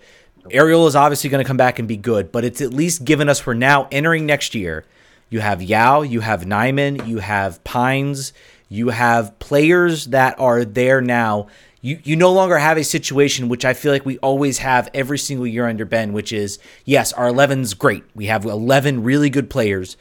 Ariel 0.52 0.88
is 0.88 0.96
obviously 0.96 1.30
going 1.30 1.44
to 1.44 1.48
come 1.48 1.58
back 1.58 1.80
and 1.80 1.88
be 1.88 1.98
good, 1.98 2.32
but 2.32 2.46
it's 2.46 2.62
at 2.62 2.74
least 2.74 3.04
given 3.04 3.28
us 3.28 3.46
we're 3.46 3.54
now 3.54 3.88
entering 3.92 4.26
next 4.26 4.56
year. 4.56 4.86
You 5.30 5.40
have 5.42 5.62
Yow, 5.62 6.04
you 6.04 6.22
have 6.22 6.44
Nyeman, 6.44 7.08
you 7.08 7.20
have 7.20 7.62
Pines, 7.64 8.32
you 8.70 8.90
have 8.90 9.38
players 9.40 10.06
that 10.08 10.40
are 10.40 10.64
there 10.64 11.02
now. 11.02 11.48
You 11.82 12.00
you 12.04 12.16
no 12.16 12.32
longer 12.32 12.58
have 12.58 12.78
a 12.78 12.84
situation 12.84 13.50
which 13.50 13.66
I 13.66 13.74
feel 13.74 13.92
like 13.92 14.06
we 14.06 14.18
always 14.20 14.60
have 14.60 14.90
every 14.94 15.18
single 15.18 15.46
year 15.46 15.68
under 15.68 15.86
Ben, 15.86 16.14
which 16.14 16.32
is 16.32 16.60
yes, 16.86 17.14
our 17.14 17.28
11's 17.28 17.74
great. 17.74 18.04
We 18.16 18.28
have 18.28 18.46
11 18.46 19.04
really 19.04 19.30
good 19.30 19.50
players, 19.50 19.98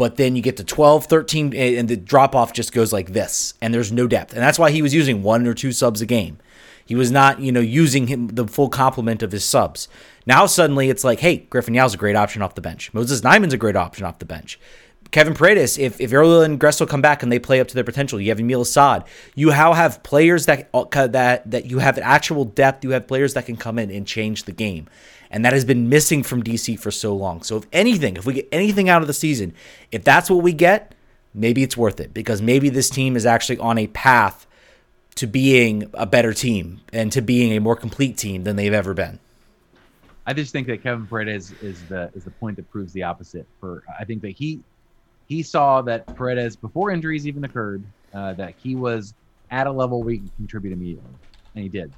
but 0.00 0.16
then 0.16 0.34
you 0.34 0.40
get 0.40 0.56
to 0.56 0.64
12, 0.64 1.04
13 1.04 1.52
and 1.54 1.86
the 1.86 1.94
drop 1.94 2.34
off 2.34 2.54
just 2.54 2.72
goes 2.72 2.90
like 2.90 3.12
this 3.12 3.52
and 3.60 3.74
there's 3.74 3.92
no 3.92 4.06
depth. 4.06 4.32
And 4.32 4.40
that's 4.40 4.58
why 4.58 4.70
he 4.70 4.80
was 4.80 4.94
using 4.94 5.22
one 5.22 5.46
or 5.46 5.52
two 5.52 5.72
subs 5.72 6.00
a 6.00 6.06
game. 6.06 6.38
He 6.86 6.94
was 6.94 7.10
not, 7.10 7.40
you 7.40 7.52
know, 7.52 7.60
using 7.60 8.06
him 8.06 8.28
the 8.28 8.48
full 8.48 8.70
complement 8.70 9.22
of 9.22 9.30
his 9.30 9.44
subs. 9.44 9.88
Now 10.24 10.46
suddenly 10.46 10.88
it's 10.88 11.04
like, 11.04 11.20
hey, 11.20 11.36
Griffin 11.36 11.74
Yow's 11.74 11.92
a 11.92 11.98
great 11.98 12.16
option 12.16 12.40
off 12.40 12.54
the 12.54 12.62
bench. 12.62 12.94
Moses 12.94 13.20
Nyeman's 13.20 13.52
a 13.52 13.58
great 13.58 13.76
option 13.76 14.06
off 14.06 14.18
the 14.20 14.24
bench. 14.24 14.58
Kevin 15.10 15.34
Paredes, 15.34 15.76
if 15.76 16.00
if 16.00 16.14
Errol 16.14 16.40
and 16.40 16.58
Gressel 16.58 16.88
come 16.88 17.02
back 17.02 17.22
and 17.22 17.30
they 17.30 17.38
play 17.38 17.60
up 17.60 17.68
to 17.68 17.74
their 17.74 17.84
potential, 17.84 18.18
you 18.18 18.30
have 18.30 18.38
Yamil 18.38 18.62
Asad. 18.62 19.04
You 19.34 19.50
now 19.50 19.74
have 19.74 20.02
players 20.02 20.46
that 20.46 20.70
uh, 20.72 21.06
that 21.08 21.50
that 21.50 21.66
you 21.66 21.80
have 21.80 21.98
actual 21.98 22.46
depth. 22.46 22.84
You 22.84 22.90
have 22.90 23.06
players 23.06 23.34
that 23.34 23.44
can 23.44 23.58
come 23.58 23.78
in 23.78 23.90
and 23.90 24.06
change 24.06 24.44
the 24.44 24.52
game, 24.52 24.88
and 25.30 25.44
that 25.44 25.52
has 25.52 25.64
been 25.64 25.88
missing 25.88 26.22
from 26.22 26.42
DC 26.42 26.78
for 26.78 26.90
so 26.90 27.14
long. 27.14 27.42
So 27.42 27.56
if 27.56 27.66
anything, 27.72 28.16
if 28.16 28.26
we 28.26 28.34
get 28.34 28.48
anything 28.50 28.88
out 28.88 29.02
of 29.02 29.08
the 29.08 29.14
season, 29.14 29.54
if 29.92 30.02
that's 30.04 30.28
what 30.28 30.42
we 30.42 30.52
get, 30.52 30.94
maybe 31.32 31.62
it's 31.62 31.76
worth 31.76 32.00
it 32.00 32.12
because 32.12 32.42
maybe 32.42 32.68
this 32.68 32.90
team 32.90 33.16
is 33.16 33.24
actually 33.24 33.58
on 33.58 33.78
a 33.78 33.86
path 33.88 34.46
to 35.16 35.26
being 35.26 35.90
a 35.94 36.06
better 36.06 36.32
team 36.32 36.80
and 36.92 37.12
to 37.12 37.20
being 37.20 37.52
a 37.52 37.60
more 37.60 37.76
complete 37.76 38.16
team 38.16 38.44
than 38.44 38.56
they've 38.56 38.72
ever 38.72 38.94
been. 38.94 39.18
I 40.26 40.32
just 40.32 40.52
think 40.52 40.66
that 40.68 40.82
Kevin 40.82 41.06
Paredes 41.06 41.52
is 41.62 41.82
the 41.88 42.10
is 42.14 42.24
the 42.24 42.30
point 42.30 42.56
that 42.56 42.70
proves 42.70 42.92
the 42.92 43.02
opposite. 43.02 43.46
For 43.58 43.82
I 43.98 44.04
think 44.04 44.22
that 44.22 44.30
he 44.30 44.60
he 45.26 45.42
saw 45.42 45.82
that 45.82 46.06
Paredes 46.14 46.56
before 46.56 46.90
injuries 46.90 47.26
even 47.26 47.44
occurred 47.44 47.82
uh, 48.14 48.34
that 48.34 48.54
he 48.56 48.76
was 48.76 49.14
at 49.50 49.66
a 49.66 49.72
level 49.72 50.02
where 50.02 50.12
he 50.12 50.18
could 50.20 50.36
contribute 50.36 50.72
immediately, 50.72 51.10
and 51.54 51.62
he 51.62 51.68
did. 51.68 51.92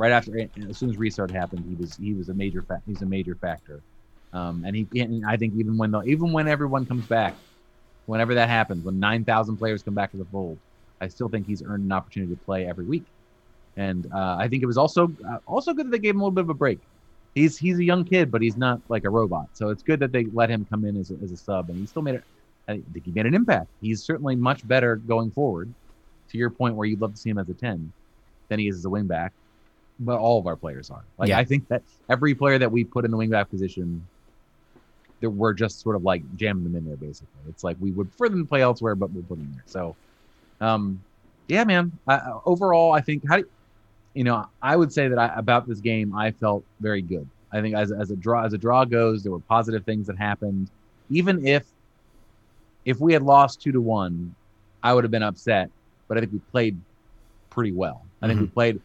Right 0.00 0.12
after 0.12 0.32
as 0.68 0.78
soon 0.78 0.90
as 0.90 0.96
restart 0.96 1.30
happened, 1.30 1.64
he 1.68 1.76
was 1.76 1.96
he 1.96 2.14
was 2.14 2.30
a 2.30 2.34
major 2.34 2.62
fa- 2.62 2.82
he's 2.86 3.02
a 3.02 3.06
major 3.06 3.36
factor. 3.36 3.82
Um, 4.32 4.64
and 4.66 4.74
he 4.76 4.88
and 5.00 5.24
I 5.26 5.36
think 5.36 5.54
even 5.56 5.76
when 5.78 5.90
the 5.92 6.02
even 6.04 6.32
when 6.32 6.48
everyone 6.48 6.86
comes 6.86 7.06
back, 7.06 7.36
whenever 8.06 8.34
that 8.36 8.48
happens, 8.48 8.84
when 8.84 8.98
nine 8.98 9.24
thousand 9.26 9.58
players 9.58 9.82
come 9.82 9.94
back 9.94 10.12
to 10.12 10.16
the 10.18 10.24
fold, 10.32 10.58
I 11.02 11.08
still 11.08 11.28
think 11.28 11.46
he's 11.46 11.62
earned 11.62 11.84
an 11.84 11.92
opportunity 11.92 12.34
to 12.34 12.40
play 12.40 12.66
every 12.66 12.86
week. 12.86 13.04
And 13.76 14.06
uh, 14.12 14.36
I 14.38 14.48
think 14.48 14.62
it 14.62 14.66
was 14.66 14.78
also 14.78 15.08
uh, 15.30 15.38
also 15.46 15.74
good 15.74 15.86
that 15.86 15.90
they 15.92 15.98
gave 15.98 16.14
him 16.14 16.20
a 16.22 16.24
little 16.24 16.34
bit 16.34 16.44
of 16.44 16.50
a 16.50 16.54
break. 16.54 16.80
He's 17.34 17.58
he's 17.58 17.78
a 17.78 17.84
young 17.84 18.04
kid, 18.04 18.30
but 18.30 18.42
he's 18.42 18.56
not 18.56 18.80
like 18.88 19.04
a 19.04 19.10
robot. 19.10 19.46
So 19.52 19.68
it's 19.70 19.82
good 19.82 20.00
that 20.00 20.12
they 20.12 20.26
let 20.32 20.50
him 20.50 20.66
come 20.70 20.84
in 20.86 20.96
as 20.96 21.10
a, 21.10 21.16
as 21.22 21.32
a 21.32 21.36
sub, 21.36 21.68
and 21.70 21.78
he 21.78 21.86
still 21.86 22.02
made 22.02 22.16
it. 22.16 22.24
I 22.68 22.82
think 22.92 23.04
he 23.04 23.12
made 23.12 23.26
an 23.26 23.34
impact. 23.34 23.68
He's 23.80 24.04
certainly 24.04 24.36
much 24.36 24.66
better 24.66 24.96
going 24.96 25.30
forward. 25.30 25.74
To 26.30 26.38
your 26.38 26.50
point, 26.50 26.76
where 26.76 26.86
you'd 26.86 27.00
love 27.00 27.12
to 27.14 27.20
see 27.20 27.30
him 27.30 27.38
as 27.38 27.48
a 27.48 27.54
ten, 27.54 27.92
than 28.48 28.58
he 28.60 28.68
is 28.68 28.76
as 28.78 28.84
a 28.86 28.88
wingback. 28.88 29.30
But 30.02 30.18
all 30.18 30.38
of 30.38 30.46
our 30.46 30.56
players 30.56 30.90
are. 30.90 31.04
Like 31.18 31.28
Yeah. 31.28 31.38
I 31.38 31.44
think 31.44 31.68
that 31.68 31.82
every 32.08 32.34
player 32.34 32.58
that 32.58 32.72
we 32.72 32.84
put 32.84 33.04
in 33.04 33.10
the 33.10 33.18
wingback 33.18 33.50
position, 33.50 34.06
that 35.20 35.30
we're 35.30 35.52
just 35.52 35.80
sort 35.80 35.96
of 35.96 36.02
like 36.02 36.22
jamming 36.36 36.64
them 36.64 36.74
in 36.76 36.86
there. 36.86 36.96
Basically, 36.96 37.28
it's 37.48 37.62
like 37.62 37.76
we 37.80 37.90
would 37.90 38.10
prefer 38.10 38.30
them 38.30 38.44
to 38.44 38.48
play 38.48 38.62
elsewhere, 38.62 38.94
but 38.94 39.10
we'll 39.10 39.24
put 39.24 39.38
them 39.38 39.52
there. 39.52 39.62
So, 39.66 39.94
um, 40.60 41.02
yeah, 41.48 41.64
man. 41.64 41.92
I, 42.08 42.20
overall, 42.46 42.92
I 42.92 43.00
think 43.00 43.28
how 43.28 43.36
do 43.36 43.44
you 44.14 44.24
know? 44.24 44.46
I 44.62 44.76
would 44.76 44.92
say 44.92 45.08
that 45.08 45.18
I, 45.18 45.32
about 45.36 45.68
this 45.68 45.80
game, 45.80 46.14
I 46.14 46.30
felt 46.30 46.64
very 46.80 47.02
good. 47.02 47.28
I 47.52 47.60
think 47.60 47.74
as 47.74 47.92
as 47.92 48.10
a 48.10 48.16
draw 48.16 48.44
as 48.44 48.52
a 48.52 48.58
draw 48.58 48.84
goes, 48.84 49.22
there 49.22 49.32
were 49.32 49.40
positive 49.40 49.84
things 49.84 50.06
that 50.06 50.16
happened. 50.16 50.70
Even 51.10 51.46
if 51.46 51.66
if 52.84 53.00
we 53.00 53.12
had 53.12 53.22
lost 53.22 53.60
two 53.60 53.72
to 53.72 53.80
one, 53.80 54.34
I 54.82 54.94
would 54.94 55.04
have 55.04 55.10
been 55.10 55.22
upset. 55.22 55.70
But 56.08 56.16
I 56.16 56.20
think 56.20 56.32
we 56.32 56.38
played 56.50 56.80
pretty 57.50 57.72
well. 57.72 58.02
I 58.22 58.26
think 58.28 58.40
we 58.40 58.46
played. 58.46 58.80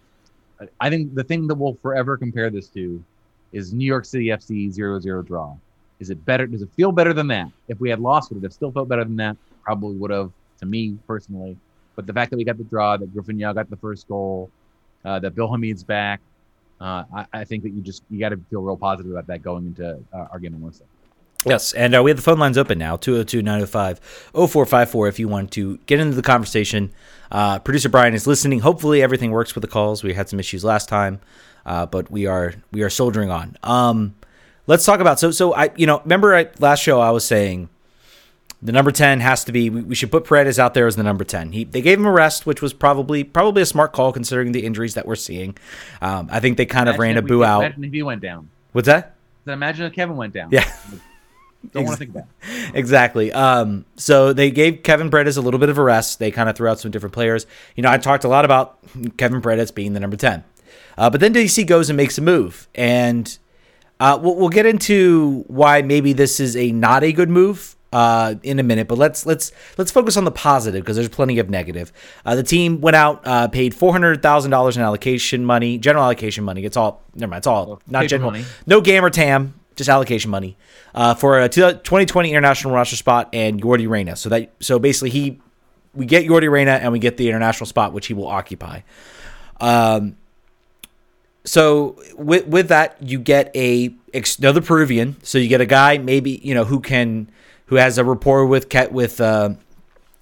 I 0.80 0.90
think 0.90 1.14
the 1.16 1.24
thing 1.24 1.48
that 1.48 1.56
we'll 1.56 1.78
forever 1.82 2.18
compare 2.18 2.50
this 2.50 2.68
to 2.70 3.04
is 3.52 3.74
New 3.74 3.86
York 3.86 4.06
City 4.06 4.28
FC 4.28 4.74
0-0 4.74 5.26
draw. 5.26 5.56
Is 6.00 6.10
it 6.10 6.24
better? 6.26 6.46
Does 6.46 6.62
it 6.62 6.70
feel 6.76 6.92
better 6.92 7.14
than 7.14 7.28
that? 7.28 7.50
If 7.68 7.80
we 7.80 7.90
had 7.90 8.00
lost, 8.00 8.32
would 8.32 8.40
it 8.40 8.44
have 8.44 8.54
still 8.54 8.72
felt 8.72 8.90
better 8.90 9.04
than 9.04 9.16
that? 9.18 9.38
Probably 9.64 9.96
would 9.96 10.12
have, 10.12 10.32
to 10.60 10.66
me 10.66 10.98
personally. 11.08 11.58
But 11.96 12.06
the 12.06 12.14
fact 12.14 12.32
that 12.32 12.38
we 12.38 12.44
got 12.44 12.58
the 12.58 12.66
draw, 12.66 12.98
that 12.98 13.14
Griffin 13.14 13.40
Yow 13.40 13.54
got 13.54 13.70
the 13.70 13.78
first 13.78 14.08
goal, 14.08 14.50
uh, 15.06 15.20
that 15.20 15.36
Bill 15.36 15.48
Hamid's 15.48 15.84
back, 15.84 16.20
uh, 16.82 17.04
I, 17.14 17.26
I 17.32 17.44
think 17.46 17.64
that 17.64 17.70
you 17.70 17.82
just 17.82 18.04
you 18.10 18.20
got 18.20 18.30
to 18.30 18.38
feel 18.50 18.62
real 18.62 18.76
positive 18.76 19.12
about 19.12 19.28
that 19.28 19.42
going 19.42 19.66
into 19.68 19.98
uh, 20.14 20.28
our 20.32 20.40
game 20.40 20.54
on 20.56 20.62
Wednesday. 20.62 20.86
Yes, 21.46 21.74
and 21.74 21.96
uh, 21.96 22.02
we 22.04 22.10
have 22.12 22.18
the 22.18 22.24
phone 22.24 22.40
lines 22.40 22.58
open 22.58 22.78
now 22.78 22.96
202 22.98 23.42
905 23.42 24.00
0454 24.34 25.08
if 25.08 25.20
you 25.20 25.28
want 25.28 25.52
to 25.52 25.78
get 25.86 26.00
into 26.00 26.16
the 26.16 26.22
conversation. 26.22 26.92
Uh, 27.32 27.60
Producer 27.60 27.90
Brian 27.90 28.14
is 28.14 28.26
listening. 28.28 28.60
Hopefully, 28.60 29.02
everything 29.02 29.32
works 29.32 29.56
with 29.56 29.62
the 29.62 29.68
calls. 29.68 30.04
We 30.04 30.14
had 30.14 30.30
some 30.30 30.40
issues 30.40 30.64
last 30.64 30.90
time, 30.90 31.20
uh, 31.66 31.86
but 31.86 32.10
we 32.12 32.26
are 32.26 32.54
we 32.72 32.82
are 32.84 32.90
soldiering 32.90 33.30
on. 33.32 33.58
Um, 33.64 34.16
let's 34.68 34.86
talk 34.86 35.00
about 35.00 35.20
so 35.20 35.32
so 35.32 35.54
I 35.54 35.72
you 35.76 35.86
know 35.86 36.00
remember 36.00 36.34
at 36.34 36.60
last 36.60 36.82
show 36.82 37.00
I 37.00 37.12
was 37.12 37.26
saying 37.26 37.70
the 38.62 38.72
number 38.72 38.92
10 38.92 39.20
has 39.20 39.44
to 39.44 39.52
be 39.52 39.70
we, 39.70 39.82
we 39.82 39.96
should 39.96 40.12
put 40.12 40.24
Paredes 40.26 40.58
out 40.58 40.74
there 40.74 40.88
as 40.88 40.96
the 40.96 41.04
number 41.04 41.24
10 41.24 41.52
he 41.52 41.66
they 41.66 41.82
gave 41.82 42.00
him 42.00 42.06
a 42.06 42.12
rest 42.12 42.46
which 42.48 42.62
was 42.64 42.74
probably 42.74 43.24
probably 43.24 43.62
a 43.62 43.66
smart 43.66 43.94
call 43.94 44.12
considering 44.12 44.54
the 44.54 44.66
injuries 44.66 44.96
that 44.96 45.06
we're 45.06 45.16
seeing 45.16 45.56
um, 46.02 46.30
I 46.32 46.40
think 46.40 46.58
they 46.58 46.66
kind 46.66 46.90
of 46.90 46.98
ran 46.98 47.18
a 47.18 47.22
we- 47.22 47.28
boo 47.28 47.44
out 47.44 47.66
Imagine 47.66 47.84
if 47.84 47.94
he 47.94 48.02
went 48.02 48.22
down. 48.22 48.50
what's 48.72 48.88
that 48.88 49.16
Then 49.44 49.54
imagine 49.54 49.86
if 49.86 49.94
Kevin 49.94 50.16
went 50.16 50.34
down. 50.34 50.50
Yeah. 50.52 50.66
Don't 51.74 51.86
want 51.86 52.00
to 52.00 52.06
think 52.06 52.14
that. 52.14 52.28
exactly. 52.74 53.32
Um, 53.32 53.86
so 53.96 54.34
they 54.34 54.52
gave 54.52 54.84
Kevin 54.84 55.10
Paredes 55.10 55.38
a 55.38 55.42
little 55.42 55.60
bit 55.60 55.70
of 55.70 55.78
a 55.78 55.84
rest. 55.84 56.20
They 56.20 56.32
kind 56.32 56.50
of 56.50 56.56
threw 56.56 56.68
out 56.68 56.80
some 56.80 56.92
different 56.92 57.14
players. 57.14 57.46
You 57.76 57.84
know, 57.84 57.92
I 57.92 57.98
talked 57.98 58.24
a 58.24 58.28
lot 58.28 58.46
about 58.46 58.78
Kevin 59.18 59.42
Paredes 59.42 59.72
being 59.72 59.94
the 59.94 60.00
number 60.00 60.18
10. 60.18 60.44
Uh, 60.98 61.10
but 61.10 61.20
then 61.20 61.34
DC 61.34 61.66
goes 61.68 61.90
and 61.90 61.98
makes 61.98 62.18
a 62.18 62.22
move. 62.22 62.68
And 62.76 63.38
uh, 64.00 64.20
we'll, 64.22 64.36
we'll 64.36 64.50
get 64.50 64.66
into 64.66 65.44
why 65.48 65.82
maybe 65.82 66.14
this 66.14 66.40
is 66.40 66.56
a 66.56 66.72
not 66.72 67.04
a 67.04 67.12
good 67.12 67.30
move 67.30 67.76
uh, 67.96 68.36
in 68.44 68.60
a 68.60 68.64
minute. 68.64 68.88
But 68.88 68.98
let's 68.98 69.26
let's 69.26 69.52
let's 69.78 69.92
focus 69.92 70.18
on 70.18 70.26
the 70.26 70.32
positive 70.32 70.84
because 70.84 70.98
there's 70.98 71.10
plenty 71.10 71.40
of 71.40 71.50
negative. 71.50 71.92
Uh, 72.26 72.36
the 72.36 72.44
team 72.44 72.82
went 72.82 72.96
out, 72.96 73.22
uh, 73.26 73.48
paid 73.48 73.74
four 73.74 73.92
hundred 73.92 74.22
thousand 74.22 74.52
dollars 74.52 74.78
in 74.78 74.84
allocation 74.84 75.46
money, 75.46 75.78
general 75.78 76.04
allocation 76.04 76.44
money. 76.44 76.66
It's 76.66 76.78
all 76.78 77.02
never 77.16 77.32
mind. 77.32 77.40
It's 77.40 77.48
all 77.48 77.82
not 77.88 78.08
general. 78.08 78.32
money. 78.32 78.46
No 78.68 78.82
GAM 78.82 79.04
or 79.06 79.10
TAM, 79.10 79.54
just 79.76 79.90
allocation 79.90 80.32
money 80.32 80.58
uh, 80.94 81.14
for 81.16 81.40
a 81.40 81.50
2020 81.50 82.30
international 82.30 82.74
roster 82.74 82.96
spot 82.96 83.30
and 83.34 83.62
Yordy 83.62 83.90
Reyna. 83.90 84.16
So 84.16 84.30
that 84.30 84.52
so 84.60 84.80
basically 84.80 85.10
he 85.12 85.42
we 85.94 86.06
get 86.06 86.26
Yordy 86.26 86.50
Reyna 86.50 86.72
and 86.72 86.92
we 86.92 87.00
get 87.00 87.18
the 87.18 87.28
international 87.28 87.68
spot 87.68 87.94
which 87.94 88.08
he 88.08 88.14
will 88.14 88.28
occupy. 88.28 88.82
Um, 89.60 90.18
so 91.44 92.02
with 92.18 92.48
with 92.48 92.70
that 92.70 92.98
you 93.02 93.20
get 93.20 93.56
a 93.56 93.94
another 94.40 94.62
Peruvian. 94.62 95.18
So 95.24 95.38
you 95.38 95.48
get 95.48 95.62
a 95.62 95.66
guy 95.66 95.98
maybe 95.98 96.40
you 96.44 96.54
know 96.54 96.66
who 96.66 96.80
can 96.80 97.30
who 97.68 97.76
has 97.76 97.98
a 97.98 98.04
rapport 98.04 98.46
with 98.46 98.74
with 98.92 99.22
uh, 99.22 99.50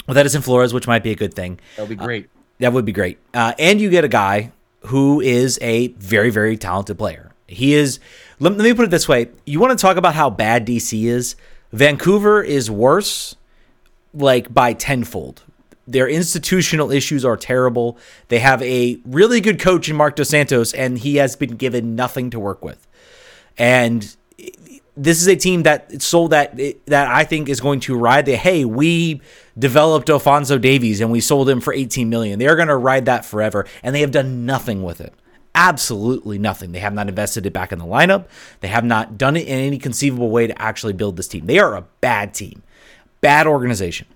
with 0.08 0.18
Edison 0.18 0.42
Flores, 0.42 0.74
which 0.74 0.88
might 0.88 1.04
be 1.04 1.12
a 1.12 1.16
good 1.16 1.34
thing. 1.34 1.60
That 1.76 1.84
would 1.84 1.90
be 1.90 1.96
great. 1.96 2.30
That 2.60 2.74
would 2.74 2.86
be 2.86 2.92
great. 2.92 3.20
Uh, 3.34 3.54
and 3.58 3.82
you 3.82 3.90
get 3.90 4.04
a 4.04 4.10
guy 4.10 4.52
who 4.88 5.22
is 5.22 5.60
a 5.62 5.88
very, 5.90 6.30
very 6.30 6.58
talented 6.58 6.98
player. 6.98 7.32
He 7.48 7.74
is, 7.74 8.00
let, 8.40 8.58
me 8.58 8.74
put 8.74 8.86
it 8.86 8.92
this 8.92 9.08
way. 9.08 9.30
You 9.46 9.60
want 9.60 9.78
to 9.78 9.82
talk 9.82 9.98
about 9.98 10.16
how 10.16 10.30
bad 10.30 10.66
DC 10.66 11.06
is? 11.06 11.36
Vancouver 11.72 12.42
is 12.42 12.70
worse, 12.70 13.36
like 14.14 14.54
by 14.54 14.74
tenfold. 14.74 15.44
Their 15.88 16.08
institutional 16.08 16.92
issues 16.92 17.26
are 17.26 17.36
terrible. 17.36 17.98
They 18.30 18.40
have 18.40 18.62
a 18.62 19.00
really 19.06 19.42
good 19.42 19.60
coach 19.60 19.90
in 19.90 19.96
Marc 19.96 20.16
Dos 20.16 20.30
Santos, 20.30 20.74
and 20.74 20.98
he 20.98 21.18
has 21.18 21.36
been 21.36 21.56
given 21.56 21.96
nothing 21.96 22.30
to 22.30 22.40
work 22.40 22.64
with. 22.64 22.88
And 23.58 24.16
this 24.96 25.22
is 25.22 25.28
a 25.28 25.36
team 25.36 25.64
that 25.64 26.02
sold 26.02 26.32
that 26.32 26.56
that 26.86 27.08
I 27.08 27.24
think 27.24 27.50
is 27.50 27.60
going 27.60 27.80
to 27.82 27.98
ride 27.98 28.26
the 28.26 28.36
hey 28.36 28.64
we 28.64 29.22
developed 29.58 30.10
Alphonso 30.10 30.58
Davies 30.58 31.02
and 31.02 31.12
we 31.12 31.20
sold 31.20 31.50
him 31.50 31.62
for 31.62 31.74
18 31.74 32.10
million. 32.10 32.40
They 32.40 32.48
are 32.48 32.56
going 32.56 32.68
to 32.68 32.76
ride 32.76 33.06
that 33.06 33.26
forever 33.26 33.66
and 33.82 33.96
they 33.96 34.02
have 34.02 34.12
done 34.12 34.46
nothing 34.46 34.84
with 34.84 35.02
it. 35.02 35.14
Absolutely 35.56 36.40
nothing. 36.40 36.72
They 36.72 36.80
have 36.80 36.94
not 36.94 37.08
invested 37.10 37.46
it 37.46 37.54
back 37.54 37.72
in 37.72 37.78
the 37.80 37.86
lineup. 37.86 38.26
They 38.62 38.70
have 38.70 38.84
not 38.84 39.18
done 39.18 39.36
it 39.36 39.48
in 39.48 39.60
any 39.60 39.78
conceivable 39.78 40.30
way 40.32 40.48
to 40.48 40.62
actually 40.62 40.94
build 40.94 41.16
this 41.16 41.28
team. 41.28 41.46
They 41.46 41.60
are 41.60 41.76
a 41.76 41.86
bad 42.02 42.34
team. 42.34 42.64
Bad 43.22 43.46
organization. 43.46 44.08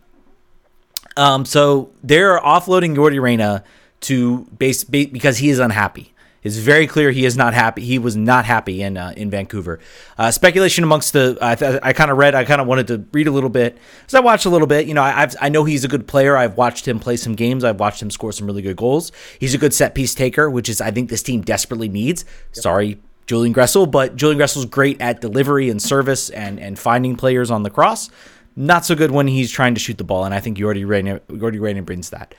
Um 1.15 1.45
so 1.45 1.91
they're 2.03 2.39
offloading 2.39 2.95
Yordy 2.95 3.21
Reyna 3.21 3.63
to 4.01 4.45
base, 4.57 4.83
ba- 4.83 5.07
because 5.11 5.37
he 5.37 5.49
is 5.49 5.59
unhappy. 5.59 6.13
It's 6.47 6.55
very 6.57 6.87
clear 6.87 7.11
he 7.11 7.25
is 7.25 7.37
not 7.37 7.53
happy. 7.53 7.83
He 7.83 7.99
was 7.99 8.15
not 8.15 8.45
happy 8.45 8.81
in 8.81 8.97
uh, 8.97 9.13
in 9.15 9.29
Vancouver. 9.29 9.79
Uh, 10.17 10.31
speculation 10.31 10.83
amongst 10.83 11.13
the 11.13 11.37
I, 11.41 11.55
th- 11.55 11.79
I 11.83 11.93
kind 11.93 12.09
of 12.09 12.17
read. 12.17 12.33
I 12.33 12.45
kind 12.45 12.61
of 12.61 12.67
wanted 12.67 12.87
to 12.87 13.05
read 13.11 13.27
a 13.27 13.31
little 13.31 13.49
bit. 13.49 13.77
So 14.07 14.17
I 14.17 14.21
watched 14.21 14.45
a 14.45 14.49
little 14.49 14.65
bit. 14.65 14.87
You 14.87 14.93
know, 14.93 15.03
I, 15.03 15.23
I've, 15.23 15.35
I 15.41 15.49
know 15.49 15.65
he's 15.65 15.83
a 15.83 15.87
good 15.87 16.07
player. 16.07 16.35
I've 16.35 16.57
watched 16.57 16.87
him 16.87 16.99
play 16.99 17.17
some 17.17 17.35
games. 17.35 17.63
I've 17.63 17.79
watched 17.79 18.01
him 18.01 18.09
score 18.09 18.31
some 18.31 18.47
really 18.47 18.61
good 18.61 18.77
goals. 18.77 19.11
He's 19.39 19.53
a 19.53 19.57
good 19.57 19.73
set 19.73 19.93
piece 19.93 20.15
taker, 20.15 20.49
which 20.49 20.69
is 20.69 20.81
I 20.81 20.91
think 20.91 21.09
this 21.09 21.21
team 21.21 21.41
desperately 21.41 21.89
needs. 21.89 22.25
Sorry, 22.53 22.99
Julian 23.27 23.53
Gressel, 23.53 23.89
but 23.91 24.15
Julian 24.15 24.39
Gressel's 24.39 24.65
great 24.65 25.01
at 25.01 25.21
delivery 25.21 25.69
and 25.69 25.81
service 25.81 26.29
and 26.29 26.59
and 26.59 26.79
finding 26.79 27.15
players 27.15 27.51
on 27.51 27.63
the 27.63 27.69
cross. 27.69 28.09
Not 28.55 28.85
so 28.85 28.95
good 28.95 29.11
when 29.11 29.27
he's 29.27 29.51
trying 29.51 29.75
to 29.75 29.79
shoot 29.79 29.99
the 29.99 30.03
ball, 30.03 30.25
and 30.25 30.33
I 30.33 30.39
think 30.39 30.57
Yordy 30.57 30.87
Reyna, 30.87 31.19
Yordy 31.29 31.61
Reyna 31.61 31.83
brings 31.83 32.09
that. 32.09 32.33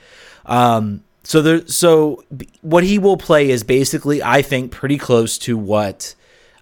Um, 0.45 1.03
so 1.23 1.41
there, 1.41 1.67
so 1.67 2.23
what 2.61 2.83
he 2.83 2.97
will 2.97 3.17
play 3.17 3.49
is 3.49 3.63
basically, 3.63 4.23
I 4.23 4.41
think, 4.41 4.71
pretty 4.71 4.97
close 4.97 5.37
to 5.39 5.57
what, 5.57 6.15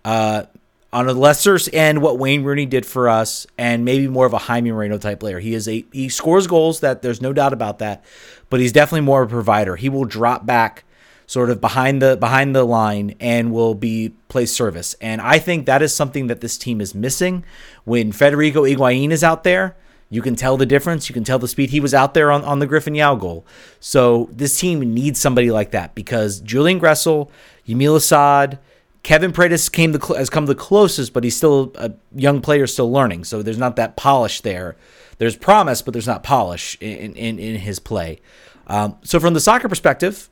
uh, 0.04 0.44
on 0.92 1.08
a 1.08 1.14
lesser 1.14 1.58
end, 1.74 2.02
what 2.02 2.18
Wayne 2.18 2.44
Rooney 2.44 2.66
did 2.66 2.86
for 2.86 3.10
us, 3.10 3.46
and 3.58 3.86
maybe 3.86 4.08
more 4.08 4.26
of 4.26 4.34
a 4.34 4.38
Jaime 4.38 4.72
Moreno 4.72 4.98
type 4.98 5.20
player. 5.20 5.40
He 5.40 5.54
is 5.54 5.68
a 5.68 5.86
he 5.92 6.10
scores 6.10 6.48
goals 6.48 6.80
that 6.80 7.02
there's 7.02 7.22
no 7.22 7.34
doubt 7.34 7.54
about 7.54 7.80
that, 7.80 8.04
but 8.50 8.60
he's 8.60 8.72
definitely 8.72 9.02
more 9.02 9.22
of 9.22 9.30
a 9.30 9.36
provider. 9.36 9.76
He 9.76 9.90
will 9.90 10.06
drop 10.06 10.46
back 10.46 10.86
sort 11.28 11.50
of 11.50 11.60
behind 11.60 12.02
the 12.02 12.16
behind 12.16 12.56
the 12.56 12.64
line 12.64 13.16
and 13.20 13.52
will 13.52 13.76
be 13.76 14.14
play 14.30 14.46
service. 14.46 14.96
And 15.02 15.22
I 15.22 15.40
think 15.40 15.66
that 15.66 15.82
is 15.82 15.94
something 15.94 16.28
that 16.28 16.42
this 16.42 16.58
team 16.58 16.82
is 16.82 16.96
missing. 16.96 17.44
When 17.84 18.12
Federico 18.12 18.64
Higuain 18.64 19.12
is 19.12 19.24
out 19.24 19.44
there, 19.44 19.76
you 20.10 20.22
can 20.22 20.36
tell 20.36 20.58
the 20.58 20.66
difference. 20.66 21.10
You 21.10 21.14
can 21.14 21.24
tell 21.24 21.40
the 21.40 21.48
speed. 21.48 21.70
He 21.70 21.80
was 21.80 21.94
out 21.94 22.14
there 22.14 22.32
on, 22.32 22.44
on 22.44 22.60
the 22.60 22.68
Griffin 22.68 22.96
Yow 22.96 23.16
goal. 23.16 23.46
So 23.80 24.30
this 24.32 24.58
team 24.58 24.80
needs 24.94 25.20
somebody 25.20 25.52
like 25.52 25.72
that 25.72 25.96
because 25.96 26.40
Julian 26.40 26.80
Gressel, 26.80 27.30
Yamil 27.68 27.98
Asad, 27.98 28.60
Kevin 29.04 29.32
Paredes 29.32 29.70
came 29.70 29.94
the 29.94 30.06
has 30.16 30.30
come 30.30 30.48
the 30.48 30.56
closest, 30.56 31.14
but 31.14 31.24
he's 31.24 31.36
still 31.36 31.72
a 31.76 31.94
young 32.14 32.42
player, 32.42 32.68
still 32.68 32.92
learning. 32.92 33.24
So 33.24 33.42
there's 33.42 33.58
not 33.58 33.76
that 33.78 33.96
polish 33.96 34.42
there. 34.42 34.76
There's 35.18 35.36
promise, 35.36 35.82
but 35.82 35.94
there's 35.94 36.08
not 36.08 36.24
polish 36.24 36.78
in 36.82 37.16
in, 37.16 37.40
in 37.40 37.56
his 37.56 37.80
play. 37.80 38.20
Um, 38.68 38.98
so 39.04 39.20
from 39.20 39.34
the 39.34 39.40
soccer 39.40 39.70
perspective, 39.70 40.30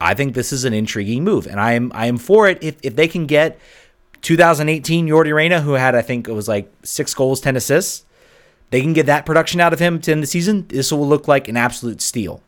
I 0.00 0.14
think 0.14 0.34
this 0.34 0.52
is 0.52 0.64
an 0.64 0.74
intriguing 0.74 1.22
move, 1.22 1.46
and 1.46 1.60
I 1.60 1.74
am 1.74 1.92
I 1.94 2.06
am 2.06 2.18
for 2.18 2.48
it 2.48 2.62
if 2.62 2.76
if 2.82 2.96
they 2.96 3.06
can 3.06 3.26
get 3.26 3.58
2018 4.22 5.06
Yordy 5.06 5.32
Reyna, 5.32 5.60
who 5.60 5.74
had 5.74 5.94
I 5.94 6.02
think 6.02 6.28
it 6.28 6.32
was 6.32 6.48
like 6.48 6.72
six 6.82 7.14
goals, 7.14 7.40
ten 7.40 7.56
assists. 7.56 8.04
They 8.70 8.80
can 8.80 8.92
get 8.92 9.06
that 9.06 9.24
production 9.26 9.60
out 9.60 9.72
of 9.72 9.78
him 9.78 10.00
to 10.02 10.12
end 10.12 10.22
the 10.22 10.26
season. 10.26 10.66
This 10.68 10.92
will 10.92 11.06
look 11.08 11.26
like 11.28 11.48
an 11.48 11.56
absolute 11.56 12.00
steal. 12.02 12.42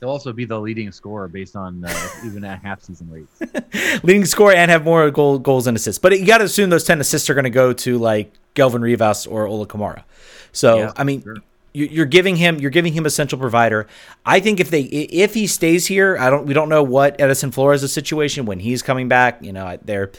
He'll 0.00 0.10
also 0.10 0.32
be 0.32 0.44
the 0.44 0.58
leading 0.60 0.92
scorer 0.92 1.26
based 1.28 1.56
on 1.56 1.84
uh, 1.84 2.08
even 2.24 2.44
at 2.44 2.60
half 2.62 2.82
season 2.82 3.10
rates. 3.10 4.02
leading 4.04 4.24
scorer 4.24 4.52
and 4.52 4.70
have 4.70 4.84
more 4.84 5.10
goal, 5.10 5.38
goals 5.38 5.66
and 5.66 5.76
assists. 5.76 5.98
But 5.98 6.18
you 6.18 6.26
got 6.26 6.38
to 6.38 6.44
assume 6.44 6.70
those 6.70 6.84
10 6.84 7.00
assists 7.00 7.30
are 7.30 7.34
going 7.34 7.44
to 7.44 7.50
go 7.50 7.72
to 7.72 7.98
like 7.98 8.32
Gelmin 8.54 8.82
Rivas 8.82 9.26
or 9.26 9.46
Ola 9.46 9.66
Kamara. 9.66 10.02
So, 10.52 10.78
Yeah, 10.78 10.92
I 10.96 11.04
mean, 11.04 11.22
sure. 11.22 11.36
you- 11.72 11.86
you're 11.86 12.06
giving 12.06 12.36
him 12.36 12.58
you're 12.58 12.70
giving 12.70 12.92
him 12.94 13.04
a 13.06 13.10
central 13.10 13.38
provider. 13.40 13.86
I 14.24 14.40
think 14.40 14.60
if 14.60 14.70
they 14.70 14.82
if 14.82 15.34
he 15.34 15.46
stays 15.46 15.86
here, 15.86 16.16
I 16.18 16.30
don't 16.30 16.46
we 16.46 16.54
don't 16.54 16.68
know 16.70 16.82
what 16.82 17.20
Edison 17.20 17.50
Flores' 17.50 17.90
situation 17.92 18.46
when 18.46 18.60
he's 18.60 18.82
coming 18.82 19.08
back. 19.08 19.42
You 19.42 19.52
know, 19.52 19.78
they're 19.84 20.10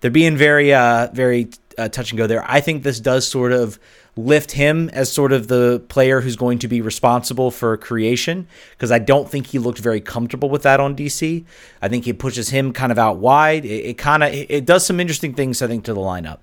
they're 0.00 0.10
being 0.12 0.36
very 0.36 0.72
uh 0.72 1.08
very 1.12 1.48
uh, 1.76 1.88
touch 1.88 2.10
and 2.12 2.18
go 2.18 2.26
there. 2.28 2.44
I 2.48 2.60
think 2.60 2.84
this 2.84 3.00
does 3.00 3.26
sort 3.26 3.50
of 3.52 3.78
lift 4.24 4.52
him 4.52 4.88
as 4.90 5.10
sort 5.12 5.32
of 5.32 5.48
the 5.48 5.82
player 5.88 6.20
who's 6.20 6.36
going 6.36 6.58
to 6.60 6.68
be 6.68 6.80
responsible 6.80 7.50
for 7.50 7.76
creation 7.76 8.46
because 8.72 8.92
I 8.92 8.98
don't 8.98 9.28
think 9.28 9.48
he 9.48 9.58
looked 9.58 9.78
very 9.78 10.00
comfortable 10.00 10.48
with 10.50 10.62
that 10.62 10.80
on 10.80 10.94
DC. 10.94 11.44
I 11.82 11.88
think 11.88 12.04
he 12.04 12.12
pushes 12.12 12.50
him 12.50 12.72
kind 12.72 12.92
of 12.92 12.98
out 12.98 13.18
wide. 13.18 13.64
It, 13.64 13.86
it 13.86 13.98
kind 13.98 14.22
of 14.22 14.32
it 14.32 14.64
does 14.64 14.86
some 14.86 15.00
interesting 15.00 15.34
things 15.34 15.62
I 15.62 15.66
think 15.66 15.84
to 15.84 15.94
the 15.94 16.00
lineup. 16.00 16.40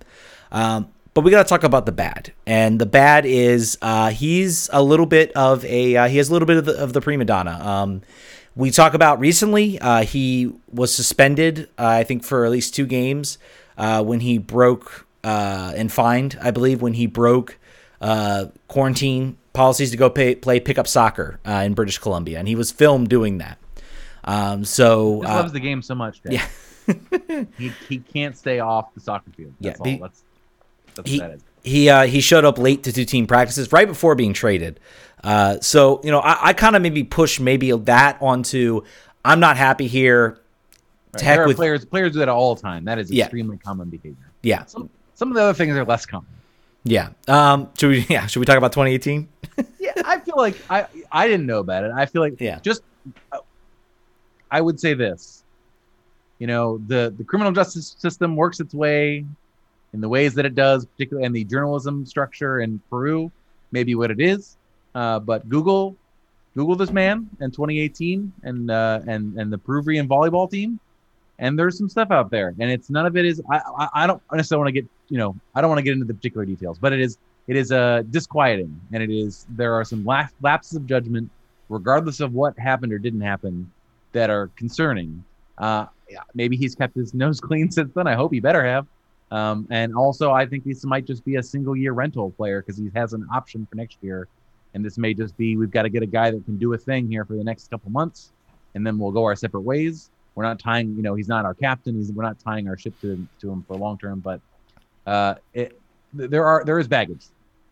Um, 0.51 0.89
but 1.13 1.21
we 1.21 1.31
got 1.31 1.43
to 1.43 1.49
talk 1.49 1.63
about 1.63 1.87
the 1.87 1.91
bad, 1.91 2.31
and 2.45 2.79
the 2.79 2.85
bad 2.85 3.25
is 3.25 3.75
uh, 3.81 4.11
he's 4.11 4.69
a 4.71 4.83
little 4.83 5.07
bit 5.07 5.31
of 5.31 5.65
a 5.65 5.95
uh, 5.95 6.07
he 6.07 6.17
has 6.17 6.29
a 6.29 6.33
little 6.33 6.45
bit 6.45 6.57
of 6.57 6.65
the, 6.65 6.77
of 6.77 6.93
the 6.93 7.01
prima 7.01 7.25
donna. 7.25 7.59
Um, 7.59 8.01
we 8.55 8.71
talk 8.71 8.93
about 8.93 9.19
recently 9.19 9.79
uh, 9.79 10.03
he 10.03 10.51
was 10.71 10.93
suspended, 10.93 11.69
uh, 11.77 11.85
I 11.87 12.03
think, 12.03 12.23
for 12.23 12.43
at 12.43 12.51
least 12.51 12.73
two 12.73 12.85
games 12.85 13.37
uh, 13.77 14.03
when 14.03 14.19
he 14.19 14.37
broke 14.37 15.07
uh, 15.23 15.73
and 15.75 15.91
fined, 15.91 16.37
I 16.41 16.51
believe, 16.51 16.81
when 16.81 16.93
he 16.93 17.05
broke 17.05 17.59
uh, 18.01 18.45
quarantine 18.67 19.37
policies 19.53 19.91
to 19.91 19.97
go 19.97 20.09
pay, 20.09 20.35
play 20.35 20.59
pickup 20.59 20.87
soccer 20.87 21.39
uh, 21.47 21.51
in 21.65 21.73
British 21.73 21.97
Columbia, 21.97 22.39
and 22.39 22.47
he 22.47 22.55
was 22.55 22.71
filmed 22.71 23.09
doing 23.09 23.39
that. 23.39 23.57
Um, 24.23 24.65
so 24.65 25.21
He 25.21 25.27
uh, 25.27 25.35
loves 25.35 25.53
the 25.53 25.59
game 25.59 25.81
so 25.81 25.95
much. 25.95 26.21
Dad. 26.21 26.33
yeah. 26.33 26.47
he 27.57 27.71
he 27.89 27.97
can't 27.99 28.37
stay 28.37 28.59
off 28.59 28.93
the 28.93 28.99
soccer 29.01 29.29
field. 29.31 29.53
Yeah, 29.59 29.71
That's 29.71 29.85
he- 29.85 29.93
all. 29.95 29.99
That's 30.01 30.23
that's 30.95 31.09
he 31.09 31.19
what 31.19 31.27
that 31.29 31.35
is. 31.35 31.43
he 31.63 31.89
uh, 31.89 32.05
he 32.07 32.21
showed 32.21 32.45
up 32.45 32.57
late 32.57 32.83
to 32.83 32.91
do 32.91 33.03
team 33.05 33.27
practices 33.27 33.71
right 33.73 33.87
before 33.87 34.15
being 34.15 34.33
traded. 34.33 34.79
Uh, 35.23 35.59
so 35.59 35.99
you 36.03 36.11
know, 36.11 36.19
I, 36.19 36.49
I 36.49 36.53
kind 36.53 36.75
of 36.75 36.81
maybe 36.81 37.03
push 37.03 37.39
maybe 37.39 37.71
that 37.71 38.17
onto 38.21 38.81
I'm 39.25 39.39
not 39.41 39.57
happy 39.57 39.87
here. 39.87 40.39
Right. 41.13 41.19
Tech 41.23 41.35
there 41.37 41.43
are 41.43 41.47
with 41.47 41.57
players 41.57 41.83
players 41.85 42.13
do 42.13 42.19
that 42.19 42.29
all 42.29 42.55
the 42.55 42.61
time. 42.61 42.85
That 42.85 42.99
is 42.99 43.11
Yeah. 43.11 43.25
extremely 43.25 43.57
common 43.57 43.89
behavior. 43.89 44.31
yeah 44.43 44.65
Some 44.65 44.89
some 45.15 45.29
of 45.29 45.35
the 45.35 45.41
other 45.41 45.53
things 45.53 45.75
are 45.75 45.83
less 45.85 46.05
common. 46.05 46.27
Yeah. 46.87 47.09
Um, 47.27 47.69
should 47.77 47.89
we 47.89 48.05
yeah 48.09 48.25
should 48.27 48.39
we 48.39 48.45
talk 48.45 48.57
about 48.57 48.71
2018? 48.71 49.27
yeah, 49.79 49.91
I 50.05 50.19
feel 50.19 50.35
like 50.37 50.55
I 50.69 50.87
I 51.11 51.27
didn't 51.27 51.45
know 51.45 51.59
about 51.59 51.83
it. 51.83 51.91
I 51.95 52.05
feel 52.05 52.21
like 52.21 52.39
Yeah. 52.39 52.59
just 52.59 52.81
uh, 53.31 53.39
I 54.49 54.61
would 54.61 54.79
say 54.79 54.93
this. 54.93 55.43
You 56.39 56.47
know, 56.47 56.77
the 56.87 57.13
the 57.17 57.23
criminal 57.23 57.51
justice 57.51 57.95
system 57.97 58.35
works 58.35 58.59
its 58.59 58.73
way 58.73 59.25
in 59.93 60.01
the 60.01 60.09
ways 60.09 60.33
that 60.35 60.45
it 60.45 60.55
does, 60.55 60.85
particularly 60.85 61.25
in 61.25 61.33
the 61.33 61.43
journalism 61.43 62.05
structure 62.05 62.59
in 62.59 62.79
Peru, 62.89 63.31
maybe 63.71 63.95
what 63.95 64.11
it 64.11 64.19
is. 64.19 64.57
Uh, 64.93 65.19
but 65.19 65.47
Google 65.49 65.95
Google 66.55 66.75
this 66.75 66.91
man 66.91 67.29
in 67.41 67.51
2018 67.51 68.31
and 68.43 68.71
uh, 68.71 69.01
and 69.07 69.37
and 69.39 69.51
the 69.51 69.57
Peruvian 69.57 70.07
volleyball 70.07 70.49
team, 70.49 70.79
and 71.39 71.57
there's 71.57 71.77
some 71.77 71.89
stuff 71.89 72.11
out 72.11 72.29
there, 72.29 72.53
and 72.59 72.69
it's 72.71 72.89
none 72.89 73.05
of 73.05 73.17
it 73.17 73.25
is. 73.25 73.41
I 73.49 73.57
I, 73.77 73.89
I 74.03 74.07
don't 74.07 74.21
necessarily 74.31 74.61
want 74.63 74.75
to 74.75 74.81
get 74.81 74.89
you 75.09 75.17
know 75.17 75.35
I 75.55 75.61
don't 75.61 75.69
want 75.69 75.79
to 75.79 75.83
get 75.83 75.93
into 75.93 76.05
the 76.05 76.13
particular 76.13 76.45
details, 76.45 76.79
but 76.79 76.93
it 76.93 76.99
is 76.99 77.17
it 77.47 77.55
is 77.55 77.71
uh, 77.71 78.03
disquieting, 78.09 78.79
and 78.91 79.01
it 79.01 79.09
is 79.09 79.45
there 79.49 79.73
are 79.73 79.85
some 79.85 80.05
lap, 80.05 80.31
lapses 80.41 80.75
of 80.75 80.85
judgment, 80.85 81.29
regardless 81.69 82.19
of 82.19 82.33
what 82.33 82.57
happened 82.59 82.91
or 82.91 82.99
didn't 82.99 83.21
happen, 83.21 83.71
that 84.11 84.29
are 84.29 84.49
concerning. 84.55 85.23
Uh, 85.57 85.85
maybe 86.33 86.57
he's 86.57 86.75
kept 86.75 86.95
his 86.95 87.13
nose 87.13 87.39
clean 87.47 87.71
since 87.71 87.93
then. 87.93 88.07
I 88.07 88.15
hope 88.15 88.33
he 88.33 88.39
better 88.39 88.65
have. 88.65 88.85
Um, 89.31 89.67
and 89.69 89.95
also, 89.95 90.31
I 90.31 90.45
think 90.45 90.63
this 90.63 90.85
might 90.85 91.05
just 91.05 91.23
be 91.25 91.35
a 91.35 91.43
single 91.43 91.75
year 91.75 91.93
rental 91.93 92.31
player 92.31 92.61
because 92.61 92.77
he 92.77 92.89
has 92.95 93.13
an 93.13 93.27
option 93.33 93.65
for 93.69 93.75
next 93.75 93.97
year. 94.01 94.27
And 94.73 94.85
this 94.85 94.97
may 94.97 95.13
just 95.13 95.35
be 95.37 95.57
we've 95.57 95.71
got 95.71 95.83
to 95.83 95.89
get 95.89 96.03
a 96.03 96.07
guy 96.07 96.31
that 96.31 96.45
can 96.45 96.57
do 96.57 96.73
a 96.73 96.77
thing 96.77 97.07
here 97.07 97.25
for 97.25 97.33
the 97.33 97.43
next 97.43 97.69
couple 97.69 97.89
months, 97.91 98.31
and 98.75 98.85
then 98.85 98.97
we'll 98.99 99.11
go 99.11 99.23
our 99.23 99.35
separate 99.35 99.61
ways. 99.61 100.09
We're 100.35 100.43
not 100.43 100.59
tying, 100.59 100.95
you 100.95 101.01
know, 101.01 101.15
he's 101.15 101.27
not 101.27 101.45
our 101.45 101.55
captain. 101.55 101.95
He's 101.95 102.11
we're 102.11 102.23
not 102.23 102.39
tying 102.39 102.67
our 102.67 102.77
ship 102.77 102.93
to 103.01 103.25
to 103.41 103.51
him 103.51 103.63
for 103.67 103.75
long 103.75 103.97
term. 103.97 104.19
But 104.19 104.39
uh, 105.07 105.35
it, 105.53 105.79
there 106.13 106.45
are 106.45 106.63
there 106.63 106.77
is 106.77 106.87
baggage. 106.87 107.25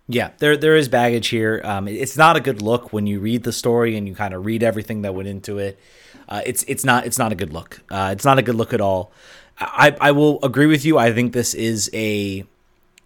Yeah, 0.08 0.32
there 0.38 0.56
there 0.56 0.76
is 0.76 0.88
baggage 0.88 1.28
here. 1.28 1.62
Um, 1.64 1.88
it's 1.88 2.18
not 2.18 2.38
a 2.38 2.40
good 2.40 2.62
look 2.62 2.94
when 2.94 3.06
you 3.06 3.20
read 3.20 3.44
the 3.44 3.52
story 3.52 3.98
and 3.98 4.08
you 4.08 4.16
kind 4.16 4.34
of 4.34 4.46
read 4.46 4.64
everything 4.64 5.02
that 5.02 5.14
went 5.14 5.28
into 5.28 5.58
it. 5.58 5.78
Uh, 6.30 6.42
it's 6.46 6.64
it's 6.68 6.86
not 6.86 7.06
it's 7.06 7.20
not 7.20 7.32
a 7.32 7.36
good 7.36 7.52
look. 7.52 7.82
Uh, 7.92 8.10
it's 8.14 8.26
not 8.26 8.40
a 8.40 8.42
good 8.42 8.56
look 8.56 8.74
at 8.74 8.82
all. 8.82 9.12
I 9.60 9.96
I 10.00 10.12
will 10.12 10.40
agree 10.44 10.68
with 10.68 10.86
you. 10.86 10.98
I 10.98 11.12
think 11.12 11.34
this 11.34 11.54
is 11.54 11.90
a 11.94 12.46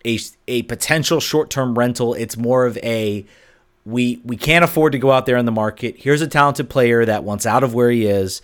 a 0.06 0.20
a 0.48 0.62
potential 0.64 1.20
short 1.20 1.50
term 1.50 1.78
rental. 1.78 2.14
It's 2.14 2.38
more 2.38 2.66
of 2.66 2.78
a 2.78 3.26
we 3.86 4.22
we 4.24 4.38
can't 4.38 4.64
afford 4.64 4.92
to 4.92 5.00
go 5.00 5.12
out 5.12 5.26
there 5.26 5.38
in 5.38 5.46
the 5.46 5.52
market. 5.52 5.96
Here's 5.98 6.22
a 6.22 6.28
talented 6.28 6.70
player 6.70 7.04
that 7.06 7.24
wants 7.24 7.46
out 7.46 7.64
of 7.64 7.74
where 7.74 7.90
he 7.90 8.06
is. 8.06 8.42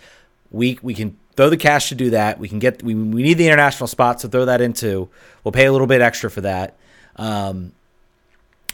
We 0.50 0.78
we 0.82 0.94
can 0.94 1.16
throw 1.36 1.50
the 1.50 1.56
cash 1.56 1.90
to 1.90 1.94
do 1.94 2.10
that. 2.10 2.38
We 2.38 2.48
can 2.48 2.58
get 2.58 2.82
we, 2.82 2.94
we 2.94 3.22
need 3.22 3.34
the 3.34 3.46
international 3.46 3.86
spot 3.86 4.18
to 4.20 4.28
throw 4.28 4.46
that 4.46 4.60
into. 4.60 5.08
We'll 5.44 5.52
pay 5.52 5.66
a 5.66 5.72
little 5.72 5.86
bit 5.86 6.00
extra 6.00 6.30
for 6.30 6.40
that. 6.40 6.76
Um, 7.16 7.72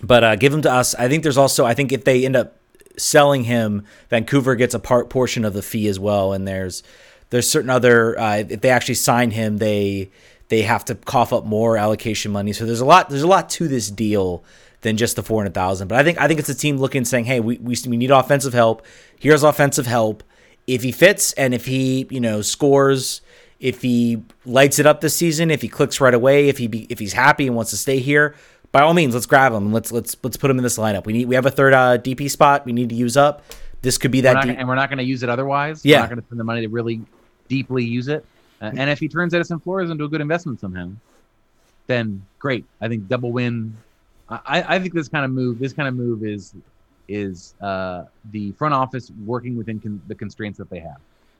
but 0.03 0.25
uh, 0.25 0.37
give 0.37 0.53
him 0.53 0.63
to 0.63 0.73
us. 0.73 0.95
I 0.95 1.09
think 1.09 1.23
there's 1.23 1.39
also 1.39 1.65
I 1.65 1.75
think 1.75 1.93
if 1.93 2.05
they 2.05 2.25
end 2.25 2.37
up 2.37 2.57
selling 2.97 3.45
him, 3.45 3.85
Vancouver 4.11 4.55
gets 4.55 4.75
a 4.75 4.79
part 4.79 5.11
portion 5.11 5.45
of 5.45 5.55
the 5.55 5.63
fee 5.63 5.89
as 5.89 5.99
well. 5.99 6.33
And 6.33 6.47
there's 6.47 6.83
there's 7.31 7.49
certain 7.49 7.71
other 7.71 8.19
uh, 8.19 8.45
if 8.49 8.61
they 8.61 8.71
actually 8.71 8.95
sign 8.95 9.31
him, 9.31 9.59
they 9.59 10.11
they 10.49 10.63
have 10.63 10.85
to 10.87 10.95
cough 10.95 11.33
up 11.33 11.45
more 11.45 11.77
allocation 11.77 12.33
money. 12.33 12.53
So 12.53 12.67
there's 12.67 12.81
a 12.81 12.87
lot 12.87 13.11
there's 13.11 13.23
a 13.23 13.29
lot 13.29 13.51
to 13.51 13.69
this 13.69 13.91
deal 13.91 14.45
than 14.83 14.97
just 14.97 15.17
the 15.17 15.23
four 15.23 15.41
hundred 15.41 15.55
thousand. 15.55 15.89
But 15.89 15.99
I 15.99 16.05
think 16.05 16.21
I 16.21 16.29
think 16.29 16.41
it's 16.41 16.49
a 16.49 16.55
team 16.55 16.77
looking 16.79 17.05
saying, 17.05 17.25
hey, 17.25 17.41
we, 17.41 17.59
we 17.59 17.77
we 17.87 17.97
need 17.97 18.11
offensive 18.11 18.53
help. 18.53 18.85
Here's 19.19 19.43
offensive 19.43 19.87
help. 19.87 20.23
If 20.67 20.83
he 20.83 20.93
fits 20.93 21.33
and 21.35 21.55
if 21.55 21.67
he 21.67 22.07
you 22.11 22.21
know 22.21 22.43
scores. 22.43 23.21
If 23.61 23.81
he 23.81 24.21
lights 24.45 24.81
it 24.81 24.87
up 24.87 25.01
this 25.03 25.15
season, 25.17 25.53
if 25.53 25.63
he 25.63 25.69
clicks 25.69 26.01
right 26.01 26.13
away, 26.15 26.49
if 26.49 26.59
he 26.59 26.67
be, 26.67 26.85
if 26.91 26.99
he's 26.99 27.13
happy 27.13 27.47
and 27.47 27.55
wants 27.55 27.71
to 27.71 27.77
stay 27.77 28.01
here, 28.01 28.35
by 28.73 28.81
all 28.83 28.93
means, 28.93 29.15
let's 29.15 29.25
grab 29.27 29.53
him. 29.53 29.73
Let's 29.73 29.93
let's 29.93 30.17
let's 30.25 30.37
put 30.37 30.51
him 30.51 30.57
in 30.59 30.65
this 30.65 30.79
lineup. 30.79 31.07
We 31.07 31.13
need 31.13 31.27
we 31.29 31.37
have 31.37 31.47
a 31.47 31.51
third 31.53 31.73
uh, 31.73 31.97
DP 31.97 32.29
spot. 32.29 32.67
We 32.67 32.73
need 32.73 32.89
to 32.89 32.97
use 32.97 33.17
up. 33.17 33.45
This 33.83 33.99
could 33.99 34.11
be 34.11 34.19
We're 34.19 34.23
that. 34.23 34.33
not 34.33 34.41
deep- 34.43 34.49
gonna- 34.49 34.59
and 34.59 34.69
we're 34.69 34.75
not 34.75 34.89
going 34.89 34.99
to 34.99 35.05
use 35.05 35.23
it 35.23 35.29
otherwise. 35.29 35.85
Yeah. 35.85 35.99
We're 35.99 36.01
not 36.01 36.09
going 36.09 36.21
to 36.23 36.27
spend 36.27 36.41
the 36.41 36.45
money 36.45 36.61
to 36.63 36.69
really 36.71 37.03
deeply 37.47 37.85
use 37.85 38.09
it. 38.09 38.25
Uh, 38.61 38.73
and 38.77 38.91
if 38.91 38.99
he 38.99 39.07
turns 39.07 39.33
Edison 39.33 39.61
Flores 39.61 39.91
into 39.91 40.03
a 40.03 40.09
good 40.09 40.21
investment 40.21 40.59
somehow, 40.59 40.91
then 41.87 42.27
great. 42.41 42.65
I 42.81 42.89
think 42.89 43.07
double 43.07 43.31
win. 43.31 43.77
I, 44.29 44.65
I 44.77 44.79
think 44.81 44.93
this 44.93 45.07
kind 45.07 45.25
of 45.25 45.31
move, 45.31 45.61
this 45.61 45.73
kind 45.73 45.89
of 45.89 45.95
move 45.95 46.25
is 46.25 46.53
is 47.09 47.55
uh, 47.61 48.05
the 48.31 48.53
front 48.53 48.75
office 48.75 49.11
working 49.25 49.57
within 49.57 49.81
con- 49.81 50.03
the 50.07 50.15
constraints 50.15 50.59
that 50.59 50.71
they 50.71 50.81
have. 50.81 50.99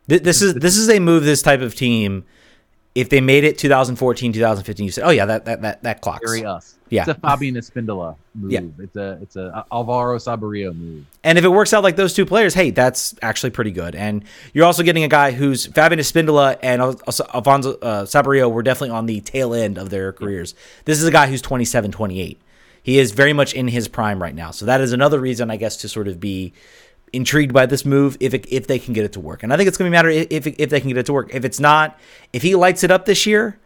Th- 0.09 0.23
this 0.23 0.43
is 0.43 0.55
this 0.55 0.77
is 0.77 0.89
a 0.91 0.99
move. 0.99 1.25
This 1.25 1.43
type 1.43 1.61
of 1.61 1.75
team. 1.75 2.25
If 2.95 3.09
they 3.09 3.23
made 3.23 3.45
it 3.45 3.57
2014, 3.57 4.35
2015, 4.35 4.85
you 4.85 4.93
said, 4.93 5.05
"Oh 5.07 5.11
yeah, 5.11 5.25
that 5.25 5.47
that 5.47 5.63
that 5.63 5.83
that 5.83 6.01
clocks." 6.03 6.31
Very 6.31 6.45
us. 6.45 6.77
Yeah. 6.93 7.07
It's 7.09 7.09
a 7.09 7.15
Fabian 7.15 7.55
Espindola 7.55 8.17
move. 8.35 8.53
Yeah. 8.53 8.61
It's 8.79 8.97
a 8.97 9.19
it's 9.23 9.37
a 9.37 9.65
Alvaro 9.73 10.19
Saborio 10.19 10.77
move. 10.77 11.07
And 11.25 11.39
if 11.39 11.45
it 11.45 11.49
works 11.49 11.73
out 11.73 11.83
like 11.83 11.97
those 11.97 12.13
two 12.13 12.27
players, 12.27 12.53
hey, 12.53 12.71
that's 12.71 13.15
actually 13.23 13.49
pretty 13.49 13.71
good. 13.71 13.95
And 13.95 14.25
you're 14.53 14.67
also 14.67 14.83
getting 14.83 15.03
a 15.03 15.09
guy 15.09 15.31
who's 15.31 15.65
Fabian 15.65 16.01
Espindola 16.01 16.59
and 16.63 16.83
also 16.83 17.25
Alfonso 17.33 17.79
uh, 17.79 18.05
Saborio 18.05 18.53
were 18.53 18.63
definitely 18.63 18.95
on 18.95 19.07
the 19.07 19.23
tail 19.23 19.55
end 19.55 19.79
of 19.79 19.89
their 19.89 20.13
careers. 20.13 20.55
This 20.85 21.01
is 21.01 21.07
a 21.07 21.11
guy 21.11 21.29
who's 21.29 21.41
27, 21.41 21.93
28. 21.93 22.39
He 22.83 22.99
is 22.99 23.13
very 23.13 23.33
much 23.33 23.55
in 23.55 23.69
his 23.69 23.89
prime 23.89 24.21
right 24.21 24.35
now. 24.35 24.51
So 24.51 24.67
that 24.67 24.81
is 24.81 24.93
another 24.93 25.21
reason, 25.21 25.51
I 25.51 25.57
guess, 25.57 25.77
to 25.79 25.89
sort 25.89 26.09
of 26.09 26.19
be 26.19 26.53
intrigued 27.13 27.53
by 27.53 27.67
this 27.67 27.85
move 27.85 28.17
if 28.21 28.35
it, 28.35 28.47
if 28.49 28.67
they 28.67 28.79
can 28.79 28.93
get 28.93 29.05
it 29.05 29.13
to 29.13 29.21
work. 29.21 29.43
And 29.43 29.53
I 29.53 29.57
think 29.57 29.69
it's 29.69 29.77
going 29.77 29.91
to 29.91 29.97
matter 29.97 30.09
if 30.09 30.47
if 30.47 30.71
they 30.71 30.81
can 30.81 30.89
get 30.89 30.99
it 30.99 31.07
to 31.07 31.13
work. 31.13 31.33
If 31.33 31.45
it's 31.45 31.61
not, 31.61 31.99
if 32.33 32.43
he 32.43 32.55
lights 32.55 32.83
it 32.83 32.91
up 32.91 33.05
this 33.05 33.27
year, 33.27 33.59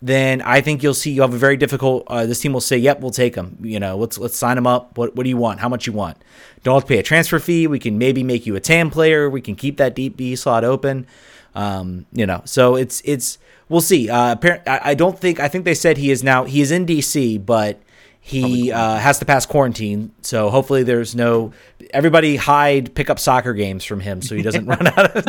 then 0.00 0.42
I 0.42 0.60
think 0.60 0.82
you'll 0.82 0.94
see 0.94 1.12
you 1.12 1.22
have 1.22 1.32
a 1.32 1.38
very 1.38 1.56
difficult. 1.56 2.04
Uh, 2.08 2.26
this 2.26 2.40
team 2.40 2.52
will 2.52 2.60
say, 2.60 2.76
"Yep, 2.76 3.00
we'll 3.00 3.10
take 3.10 3.34
him." 3.34 3.58
You 3.62 3.78
know, 3.78 3.96
let's 3.96 4.18
let's 4.18 4.36
sign 4.36 4.58
him 4.58 4.66
up. 4.66 4.96
What 4.98 5.14
what 5.14 5.22
do 5.24 5.28
you 5.28 5.36
want? 5.36 5.60
How 5.60 5.68
much 5.68 5.86
you 5.86 5.92
want? 5.92 6.16
Don't 6.64 6.74
have 6.74 6.84
to 6.84 6.88
pay 6.88 6.98
a 6.98 7.02
transfer 7.02 7.38
fee. 7.38 7.66
We 7.66 7.78
can 7.78 7.98
maybe 7.98 8.22
make 8.22 8.46
you 8.46 8.56
a 8.56 8.60
TAM 8.60 8.90
player. 8.90 9.30
We 9.30 9.40
can 9.40 9.54
keep 9.54 9.76
that 9.76 9.94
DP 9.94 10.36
slot 10.36 10.64
open. 10.64 11.06
Um, 11.54 12.06
you 12.12 12.26
know, 12.26 12.42
so 12.44 12.74
it's 12.74 13.00
it's 13.04 13.38
we'll 13.68 13.80
see. 13.80 14.10
Uh, 14.10 14.36
I 14.66 14.94
don't 14.94 15.18
think 15.18 15.38
I 15.38 15.48
think 15.48 15.64
they 15.64 15.74
said 15.74 15.98
he 15.98 16.10
is 16.10 16.24
now 16.24 16.44
he 16.44 16.60
is 16.60 16.72
in 16.72 16.84
DC, 16.84 17.44
but 17.44 17.80
he 18.24 18.70
uh, 18.70 18.96
has 18.98 19.18
to 19.18 19.24
pass 19.24 19.46
quarantine. 19.46 20.12
So 20.22 20.48
hopefully 20.48 20.84
there's 20.84 21.14
no 21.16 21.52
everybody 21.92 22.36
hide 22.36 22.94
pick 22.94 23.10
up 23.10 23.18
soccer 23.18 23.52
games 23.52 23.84
from 23.84 23.98
him 24.00 24.22
so 24.22 24.36
he 24.36 24.42
doesn't 24.42 24.64
run 24.74 24.86
out 24.86 25.16
of. 25.16 25.24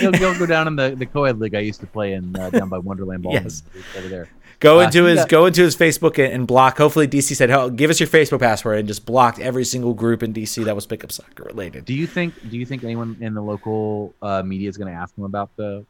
He'll, 0.00 0.12
he'll 0.14 0.38
go 0.38 0.46
down 0.46 0.66
in 0.66 0.74
the, 0.76 0.94
the 0.96 1.04
co-ed 1.06 1.38
league 1.38 1.54
I 1.54 1.60
used 1.60 1.80
to 1.80 1.86
play 1.86 2.14
in 2.14 2.34
uh, 2.34 2.48
down 2.50 2.70
by 2.70 2.78
Wonderland 2.78 3.22
Ball. 3.22 3.34
Yes. 3.34 3.62
over 3.98 4.08
there. 4.08 4.28
Go 4.60 4.80
Uh, 4.80 4.84
into 4.84 5.04
his 5.04 5.18
got- 5.18 5.28
go 5.28 5.46
into 5.46 5.60
his 5.62 5.76
Facebook 5.76 6.22
and, 6.24 6.32
and 6.32 6.46
block. 6.46 6.78
Hopefully, 6.78 7.06
DC 7.06 7.36
said, 7.36 7.50
"Oh, 7.50 7.68
give 7.68 7.90
us 7.90 8.00
your 8.00 8.08
Facebook 8.08 8.40
password," 8.40 8.78
and 8.78 8.88
just 8.88 9.04
blocked 9.04 9.38
every 9.38 9.64
single 9.64 9.92
group 9.92 10.22
in 10.22 10.32
DC 10.32 10.64
that 10.64 10.74
was 10.74 10.86
pickup 10.86 11.12
soccer 11.12 11.42
related. 11.44 11.84
Do 11.84 11.92
you 11.92 12.06
think? 12.06 12.34
Do 12.48 12.56
you 12.56 12.64
think 12.64 12.82
anyone 12.82 13.18
in 13.20 13.34
the 13.34 13.42
local 13.42 14.14
uh, 14.22 14.42
media 14.42 14.68
is 14.70 14.78
going 14.78 14.90
to 14.90 14.98
ask 14.98 15.16
him 15.18 15.24
about 15.24 15.50
the 15.56 15.84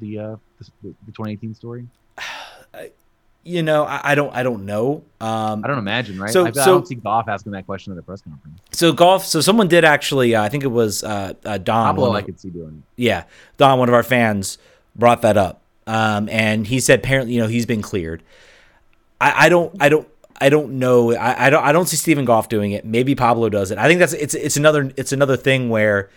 the 0.00 0.18
uh, 0.18 0.36
the, 0.82 0.94
the 1.06 1.12
2018 1.12 1.54
story? 1.54 1.86
You 3.48 3.62
know, 3.62 3.84
I, 3.84 4.00
I 4.04 4.14
don't 4.14 4.34
I 4.34 4.42
don't 4.42 4.66
know. 4.66 5.04
Um, 5.20 5.64
I 5.64 5.68
don't 5.68 5.78
imagine, 5.78 6.20
right? 6.20 6.30
So- 6.30 6.44
I, 6.44 6.48
I 6.48 6.52
so- 6.52 6.64
don't 6.66 6.86
see 6.86 6.94
Goff 6.96 7.28
asking 7.28 7.52
that 7.52 7.64
question 7.66 7.92
at 7.92 7.98
a 7.98 8.02
press 8.02 8.20
conference. 8.20 8.60
so 8.72 8.92
Goff. 8.92 9.24
So 9.24 9.40
someone 9.40 9.68
did 9.68 9.84
actually. 9.84 10.34
Uh, 10.34 10.42
I 10.42 10.48
think 10.48 10.64
it 10.64 10.68
was 10.68 11.02
uh, 11.02 11.32
uh, 11.44 11.58
Don. 11.58 11.86
Pablo, 11.86 12.12
I 12.12 12.22
could 12.22 12.38
see 12.38 12.50
doing 12.50 12.82
it. 12.96 13.02
yeah, 13.02 13.24
Don, 13.56 13.78
one 13.78 13.88
of 13.88 13.94
our 13.94 14.02
fans, 14.02 14.58
brought 14.94 15.22
that 15.22 15.36
up, 15.36 15.62
um, 15.86 16.28
and 16.28 16.66
he 16.66 16.78
said 16.80 17.00
apparently, 17.00 17.34
you 17.34 17.40
know, 17.40 17.48
he's 17.48 17.66
been 17.66 17.82
cleared. 17.82 18.22
I, 19.20 19.46
I 19.46 19.48
don't, 19.48 19.74
I 19.80 19.88
don't, 19.88 20.06
I 20.40 20.48
don't 20.50 20.78
know. 20.78 21.12
I, 21.14 21.46
I 21.46 21.50
don't, 21.50 21.64
I 21.64 21.72
don't 21.72 21.86
see 21.86 21.96
Steven 21.96 22.24
Goff 22.24 22.48
doing 22.48 22.72
it. 22.72 22.84
Maybe 22.84 23.14
Pablo 23.14 23.48
does 23.48 23.70
it. 23.70 23.78
I 23.78 23.88
think 23.88 23.98
that's 23.98 24.12
it's 24.12 24.34
it's 24.34 24.56
another 24.56 24.92
it's 24.96 25.12
another 25.12 25.36
thing 25.36 25.68
where, 25.70 26.10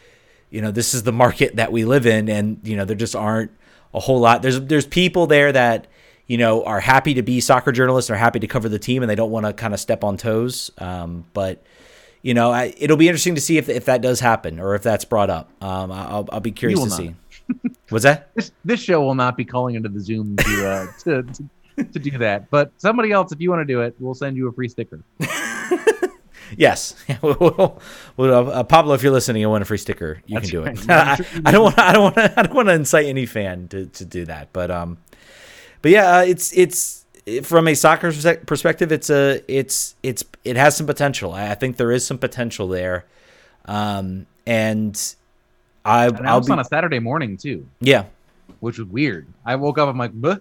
you 0.52 0.62
know, 0.62 0.70
this 0.72 0.94
is 0.94 1.04
the 1.04 1.12
market 1.12 1.56
that 1.56 1.72
we 1.72 1.86
live 1.86 2.06
in, 2.06 2.30
and 2.30 2.60
you 2.64 2.76
know, 2.76 2.86
there 2.86 2.96
just 2.96 3.16
aren't 3.16 3.52
a 3.94 4.00
whole 4.00 4.20
lot. 4.20 4.42
There's 4.44 4.62
there's 4.62 4.86
people 4.86 5.26
there 5.28 5.52
that 5.52 5.88
you 6.32 6.38
know 6.38 6.64
are 6.64 6.80
happy 6.80 7.16
to 7.16 7.22
be 7.22 7.42
soccer 7.42 7.74
journalists, 7.74 8.10
are 8.10 8.16
happy 8.16 8.40
to 8.40 8.48
cover 8.48 8.70
the 8.70 8.80
team, 8.80 9.04
and 9.04 9.10
they 9.10 9.16
don't 9.16 9.32
want 9.32 9.46
to 9.46 9.52
kind 9.52 9.74
of 9.74 9.82
step 9.82 10.02
on 10.02 10.16
toes. 10.16 10.72
Um, 10.78 11.26
but 11.34 11.62
you 12.22 12.34
know, 12.34 12.54
I, 12.54 12.74
it'll 12.78 12.96
be 12.96 13.10
interesting 13.10 13.36
to 13.36 13.42
see 13.42 13.58
if 13.58 13.68
if 13.68 13.84
that 13.86 14.02
does 14.02 14.22
happen 14.22 14.58
or 14.58 14.74
if 14.76 14.82
that's 14.82 15.04
brought 15.04 15.30
up. 15.30 15.52
Um, 15.62 15.92
I'll 15.92 16.30
I'll 16.32 16.40
be 16.40 16.54
curious 16.54 16.80
to 16.80 16.88
not. 16.88 16.96
see. 16.96 17.16
What's 17.90 18.04
that? 18.04 18.34
This 18.34 18.54
this 18.64 18.80
show 18.80 19.02
will 19.02 19.14
not 19.14 19.36
be 19.36 19.44
calling 19.44 19.76
into 19.76 19.90
the 19.90 20.00
Zoom 20.00 20.38
to 20.38 20.68
uh, 20.70 20.88
to, 21.04 21.24
to 21.24 21.84
to 21.84 22.00
do 22.00 22.18
that. 22.20 22.50
But 22.50 22.72
somebody 22.78 23.12
else, 23.12 23.34
if 23.34 23.42
you 23.42 23.50
want 23.50 23.68
to 23.68 23.74
do 23.74 23.82
it, 23.82 23.94
we'll 24.00 24.14
send 24.14 24.38
you 24.38 24.48
a 24.48 24.54
free 24.54 24.70
sticker. 24.70 25.02
Yes, 26.58 26.96
well, 27.22 27.80
uh, 28.18 28.64
Pablo, 28.64 28.94
if 28.94 29.04
you're 29.04 29.14
listening, 29.14 29.42
you 29.42 29.50
want 29.50 29.62
a 29.62 29.66
free 29.66 29.78
sticker, 29.78 30.22
you 30.26 30.36
That's 30.36 30.52
can 30.52 30.64
do 30.64 30.66
it. 30.66 30.86
right. 30.86 31.22
I'm 31.32 31.46
I, 31.46 31.50
I 31.50 31.52
don't 31.54 31.64
want, 31.64 31.80
I 31.80 31.94
don't 31.94 32.04
want 32.04 32.16
to, 32.16 32.40
I 32.40 32.44
don't 32.44 32.54
want 32.54 32.68
to 32.68 32.74
incite 32.74 33.06
any 33.06 33.26
fan 33.26 33.70
to, 33.70 33.86
to 33.86 34.04
do 34.04 34.26
that. 34.26 34.52
But 34.52 34.70
um, 34.70 34.98
but 35.82 35.92
yeah, 35.92 36.18
uh, 36.18 36.22
it's 36.24 36.56
it's 36.58 37.06
from 37.44 37.68
a 37.68 37.76
soccer 37.76 38.12
perspective, 38.46 38.92
it's 38.92 39.10
a 39.10 39.42
it's 39.48 39.96
it's 40.04 40.24
it 40.44 40.56
has 40.58 40.76
some 40.76 40.88
potential. 40.88 41.34
I, 41.34 41.52
I 41.52 41.56
think 41.56 41.78
there 41.78 41.92
is 41.92 42.06
some 42.06 42.18
potential 42.18 42.68
there, 42.68 43.06
um, 43.66 44.26
and 44.46 45.00
I 45.86 46.08
And 46.08 46.28
I'll 46.28 46.40
was 46.40 46.48
be 46.48 46.54
on 46.54 46.60
a 46.60 46.66
Saturday 46.66 47.00
morning 47.00 47.38
too, 47.38 47.68
yeah 47.80 48.06
which 48.62 48.78
was 48.78 48.88
weird. 48.88 49.28
I 49.46 49.56
woke 49.56 49.78
up. 49.78 49.90
I'm 49.90 49.98
like, 49.98 50.12
Buh. 50.14 50.38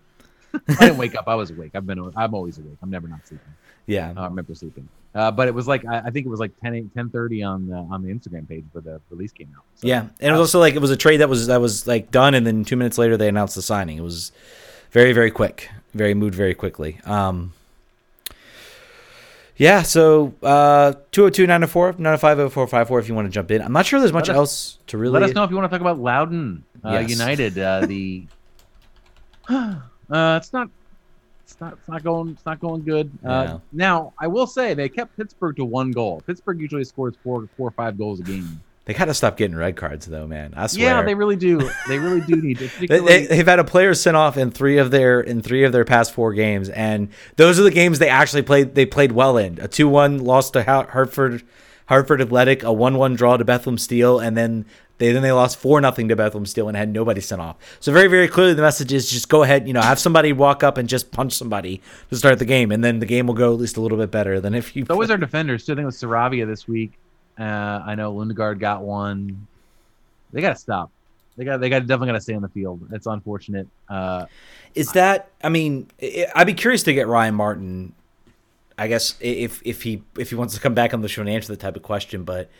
I 0.68 0.74
didn't 0.74 0.96
wake 0.98 1.14
up. 1.14 1.28
I 1.28 1.34
was 1.36 1.50
awake. 1.50 1.72
I've 1.74 1.86
been. 1.86 2.12
I'm 2.16 2.34
always 2.34 2.58
awake. 2.58 2.76
I'm 2.82 2.90
never 2.90 3.06
not 3.08 3.26
sleeping. 3.26 3.52
yeah 3.86 4.12
I 4.16 4.24
remember 4.26 4.54
sleeping. 4.54 4.88
Uh, 5.14 5.30
but 5.30 5.48
it 5.48 5.54
was 5.54 5.66
like 5.66 5.84
I, 5.86 5.98
I 6.06 6.10
think 6.10 6.26
it 6.26 6.28
was 6.28 6.40
like 6.40 6.52
10 6.60 6.90
10:30 6.96 7.48
on 7.48 7.66
the 7.68 7.76
on 7.76 8.02
the 8.02 8.12
Instagram 8.12 8.48
page 8.48 8.64
where 8.72 8.82
the 8.82 9.00
release 9.10 9.32
came 9.32 9.52
out. 9.56 9.64
So, 9.76 9.86
Yeah, 9.86 10.00
and 10.00 10.28
it 10.28 10.30
was 10.32 10.40
also 10.40 10.60
like 10.60 10.74
it 10.74 10.80
was 10.80 10.90
a 10.90 10.96
trade 10.96 11.18
that 11.18 11.28
was 11.28 11.46
that 11.48 11.60
was 11.60 11.86
like 11.86 12.10
done, 12.10 12.34
and 12.34 12.46
then 12.46 12.64
two 12.64 12.76
minutes 12.76 12.98
later 12.98 13.16
they 13.16 13.28
announced 13.28 13.54
the 13.54 13.62
signing. 13.62 13.96
It 13.96 14.02
was 14.02 14.32
very 14.90 15.12
very 15.12 15.30
quick, 15.30 15.70
very 15.94 16.14
moved 16.14 16.34
very 16.34 16.54
quickly. 16.54 17.00
Um, 17.04 17.52
yeah, 19.60 19.82
so 19.82 20.32
uh, 20.42 20.94
202 21.12 21.46
904 21.46 21.96
905 21.98 22.90
if 22.92 23.08
you 23.08 23.14
want 23.14 23.26
to 23.26 23.30
jump 23.30 23.50
in. 23.50 23.60
I'm 23.60 23.72
not 23.74 23.84
sure 23.84 24.00
there's 24.00 24.12
much 24.12 24.30
us- 24.30 24.36
else 24.36 24.78
to 24.86 24.96
really. 24.96 25.12
Let 25.12 25.22
us 25.22 25.34
know 25.34 25.44
if 25.44 25.50
you 25.50 25.56
want 25.56 25.70
to 25.70 25.74
talk 25.74 25.82
about 25.82 25.98
Loudoun 25.98 26.64
uh, 26.82 26.92
Yes. 26.92 27.10
United. 27.10 27.58
Uh, 27.58 27.84
the 27.84 28.24
uh, 29.50 29.80
it's 30.10 30.52
not. 30.54 30.70
It's 31.42 31.60
not, 31.60 31.72
it's 31.74 31.88
not 31.88 32.02
going. 32.02 32.30
It's 32.30 32.46
not 32.46 32.58
going 32.58 32.82
good. 32.84 33.10
Uh, 33.22 33.44
No. 33.44 33.62
Now, 33.72 34.12
I 34.18 34.28
will 34.28 34.46
say 34.46 34.72
they 34.72 34.88
kept 34.88 35.14
Pittsburgh 35.16 35.56
to 35.56 35.64
one 35.66 35.90
goal. 35.90 36.22
Pittsburgh 36.26 36.58
usually 36.60 36.84
scores 36.84 37.16
four, 37.22 37.46
four 37.56 37.68
or 37.68 37.72
five 37.72 37.98
goals 37.98 38.20
a 38.20 38.22
game. 38.22 38.62
They 38.90 38.94
gotta 38.94 39.14
stop 39.14 39.36
getting 39.36 39.56
red 39.56 39.76
cards 39.76 40.04
though, 40.04 40.26
man. 40.26 40.52
I 40.56 40.66
swear. 40.66 40.96
Yeah, 40.96 41.02
they 41.02 41.14
really 41.14 41.36
do. 41.36 41.70
They 41.86 42.00
really 42.00 42.22
do 42.22 42.34
need 42.34 42.58
to. 42.58 42.68
They, 42.88 43.36
have 43.36 43.46
had 43.46 43.60
a 43.60 43.64
player 43.64 43.94
sent 43.94 44.16
off 44.16 44.36
in 44.36 44.50
three 44.50 44.78
of 44.78 44.90
their 44.90 45.20
in 45.20 45.42
three 45.42 45.62
of 45.62 45.70
their 45.70 45.84
past 45.84 46.12
four 46.12 46.32
games, 46.32 46.68
and 46.70 47.08
those 47.36 47.60
are 47.60 47.62
the 47.62 47.70
games 47.70 48.00
they 48.00 48.08
actually 48.08 48.42
played. 48.42 48.74
They 48.74 48.86
played 48.86 49.12
well 49.12 49.36
in 49.36 49.60
a 49.60 49.68
two 49.68 49.86
one 49.86 50.18
loss 50.18 50.50
to 50.50 50.64
Hartford, 50.64 51.44
Hartford 51.86 52.20
Athletic, 52.20 52.64
a 52.64 52.72
one 52.72 52.98
one 52.98 53.14
draw 53.14 53.36
to 53.36 53.44
Bethlehem 53.44 53.78
Steel, 53.78 54.18
and 54.18 54.36
then 54.36 54.66
they 54.98 55.12
then 55.12 55.22
they 55.22 55.30
lost 55.30 55.56
four 55.56 55.80
nothing 55.80 56.08
to 56.08 56.16
Bethlehem 56.16 56.44
Steel 56.44 56.66
and 56.66 56.76
had 56.76 56.92
nobody 56.92 57.20
sent 57.20 57.40
off. 57.40 57.58
So 57.78 57.92
very 57.92 58.08
very 58.08 58.26
clearly 58.26 58.54
the 58.54 58.62
message 58.62 58.92
is 58.92 59.08
just 59.08 59.28
go 59.28 59.44
ahead, 59.44 59.68
you 59.68 59.72
know, 59.72 59.82
have 59.82 60.00
somebody 60.00 60.32
walk 60.32 60.64
up 60.64 60.78
and 60.78 60.88
just 60.88 61.12
punch 61.12 61.34
somebody 61.34 61.80
to 62.08 62.16
start 62.16 62.40
the 62.40 62.44
game, 62.44 62.72
and 62.72 62.82
then 62.82 62.98
the 62.98 63.06
game 63.06 63.28
will 63.28 63.34
go 63.34 63.52
at 63.52 63.60
least 63.60 63.76
a 63.76 63.80
little 63.80 63.98
bit 63.98 64.10
better 64.10 64.40
than 64.40 64.52
if 64.52 64.74
you. 64.74 64.84
so 64.84 64.96
was 64.96 65.12
our 65.12 65.16
defenders 65.16 65.64
too. 65.64 65.74
I 65.74 65.76
think 65.76 65.84
it 65.84 65.86
was 65.86 66.02
Saravia 66.02 66.44
this 66.44 66.66
week. 66.66 66.98
Uh, 67.40 67.82
I 67.86 67.94
know 67.94 68.14
Lundgaard 68.14 68.58
got 68.58 68.82
one. 68.82 69.46
They 70.32 70.42
got 70.42 70.50
to 70.50 70.56
stop. 70.60 70.90
They 71.36 71.44
got. 71.44 71.60
They 71.60 71.70
got 71.70 71.80
definitely 71.86 72.08
got 72.08 72.12
to 72.12 72.20
stay 72.20 72.34
on 72.34 72.42
the 72.42 72.48
field. 72.48 72.86
It's 72.92 73.06
unfortunate. 73.06 73.66
Uh, 73.88 74.26
Is 74.74 74.92
that? 74.92 75.30
I 75.42 75.48
mean, 75.48 75.88
I'd 76.34 76.46
be 76.46 76.54
curious 76.54 76.82
to 76.82 76.92
get 76.92 77.06
Ryan 77.08 77.34
Martin. 77.34 77.94
I 78.76 78.88
guess 78.88 79.14
if 79.20 79.62
if 79.64 79.82
he 79.82 80.02
if 80.18 80.30
he 80.30 80.36
wants 80.36 80.54
to 80.54 80.60
come 80.60 80.74
back 80.74 80.92
on 80.92 81.00
the 81.00 81.08
show 81.08 81.22
and 81.22 81.30
answer 81.30 81.48
the 81.48 81.56
type 81.56 81.76
of 81.76 81.82
question, 81.82 82.24
but 82.24 82.50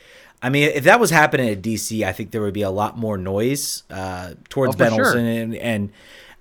I 0.42 0.48
mean, 0.48 0.70
if 0.70 0.84
that 0.84 0.98
was 0.98 1.10
happening 1.10 1.48
at 1.50 1.60
DC, 1.62 2.02
I 2.02 2.12
think 2.12 2.30
there 2.30 2.40
would 2.42 2.54
be 2.54 2.62
a 2.62 2.70
lot 2.70 2.96
more 2.96 3.18
noise 3.18 3.82
uh, 3.90 4.34
towards 4.48 4.74
Oh, 4.74 4.78
Ben 4.78 4.90
for 4.90 4.96
sure. 4.96 5.06
Olsen, 5.06 5.26
and, 5.26 5.54
and 5.56 5.92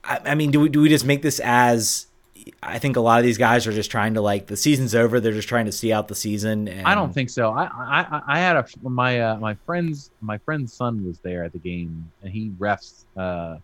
I, 0.03 0.19
I 0.25 0.35
mean, 0.35 0.51
do 0.51 0.59
we 0.61 0.69
do 0.69 0.81
we 0.81 0.89
just 0.89 1.05
make 1.05 1.21
this 1.21 1.39
as? 1.43 2.07
I 2.61 2.79
think 2.79 2.95
a 2.95 2.99
lot 2.99 3.19
of 3.19 3.25
these 3.25 3.37
guys 3.37 3.65
are 3.67 3.71
just 3.71 3.91
trying 3.91 4.13
to 4.15 4.21
like 4.21 4.47
the 4.47 4.57
season's 4.57 4.95
over. 4.95 5.19
They're 5.19 5.33
just 5.33 5.47
trying 5.47 5.65
to 5.65 5.71
see 5.71 5.91
out 5.91 6.07
the 6.07 6.15
season. 6.15 6.67
And, 6.67 6.87
I 6.87 6.95
don't 6.95 7.13
think 7.13 7.29
so. 7.29 7.51
I 7.51 7.65
I, 7.65 8.21
I- 8.27 8.39
had 8.39 8.55
a 8.55 8.65
my 8.81 9.19
uh, 9.19 9.37
my 9.37 9.55
friend's 9.65 10.11
my 10.21 10.37
friend's 10.37 10.73
son 10.73 11.05
was 11.05 11.19
there 11.19 11.43
at 11.43 11.53
the 11.53 11.59
game 11.59 12.11
and 12.23 12.31
he 12.31 12.51
refs 12.59 13.05
uh, 13.17 13.57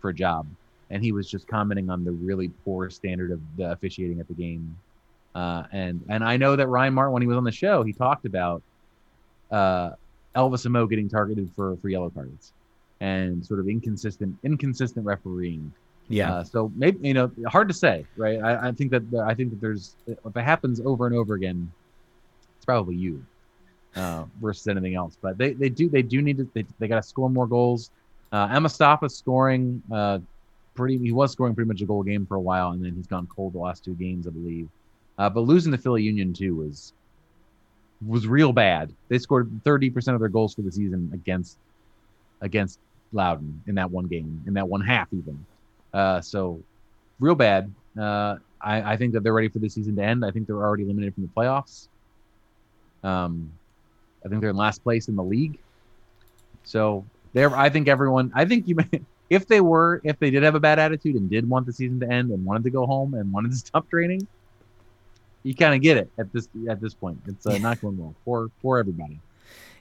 for 0.00 0.10
a 0.10 0.14
job 0.14 0.46
and 0.90 1.02
he 1.02 1.12
was 1.12 1.30
just 1.30 1.46
commenting 1.48 1.90
on 1.90 2.04
the 2.04 2.12
really 2.12 2.48
poor 2.64 2.90
standard 2.90 3.30
of 3.30 3.40
the 3.56 3.70
officiating 3.72 4.20
at 4.20 4.28
the 4.28 4.34
game. 4.34 4.76
Uh, 5.34 5.64
and 5.72 6.04
and 6.08 6.24
I 6.24 6.36
know 6.36 6.56
that 6.56 6.66
Ryan 6.68 6.94
Martin 6.94 7.12
when 7.12 7.22
he 7.22 7.28
was 7.28 7.36
on 7.36 7.44
the 7.44 7.52
show 7.52 7.82
he 7.82 7.92
talked 7.92 8.24
about 8.26 8.62
uh, 9.50 9.90
Elvis 10.34 10.64
and 10.64 10.72
Mo 10.72 10.86
getting 10.86 11.08
targeted 11.08 11.50
for 11.54 11.76
for 11.76 11.88
yellow 11.88 12.10
cards 12.10 12.52
and 13.00 13.44
sort 13.44 13.60
of 13.60 13.68
inconsistent 13.68 14.36
inconsistent 14.42 15.06
refereeing. 15.06 15.72
Yeah, 16.08 16.36
Uh, 16.36 16.44
so 16.44 16.72
maybe 16.74 17.06
you 17.06 17.14
know, 17.14 17.30
hard 17.46 17.68
to 17.68 17.74
say, 17.74 18.06
right? 18.16 18.40
I, 18.40 18.68
I 18.68 18.72
think 18.72 18.90
that 18.92 19.02
I 19.26 19.34
think 19.34 19.50
that 19.50 19.60
there's 19.60 19.94
if 20.06 20.36
it 20.36 20.42
happens 20.42 20.80
over 20.80 21.06
and 21.06 21.14
over 21.14 21.34
again, 21.34 21.70
it's 22.56 22.64
probably 22.64 22.96
you 22.96 23.24
uh, 23.94 24.24
versus 24.40 24.66
anything 24.68 24.94
else. 24.94 25.18
But 25.20 25.36
they, 25.36 25.52
they 25.52 25.68
do 25.68 25.88
they 25.88 26.02
do 26.02 26.22
need 26.22 26.38
to 26.38 26.48
they, 26.54 26.64
they 26.78 26.88
got 26.88 26.96
to 26.96 27.02
score 27.02 27.28
more 27.28 27.46
goals. 27.46 27.90
Uh, 28.32 28.48
Emma 28.50 28.68
Stoppa 28.68 29.10
scoring 29.10 29.82
uh, 29.92 30.18
pretty. 30.74 30.96
He 30.98 31.12
was 31.12 31.32
scoring 31.32 31.54
pretty 31.54 31.68
much 31.68 31.82
a 31.82 31.86
goal 31.86 32.02
game 32.02 32.24
for 32.26 32.36
a 32.36 32.40
while, 32.40 32.70
and 32.70 32.82
then 32.82 32.94
he's 32.94 33.06
gone 33.06 33.26
cold 33.26 33.52
the 33.52 33.58
last 33.58 33.84
two 33.84 33.94
games, 33.94 34.26
I 34.26 34.30
believe. 34.30 34.68
Uh, 35.18 35.28
but 35.28 35.40
losing 35.40 35.72
the 35.72 35.78
Philly 35.78 36.02
Union 36.02 36.32
too 36.32 36.54
was 36.54 36.94
was 38.06 38.26
real 38.26 38.52
bad. 38.52 38.94
They 39.08 39.18
scored 39.18 39.50
thirty 39.64 39.90
percent 39.90 40.14
of 40.14 40.20
their 40.20 40.28
goals 40.30 40.54
for 40.54 40.62
the 40.62 40.72
season 40.72 41.10
against 41.12 41.58
against 42.40 42.78
Loudoun 43.12 43.62
in 43.66 43.74
that 43.74 43.90
one 43.90 44.06
game, 44.06 44.42
in 44.46 44.54
that 44.54 44.68
one 44.68 44.80
half 44.80 45.08
even. 45.12 45.44
Uh, 45.92 46.20
so 46.20 46.62
real 47.20 47.34
bad. 47.34 47.72
Uh, 47.98 48.36
I, 48.60 48.92
I 48.92 48.96
think 48.96 49.12
that 49.14 49.22
they're 49.22 49.32
ready 49.32 49.48
for 49.48 49.58
the 49.58 49.68
season 49.68 49.96
to 49.96 50.02
end. 50.02 50.24
I 50.24 50.30
think 50.30 50.46
they're 50.46 50.56
already 50.56 50.84
eliminated 50.84 51.14
from 51.14 51.24
the 51.24 51.30
playoffs. 51.30 51.88
Um, 53.02 53.52
I 54.24 54.28
think 54.28 54.40
they're 54.40 54.50
in 54.50 54.56
last 54.56 54.82
place 54.82 55.08
in 55.08 55.16
the 55.16 55.22
league. 55.22 55.58
So 56.64 57.04
there, 57.32 57.54
I 57.56 57.70
think 57.70 57.88
everyone. 57.88 58.32
I 58.34 58.44
think 58.44 58.66
you, 58.66 58.74
may, 58.74 58.88
if 59.30 59.46
they 59.46 59.60
were, 59.60 60.00
if 60.04 60.18
they 60.18 60.30
did 60.30 60.42
have 60.42 60.54
a 60.54 60.60
bad 60.60 60.78
attitude 60.78 61.16
and 61.16 61.30
did 61.30 61.48
want 61.48 61.66
the 61.66 61.72
season 61.72 62.00
to 62.00 62.10
end 62.10 62.30
and 62.30 62.44
wanted 62.44 62.64
to 62.64 62.70
go 62.70 62.86
home 62.86 63.14
and 63.14 63.32
wanted 63.32 63.52
to 63.52 63.56
stop 63.66 63.88
training, 63.88 64.26
you 65.44 65.54
kind 65.54 65.74
of 65.74 65.80
get 65.80 65.96
it 65.96 66.10
at 66.18 66.32
this 66.32 66.48
at 66.68 66.80
this 66.80 66.94
point. 66.94 67.18
It's 67.26 67.46
uh, 67.46 67.58
not 67.58 67.80
going 67.80 67.96
well 67.96 68.14
for 68.24 68.50
for 68.60 68.78
everybody. 68.78 69.20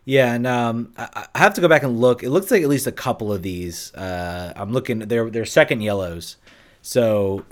Yeah, 0.07 0.33
and 0.33 0.47
um, 0.47 0.93
I, 0.97 1.27
have 1.35 1.53
to 1.55 1.61
go 1.61 1.67
back 1.67 1.83
and 1.83 1.99
look. 1.99 2.23
It 2.23 2.29
looks 2.29 2.49
like 2.49 2.63
at 2.63 2.69
least 2.69 2.87
a 2.87 2.93
couple 2.93 3.33
of 3.33 3.41
these. 3.41 3.93
Uh, 3.93 4.53
I'm 4.55 4.71
looking. 4.71 4.99
They're 4.99 5.29
they're 5.29 5.43
second 5.43 5.81
yellows, 5.81 6.37
so 6.81 7.43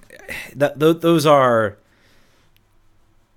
that 0.56 0.80
th- 0.80 1.02
those 1.02 1.26
are 1.26 1.78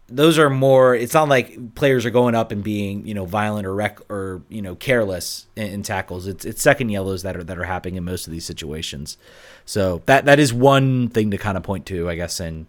those 0.09 0.39
are 0.39 0.49
more. 0.49 0.95
It's 0.95 1.15
not 1.15 1.29
like 1.29 1.75
players 1.75 2.07
are 2.07 2.11
going 2.11 2.37
up 2.37 2.53
and 2.53 2.63
being 2.63 3.09
you 3.09 3.13
know 3.13 3.25
violent 3.25 3.67
or 3.67 3.75
wreck 3.75 3.99
or 4.09 4.43
you 4.49 4.63
know 4.63 4.77
careless 4.77 5.49
in, 5.57 5.67
in 5.67 5.83
tackles. 5.83 6.29
It's 6.29 6.45
it's 6.45 6.63
second 6.63 6.91
yellows 6.91 7.25
that 7.25 7.37
are 7.37 7.43
that 7.43 7.59
are 7.59 7.65
happening 7.65 7.97
in 7.97 8.05
most 8.05 8.29
of 8.29 8.33
these 8.33 8.45
situations. 8.45 9.19
So 9.65 10.01
that 10.07 10.27
that 10.27 10.39
is 10.39 10.55
one 10.55 11.09
thing 11.09 11.33
to 11.33 11.39
kind 11.39 11.57
of 11.57 11.65
point 11.65 11.87
to, 11.87 12.09
I 12.09 12.15
guess. 12.15 12.39
And 12.39 12.69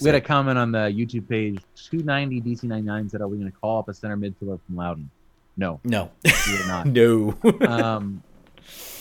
We 0.00 0.06
had 0.06 0.14
a 0.14 0.20
comment 0.20 0.56
on 0.56 0.70
the 0.70 0.86
YouTube 0.94 1.28
page. 1.28 1.60
290 1.90 2.42
DC99 2.42 3.10
said, 3.10 3.20
"Are 3.22 3.26
we 3.26 3.38
going 3.38 3.50
to 3.50 3.58
call 3.58 3.80
up 3.80 3.88
a 3.88 3.94
center 3.94 4.16
midfielder 4.16 4.60
from 4.64 4.76
Loudoun?" 4.76 5.10
No, 5.56 5.80
no, 5.84 6.10
are 6.26 6.66
not. 6.66 6.86
no. 6.86 7.36
um, 7.68 8.22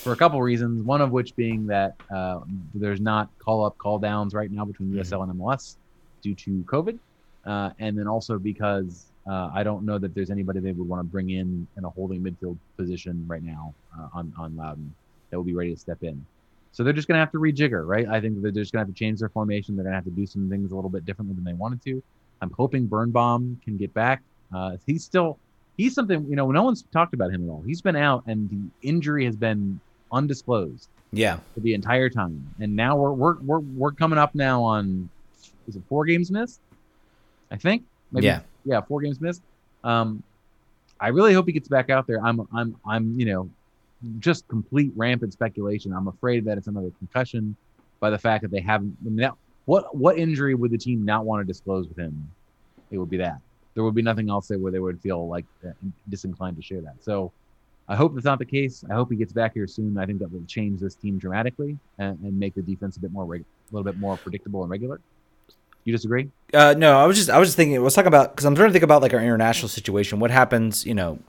for 0.04 0.12
a 0.12 0.16
couple 0.16 0.42
reasons. 0.42 0.84
One 0.84 1.02
of 1.02 1.12
which 1.12 1.36
being 1.36 1.66
that 1.68 1.96
uh, 2.14 2.42
there's 2.74 3.00
not 3.00 3.30
call 3.40 3.66
up, 3.66 3.78
call 3.78 4.00
downs 4.00 4.34
right 4.34 4.52
now 4.52 4.66
between 4.66 4.92
USL 4.92 5.24
and 5.24 5.40
MLS 5.40 5.78
due 6.22 6.36
to 6.36 6.64
COVID, 6.68 7.00
uh, 7.46 7.72
and 7.80 7.98
then 7.98 8.08
also 8.08 8.38
because 8.38 9.06
uh, 9.28 9.50
I 9.54 9.64
don't 9.64 9.86
know 9.86 9.98
that 9.98 10.14
there's 10.14 10.30
anybody 10.30 10.60
they 10.60 10.74
would 10.74 10.88
want 10.88 11.00
to 11.00 11.06
bring 11.06 11.30
in 11.30 11.66
in 11.78 11.86
a 11.86 11.90
holding 11.90 12.22
midfield 12.22 12.58
position 12.78 13.24
right 13.28 13.44
now 13.44 13.74
uh, 13.98 14.10
on 14.14 14.34
on 14.38 14.56
Loudoun 14.56 14.94
that 15.30 15.38
will 15.38 15.44
be 15.44 15.56
ready 15.56 15.74
to 15.74 15.80
step 15.80 16.04
in. 16.04 16.24
So 16.74 16.84
they're 16.84 16.94
just 16.94 17.08
going 17.08 17.16
to 17.16 17.20
have 17.20 17.32
to 17.32 17.38
rejigger, 17.38 17.86
right? 17.88 18.08
I 18.08 18.20
think 18.20 18.42
they're 18.42 18.52
just 18.52 18.74
going 18.74 18.84
to 18.84 18.88
have 18.88 18.96
to 18.96 19.00
change 19.00 19.20
their 19.20 19.30
formation. 19.30 19.76
They're 19.76 19.84
going 19.84 19.94
to 19.94 19.98
have 19.98 20.06
to 20.06 20.12
do 20.12 20.26
some 20.26 20.50
things 20.50 20.72
a 20.72 20.76
little 20.76 20.90
bit 20.90 21.06
differently 21.06 21.36
than 21.36 21.44
they 21.44 21.54
wanted 21.54 21.84
to. 21.84 22.02
I'm 22.42 22.50
hoping 22.52 22.88
Birnbaum 22.88 23.62
can 23.64 23.78
get 23.78 23.94
back. 23.94 24.24
Uh, 24.54 24.78
he's 24.86 25.04
still 25.04 25.38
he's 25.78 25.94
something 25.96 26.26
you 26.30 26.36
know 26.36 26.50
no 26.52 26.64
one's 26.64 26.84
talked 26.94 27.14
about 27.14 27.32
him 27.32 27.48
at 27.48 27.52
all. 27.52 27.62
He's 27.66 27.82
been 27.82 27.96
out 27.96 28.24
and 28.28 28.50
the 28.50 28.88
injury 28.88 29.26
has 29.26 29.36
been 29.36 29.80
undisclosed 30.12 30.88
Yeah. 31.12 31.38
for 31.54 31.60
the 31.62 31.74
entire 31.74 32.10
time. 32.10 32.48
And 32.60 32.76
now 32.76 32.96
we're 32.96 33.12
we're 33.14 33.36
we're 33.40 33.60
we're 33.60 33.92
coming 33.92 34.20
up 34.20 34.36
now 34.36 34.62
on 34.64 35.10
is 35.68 35.76
it 35.76 35.82
four 35.90 36.06
games 36.06 36.30
missed? 36.32 36.60
I 37.52 37.58
think. 37.58 37.84
Yeah. 38.12 38.42
Yeah, 38.66 38.82
four 38.82 39.02
games 39.02 39.20
missed. 39.20 39.42
Um 39.84 40.24
I 41.00 41.08
really 41.10 41.34
hope 41.34 41.48
he 41.48 41.52
gets 41.54 41.68
back 41.68 41.90
out 41.90 42.08
there. 42.08 42.24
I'm 42.24 42.48
I'm 42.54 42.76
I'm, 42.86 43.20
you 43.20 43.26
know, 43.26 43.50
just 44.20 44.48
complete 44.48 44.92
rampant 44.96 45.34
speculation. 45.34 45.92
I'm 45.94 46.08
afraid 46.08 46.46
that 46.46 46.58
it's 46.58 46.68
another 46.68 46.92
concussion 47.00 47.56
by 48.00 48.10
the 48.10 48.18
fact 48.18 48.42
that 48.44 48.52
they 48.52 48.60
haven't 48.62 48.96
I 49.02 49.06
mean, 49.10 49.16
that, 49.18 49.34
what 49.66 49.96
what 49.96 50.18
injury 50.18 50.54
would 50.56 50.72
the 50.72 50.78
team 50.78 51.04
not 51.06 51.26
want 51.26 51.42
to 51.42 51.46
disclose 51.52 51.88
with 51.88 51.98
him? 51.98 52.30
It 52.92 52.98
would 53.00 53.10
be 53.10 53.18
that. 53.18 53.40
There 53.76 53.84
would 53.84 53.96
be 53.96 54.02
nothing 54.02 54.30
else 54.30 54.48
that 54.48 54.60
where 54.60 54.72
they 54.72 54.80
would 54.80 55.02
feel 55.02 55.28
like 55.28 55.46
uh, 55.66 55.72
disinclined 56.10 56.56
to 56.58 56.62
share 56.62 56.82
that. 56.82 56.96
So 57.02 57.32
I 57.88 57.96
hope 57.96 58.14
that's 58.14 58.26
not 58.26 58.40
the 58.40 58.46
case. 58.46 58.84
I 58.90 58.94
hope 58.94 59.10
he 59.10 59.18
gets 59.18 59.34
back 59.34 59.54
here 59.54 59.68
soon. 59.68 59.98
I 59.98 60.06
think 60.06 60.20
that 60.20 60.32
will 60.32 60.46
change 60.46 60.80
this 60.80 60.96
team 60.96 61.18
dramatically 61.18 61.78
and, 61.98 62.20
and 62.22 62.40
make 62.40 62.56
the 62.56 62.62
defense 62.62 62.98
a 62.98 63.00
bit 63.00 63.12
more, 63.12 63.26
reg- 63.26 63.42
a 63.42 63.76
little 63.76 63.84
bit 63.84 64.00
more 64.00 64.16
predictable 64.18 64.62
and 64.62 64.72
regular. 64.72 65.02
You 65.84 65.92
disagree? 65.92 66.30
Uh, 66.54 66.76
no, 66.78 66.98
I 66.98 67.06
was 67.06 67.18
just 67.18 67.30
I 67.30 67.38
was 67.40 67.50
just 67.50 67.58
thinking. 67.58 67.82
Let's 67.84 67.96
talk 67.96 68.06
about 68.06 68.32
because 68.32 68.46
I'm 68.46 68.56
trying 68.56 68.70
to 68.70 68.74
think 68.74 68.84
about 68.84 69.02
like 69.02 69.14
our 69.14 69.20
international 69.20 69.68
situation. 69.68 70.20
What 70.20 70.32
happens, 70.32 70.86
you 70.86 70.94
know, 70.94 71.20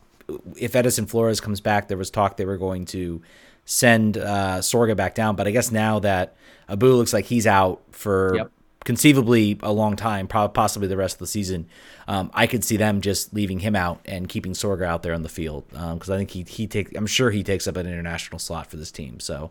if 0.57 0.77
Edison 0.77 1.07
Flores 1.07 1.41
comes 1.41 1.61
back? 1.61 1.89
There 1.89 1.99
was 1.99 2.09
talk 2.09 2.37
they 2.37 2.45
were 2.45 2.57
going 2.57 2.85
to 2.87 3.21
send 3.65 4.17
uh, 4.17 4.59
Sorga 4.59 4.97
back 4.97 5.17
down, 5.17 5.35
but 5.35 5.49
I 5.49 5.51
guess 5.51 5.73
now 5.73 5.99
that 6.01 6.37
Abu 6.69 6.87
looks 6.95 7.13
like 7.13 7.25
he's 7.25 7.49
out 7.49 7.83
for 7.91 8.37
Yep. 8.37 8.51
Conceivably 8.85 9.59
a 9.63 9.73
long 9.73 9.97
time, 9.97 10.27
probably 10.27 10.53
possibly 10.53 10.89
the 10.89 10.97
rest 10.97 11.17
of 11.17 11.21
the 11.21 11.27
season, 11.27 11.67
um, 12.07 12.31
I 12.35 12.47
could 12.47 12.63
see 12.63 12.77
them 12.77 13.01
just 13.01 13.33
leaving 13.33 13.61
him 13.61 13.75
out 13.75 14.01
and 14.05 14.29
keeping 14.29 14.53
Sorga 14.53 14.85
out 14.85 15.03
there 15.03 15.15
on 15.15 15.23
the 15.23 15.29
field 15.29 15.65
because 15.71 16.11
I 16.11 16.17
think 16.19 16.31
he 16.31 16.43
he 16.43 16.67
take 16.67 16.97
I'm 16.97 17.07
sure 17.07 17.31
he 17.31 17.43
takes 17.43 17.67
up 17.67 17.77
an 17.77 17.87
international 17.87 18.39
slot 18.39 18.67
for 18.67 18.77
this 18.77 18.91
team. 18.91 19.21
So. 19.21 19.51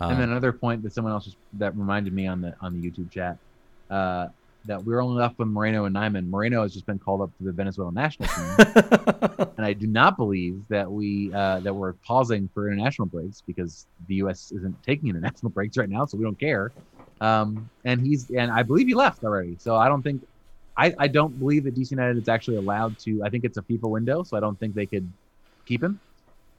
and 0.00 0.18
then 0.18 0.30
another 0.30 0.52
point 0.52 0.82
that 0.82 0.92
someone 0.92 1.12
else 1.12 1.26
just, 1.26 1.36
that 1.54 1.76
reminded 1.76 2.12
me 2.12 2.26
on 2.26 2.40
the 2.40 2.54
on 2.60 2.80
the 2.80 2.90
YouTube 2.90 3.10
chat 3.10 3.36
uh, 3.92 4.28
that 4.64 4.84
we 4.84 4.94
are 4.94 5.00
only 5.00 5.20
left 5.20 5.38
with 5.38 5.48
Moreno 5.48 5.84
and 5.84 5.94
Nyeman. 5.94 6.28
Moreno 6.28 6.62
has 6.62 6.72
just 6.72 6.86
been 6.86 6.98
called 6.98 7.20
up 7.20 7.36
to 7.38 7.44
the 7.44 7.52
Venezuelan 7.52 7.94
national 7.94 8.28
team, 8.28 9.46
and 9.56 9.66
I 9.66 9.72
do 9.72 9.86
not 9.86 10.16
believe 10.16 10.62
that 10.68 10.90
we 10.90 11.32
uh, 11.34 11.60
that 11.60 11.74
we're 11.74 11.94
pausing 11.94 12.48
for 12.54 12.70
international 12.70 13.06
breaks 13.06 13.42
because 13.46 13.86
the 14.08 14.16
U.S. 14.16 14.52
isn't 14.52 14.80
taking 14.82 15.08
international 15.08 15.50
breaks 15.54 15.76
right 15.76 15.88
now, 15.88 16.06
so 16.06 16.16
we 16.16 16.24
don't 16.24 16.38
care. 16.38 16.72
Um, 17.22 17.70
and 17.84 18.04
he's 18.04 18.28
and 18.30 18.50
I 18.50 18.64
believe 18.64 18.88
he 18.88 18.94
left 18.94 19.22
already, 19.22 19.56
so 19.58 19.76
I 19.76 19.86
don't 19.86 20.02
think 20.02 20.26
I, 20.76 20.92
I 20.98 21.06
don't 21.06 21.38
believe 21.38 21.62
that 21.64 21.74
DC 21.76 21.92
United 21.92 22.16
is 22.18 22.28
actually 22.28 22.56
allowed 22.56 22.98
to. 23.00 23.22
I 23.22 23.30
think 23.30 23.44
it's 23.44 23.58
a 23.58 23.62
FIFA 23.62 23.90
window, 23.90 24.22
so 24.24 24.36
I 24.36 24.40
don't 24.40 24.58
think 24.58 24.74
they 24.74 24.86
could 24.86 25.08
keep 25.64 25.82
him. 25.82 26.00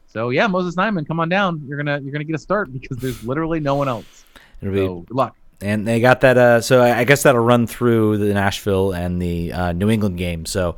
So 0.08 0.30
yeah, 0.30 0.48
Moses 0.48 0.76
Nyeman, 0.76 1.06
come 1.06 1.20
on 1.20 1.28
down. 1.28 1.66
You're 1.68 1.78
gonna 1.78 2.00
you're 2.00 2.14
gonna 2.14 2.24
get 2.24 2.36
a 2.36 2.40
start 2.40 2.72
because 2.72 2.98
there's 2.98 3.24
literally 3.26 3.60
no 3.60 3.76
one 3.76 3.90
else. 3.90 4.24
It'll 4.62 4.74
be 4.74 5.06
good 5.06 5.16
luck. 5.16 5.36
and 5.60 5.86
they 5.86 6.00
got 6.00 6.22
that. 6.22 6.38
Uh, 6.38 6.62
so 6.62 6.82
I 6.82 7.00
I 7.00 7.04
guess 7.04 7.24
that'll 7.24 7.44
run 7.44 7.68
through 7.68 8.20
the 8.20 8.34
Nashville 8.34 8.94
and 8.94 9.22
the 9.22 9.52
uh, 9.52 9.72
New 9.74 9.90
England 9.90 10.18
game. 10.18 10.46
So 10.46 10.78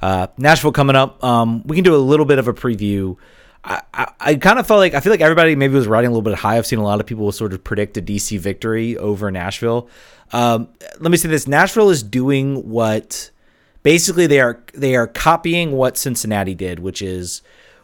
uh, 0.00 0.28
Nashville 0.38 0.72
coming 0.72 0.96
up. 0.96 1.22
Um, 1.22 1.62
we 1.64 1.76
can 1.76 1.84
do 1.84 1.94
a 1.94 1.98
little 1.98 2.26
bit 2.26 2.38
of 2.38 2.48
a 2.48 2.54
preview. 2.54 3.16
I, 3.66 4.12
I, 4.20 4.34
kind 4.36 4.60
of 4.60 4.66
felt 4.66 4.78
like 4.78 4.94
I 4.94 5.00
feel 5.00 5.12
like 5.12 5.20
everybody 5.20 5.56
maybe 5.56 5.74
was 5.74 5.88
riding 5.88 6.06
a 6.08 6.10
little 6.12 6.22
bit 6.22 6.34
high. 6.34 6.56
I've 6.56 6.66
seen 6.66 6.78
a 6.78 6.84
lot 6.84 7.00
of 7.00 7.06
people 7.06 7.30
sort 7.32 7.52
of 7.52 7.64
predict 7.64 7.96
a 7.96 8.02
DC 8.02 8.38
victory 8.38 8.96
over 8.96 9.30
Nashville. 9.32 9.88
Um, 10.32 10.68
let 11.00 11.10
me 11.10 11.16
say 11.16 11.28
this: 11.28 11.48
Nashville 11.48 11.90
is 11.90 12.02
doing 12.02 12.68
what 12.68 13.30
basically 13.82 14.28
they 14.28 14.40
are 14.40 14.62
they 14.72 14.94
are 14.94 15.08
copying 15.08 15.72
what 15.72 15.96
Cincinnati 15.96 16.54
did, 16.54 16.78
which 16.78 17.02
is 17.02 17.42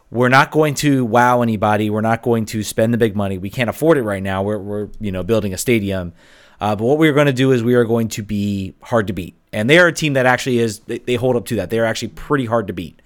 we're 0.09 0.29
not 0.29 0.51
going 0.51 0.73
to 0.75 1.03
wow 1.03 1.41
anybody. 1.41 1.89
We're 1.89 2.01
not 2.01 2.21
going 2.21 2.45
to 2.47 2.63
spend 2.63 2.93
the 2.93 2.97
big 2.97 3.15
money. 3.15 3.37
We 3.37 3.49
can't 3.49 3.69
afford 3.69 3.97
it 3.97 4.03
right 4.03 4.23
now. 4.23 4.41
We're, 4.41 4.59
we're 4.59 4.89
you 5.01 5.11
know 5.11 5.23
building 5.23 5.53
a 5.53 5.57
stadium. 5.57 6.13
Uh, 6.61 6.77
but 6.77 6.85
what 6.85 6.97
we're 6.97 7.13
going 7.13 7.27
to 7.27 7.33
do 7.33 7.51
is 7.51 7.61
we 7.61 7.73
are 7.73 7.83
going 7.83 8.07
to 8.07 8.23
be 8.23 8.73
hard 8.83 9.07
to 9.07 9.13
beat. 9.13 9.35
And 9.51 9.69
they 9.69 9.79
are 9.79 9.87
a 9.87 9.93
team 9.93 10.13
that 10.13 10.25
actually 10.25 10.59
is 10.59 10.79
they, 10.79 10.99
they 10.99 11.15
hold 11.15 11.35
up 11.35 11.45
to 11.47 11.57
that. 11.57 11.69
They 11.69 11.79
are 11.79 11.85
actually 11.85 12.09
pretty 12.09 12.45
hard 12.45 12.67
to 12.67 12.73
beat. 12.73 13.01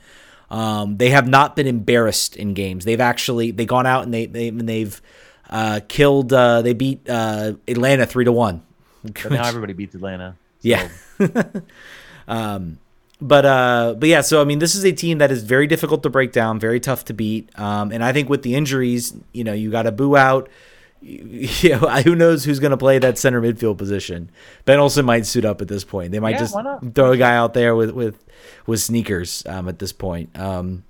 Um, 0.50 0.98
they 0.98 1.10
have 1.10 1.28
not 1.28 1.56
been 1.56 1.68
embarrassed 1.68 2.36
in 2.36 2.54
games. 2.54 2.86
They've 2.86 3.02
actually 3.02 3.52
they 3.52 3.66
gone 3.66 3.86
out 3.86 4.04
and 4.04 4.14
they 4.14 4.26
they 4.26 4.48
and 4.48 4.68
they've 4.68 5.02
uh, 5.50 5.82
killed. 5.88 6.32
Uh, 6.32 6.62
they 6.62 6.74
beat 6.74 7.08
uh, 7.10 7.54
Atlanta 7.68 8.06
three 8.06 8.26
to 8.26 8.32
one. 8.32 8.64
Now 9.04 9.46
everybody 9.48 9.74
beats 9.74 9.96
Atlanta. 9.96 10.36
So 10.60 10.68
Yeah. 10.70 10.90
um, 12.28 12.80
but 13.20 13.46
uh, 13.46 13.96
but 13.98 14.10
yeah, 14.10 14.22
so 14.22 14.42
I 14.42 14.44
mean, 14.44 14.60
this 14.60 14.76
is 14.76 14.86
a 14.86 14.92
team 14.92 15.18
that 15.18 15.32
is 15.32 15.44
very 15.44 15.68
difficult 15.68 16.04
to 16.04 16.10
break 16.10 16.32
down, 16.32 16.60
very 16.60 16.80
tough 16.80 17.06
to 17.06 17.14
beat. 17.14 17.50
Um, 17.60 17.92
and 17.92 18.04
I 18.04 18.14
think 18.14 18.30
with 18.30 18.44
the 18.44 18.56
injuries, 18.56 19.16
you 19.34 19.44
know, 19.44 19.54
you 19.54 19.72
got 19.72 19.84
to 19.84 19.92
boo 19.92 20.16
out. 20.16 20.50
You 21.02 21.70
know, 21.70 21.88
who 22.02 22.16
knows 22.16 22.44
who's 22.44 22.60
going 22.60 22.72
to 22.72 22.78
play 22.78 23.00
that 23.00 23.18
center 23.18 23.42
midfield 23.42 23.78
position? 23.78 24.32
Ben 24.66 24.80
Olsen 24.80 25.06
might 25.06 25.26
suit 25.26 25.46
up 25.46 25.62
at 25.62 25.68
this 25.68 25.84
point. 25.84 26.12
They 26.12 26.20
might 26.20 26.32
Yeah, 26.32 26.40
just 26.40 26.56
throw 26.96 27.12
a 27.12 27.18
guy 27.18 27.36
out 27.36 27.54
there 27.54 27.76
with 27.76 27.92
with 27.92 28.24
with 28.66 28.80
sneakers 28.80 29.46
um, 29.46 29.70
at 29.70 29.80
this 29.80 29.94
point. 29.94 30.38
Um, 30.38 30.84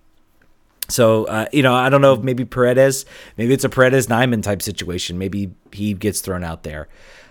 so 0.90 1.26
uh, 1.26 1.48
you 1.52 1.62
know, 1.64 1.74
I 1.74 1.90
don't 1.90 2.02
know 2.02 2.14
if 2.14 2.22
maybe 2.22 2.46
Paredes, 2.46 3.06
maybe 3.38 3.54
it's 3.54 3.64
a 3.64 3.70
Paredes 3.70 4.08
Nyeman 4.08 4.44
type 4.44 4.62
situation. 4.62 5.18
Maybe 5.18 5.52
he 5.72 5.94
gets 5.94 6.22
thrown 6.22 6.44
out 6.44 6.64
there. 6.64 6.88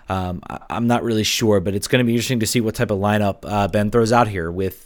Um, 0.08 0.42
I, 0.48 0.58
I'm 0.70 0.86
not 0.86 1.02
really 1.02 1.24
sure, 1.24 1.60
but 1.60 1.74
it's 1.74 1.88
going 1.88 2.00
to 2.00 2.04
be 2.04 2.12
interesting 2.12 2.40
to 2.40 2.46
see 2.46 2.60
what 2.60 2.74
type 2.74 2.90
of 2.90 2.98
lineup 2.98 3.38
uh, 3.44 3.68
Ben 3.68 3.90
throws 3.90 4.12
out 4.12 4.28
here 4.28 4.50
with. 4.50 4.82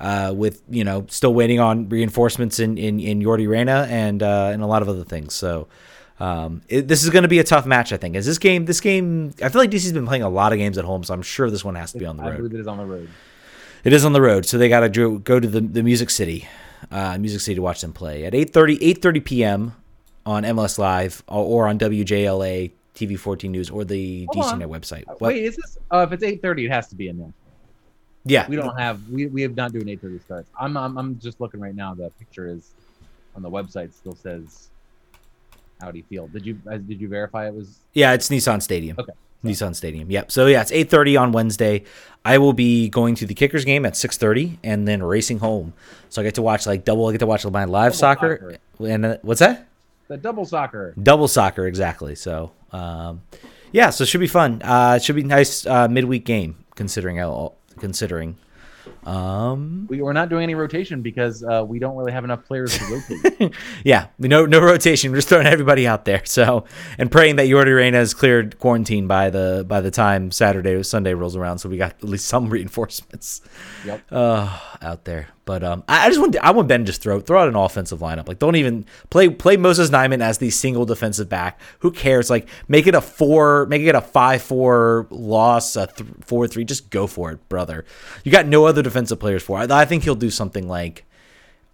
Uh, 0.00 0.32
with 0.32 0.62
you 0.70 0.84
know, 0.84 1.04
still 1.08 1.34
waiting 1.34 1.58
on 1.58 1.88
reinforcements 1.88 2.60
in 2.60 2.78
in, 2.78 3.00
in 3.00 3.20
Yordy 3.20 3.48
Reyna 3.48 3.84
and 3.90 4.22
uh, 4.22 4.50
and 4.52 4.62
a 4.62 4.66
lot 4.66 4.80
of 4.80 4.88
other 4.88 5.02
things. 5.02 5.34
So 5.34 5.66
um, 6.20 6.62
it, 6.68 6.88
this 6.88 7.04
is 7.04 7.10
going 7.10 7.22
to 7.22 7.28
be 7.28 7.38
a 7.38 7.44
tough 7.44 7.66
match. 7.66 7.92
I 7.92 7.96
think. 7.96 8.16
Is 8.16 8.26
this 8.26 8.38
game? 8.38 8.64
This 8.64 8.80
game. 8.80 9.32
I 9.42 9.48
feel 9.48 9.60
like 9.60 9.70
DC's 9.70 9.92
been 9.92 10.06
playing 10.06 10.22
a 10.22 10.28
lot 10.28 10.52
of 10.52 10.58
games 10.58 10.78
at 10.78 10.84
home, 10.84 11.04
so 11.04 11.14
I'm 11.14 11.22
sure 11.22 11.50
this 11.50 11.64
one 11.64 11.74
has 11.76 11.92
to 11.92 11.98
be 11.98 12.06
on 12.06 12.16
the 12.16 12.24
I 12.24 12.30
road. 12.30 12.36
believe 12.38 12.54
it 12.54 12.60
is 12.60 12.66
on 12.66 12.78
the 12.78 12.84
road. 12.84 13.08
It 13.84 13.92
is 13.92 14.04
on 14.04 14.12
the 14.12 14.20
road, 14.20 14.44
so 14.44 14.58
they 14.58 14.68
got 14.68 14.80
to 14.92 15.18
go 15.18 15.38
to 15.38 15.46
the, 15.46 15.60
the 15.60 15.82
Music 15.84 16.10
City, 16.10 16.48
uh, 16.90 17.16
Music 17.18 17.40
City 17.40 17.54
to 17.54 17.62
watch 17.62 17.80
them 17.80 17.92
play 17.92 18.24
at 18.24 18.32
8:30 18.32 18.78
8:30 18.80 19.24
p.m. 19.24 19.72
on 20.26 20.42
MLS 20.42 20.78
Live 20.78 21.22
or, 21.28 21.68
on 21.68 21.78
WJLA 21.78 22.72
TV 22.96 23.16
14 23.18 23.52
News 23.52 23.70
or 23.70 23.84
the 23.84 24.26
Hold 24.32 24.44
DC 24.46 24.52
on. 24.52 24.58
Net 24.58 24.68
website. 24.68 25.06
What? 25.06 25.20
Wait, 25.20 25.44
is 25.44 25.56
this? 25.56 25.78
Uh, 25.92 25.98
if 26.00 26.12
it's 26.12 26.24
eight 26.24 26.42
thirty, 26.42 26.66
it 26.66 26.72
has 26.72 26.88
to 26.88 26.96
be 26.96 27.08
in 27.08 27.18
there. 27.18 27.32
yeah, 28.24 28.48
We 28.48 28.56
don't 28.56 28.76
have. 28.76 29.08
We, 29.08 29.26
we 29.26 29.42
have 29.42 29.54
not 29.54 29.72
doing 29.72 29.88
eight 29.88 30.00
thirty 30.00 30.18
starts. 30.18 30.50
I'm, 30.58 30.76
I'm 30.76 30.98
I'm 30.98 31.18
just 31.20 31.40
looking 31.40 31.60
right 31.60 31.74
now. 31.76 31.94
The 31.94 32.10
picture 32.18 32.48
is 32.48 32.72
on 33.36 33.42
the 33.42 33.50
website. 33.50 33.92
Still 33.94 34.16
says 34.16 34.70
Audi 35.82 36.02
Field. 36.02 36.32
Did 36.32 36.46
you 36.46 36.54
did 36.54 37.00
you 37.00 37.08
verify 37.08 37.46
it 37.48 37.54
was? 37.54 37.78
yeah, 37.94 38.12
it's 38.12 38.28
Nissan 38.28 38.62
Stadium. 38.62 38.96
Okay. 38.98 39.12
Nissan 39.44 39.74
Stadium. 39.74 40.10
Yep. 40.10 40.32
So 40.32 40.46
yeah, 40.46 40.60
it's 40.62 40.72
8:30 40.72 41.20
on 41.20 41.32
Wednesday. 41.32 41.84
I 42.24 42.38
will 42.38 42.52
be 42.52 42.88
going 42.88 43.14
to 43.16 43.26
the 43.26 43.34
Kickers 43.34 43.64
game 43.64 43.86
at 43.86 43.94
6:30 43.94 44.58
and 44.64 44.86
then 44.88 45.02
racing 45.02 45.38
home. 45.38 45.74
So 46.08 46.20
I 46.20 46.24
get 46.24 46.34
to 46.34 46.42
watch 46.42 46.66
like 46.66 46.84
double. 46.84 47.06
I 47.06 47.12
get 47.12 47.18
to 47.18 47.26
watch 47.26 47.44
my 47.46 47.64
live 47.64 47.92
Double 47.92 47.98
soccer. 47.98 48.56
And 48.80 49.06
uh, 49.06 49.18
what's 49.22 49.40
that? 49.40 49.68
The 50.08 50.16
double 50.16 50.44
soccer. 50.46 50.94
double 51.02 51.28
soccer 51.28 51.66
exactly 51.66 52.14
so 52.14 52.50
um 52.72 53.20
yeah 53.72 53.90
so 53.90 54.04
it 54.04 54.06
should 54.06 54.20
be 54.20 54.26
fun 54.26 54.62
uh 54.62 54.94
it 54.96 55.02
should 55.02 55.16
be 55.16 55.22
nice 55.22 55.66
uh 55.66 55.86
midweek 55.86 56.24
game 56.24 56.64
considering 56.76 57.20
all 57.20 57.58
considering 57.78 58.38
um 59.08 59.86
We, 59.88 60.02
we're 60.02 60.12
not 60.12 60.28
doing 60.28 60.42
any 60.42 60.54
rotation 60.54 61.02
because 61.02 61.42
uh, 61.42 61.64
we 61.66 61.78
don't 61.78 61.96
really 61.96 62.12
have 62.12 62.24
enough 62.24 62.44
players 62.44 62.76
to 62.78 62.84
rotate. 62.84 63.52
yeah 63.84 64.08
no 64.18 64.46
no 64.46 64.60
rotation 64.60 65.10
we're 65.10 65.18
just 65.18 65.28
throwing 65.28 65.46
everybody 65.46 65.86
out 65.86 66.04
there 66.04 66.24
so 66.24 66.64
and 66.98 67.10
praying 67.10 67.36
that 67.36 67.46
Yordy 67.46 67.74
Reyna 67.74 67.98
is 67.98 68.14
cleared 68.14 68.58
quarantine 68.58 69.06
by 69.06 69.30
the 69.30 69.64
by 69.66 69.80
the 69.80 69.90
time 69.90 70.30
saturday 70.30 70.72
or 70.72 70.82
sunday 70.82 71.14
rolls 71.14 71.36
around 71.36 71.58
so 71.58 71.68
we 71.68 71.76
got 71.76 71.92
at 71.92 72.04
least 72.04 72.26
some 72.26 72.48
reinforcements 72.50 73.40
yep. 73.84 74.02
uh, 74.10 74.58
out 74.82 75.04
there. 75.04 75.28
But 75.48 75.64
um, 75.64 75.82
I, 75.88 76.10
just 76.10 76.20
want 76.20 76.36
I 76.42 76.50
want 76.50 76.68
Ben 76.68 76.80
to 76.80 76.84
just 76.84 77.00
throw 77.00 77.20
throw 77.20 77.40
out 77.40 77.48
an 77.48 77.56
offensive 77.56 78.00
lineup. 78.00 78.28
Like 78.28 78.38
don't 78.38 78.56
even 78.56 78.84
play 79.08 79.30
play 79.30 79.56
Moses 79.56 79.88
Nyeman 79.88 80.20
as 80.20 80.36
the 80.36 80.50
single 80.50 80.84
defensive 80.84 81.30
back. 81.30 81.58
Who 81.78 81.90
cares? 81.90 82.28
Like 82.28 82.46
make 82.68 82.86
it 82.86 82.94
a 82.94 83.00
four, 83.00 83.64
make 83.64 83.80
it 83.80 83.94
a 83.94 84.02
five 84.02 84.42
four 84.42 85.06
loss, 85.08 85.74
a 85.74 85.86
th- 85.86 86.10
four 86.20 86.46
three. 86.48 86.66
Just 86.66 86.90
go 86.90 87.06
for 87.06 87.32
it, 87.32 87.48
brother. 87.48 87.86
You 88.24 88.30
got 88.30 88.46
no 88.46 88.66
other 88.66 88.82
defensive 88.82 89.20
players 89.20 89.42
for. 89.42 89.56
I, 89.56 89.66
I 89.70 89.86
think 89.86 90.04
he'll 90.04 90.14
do 90.14 90.28
something 90.28 90.68
like 90.68 91.06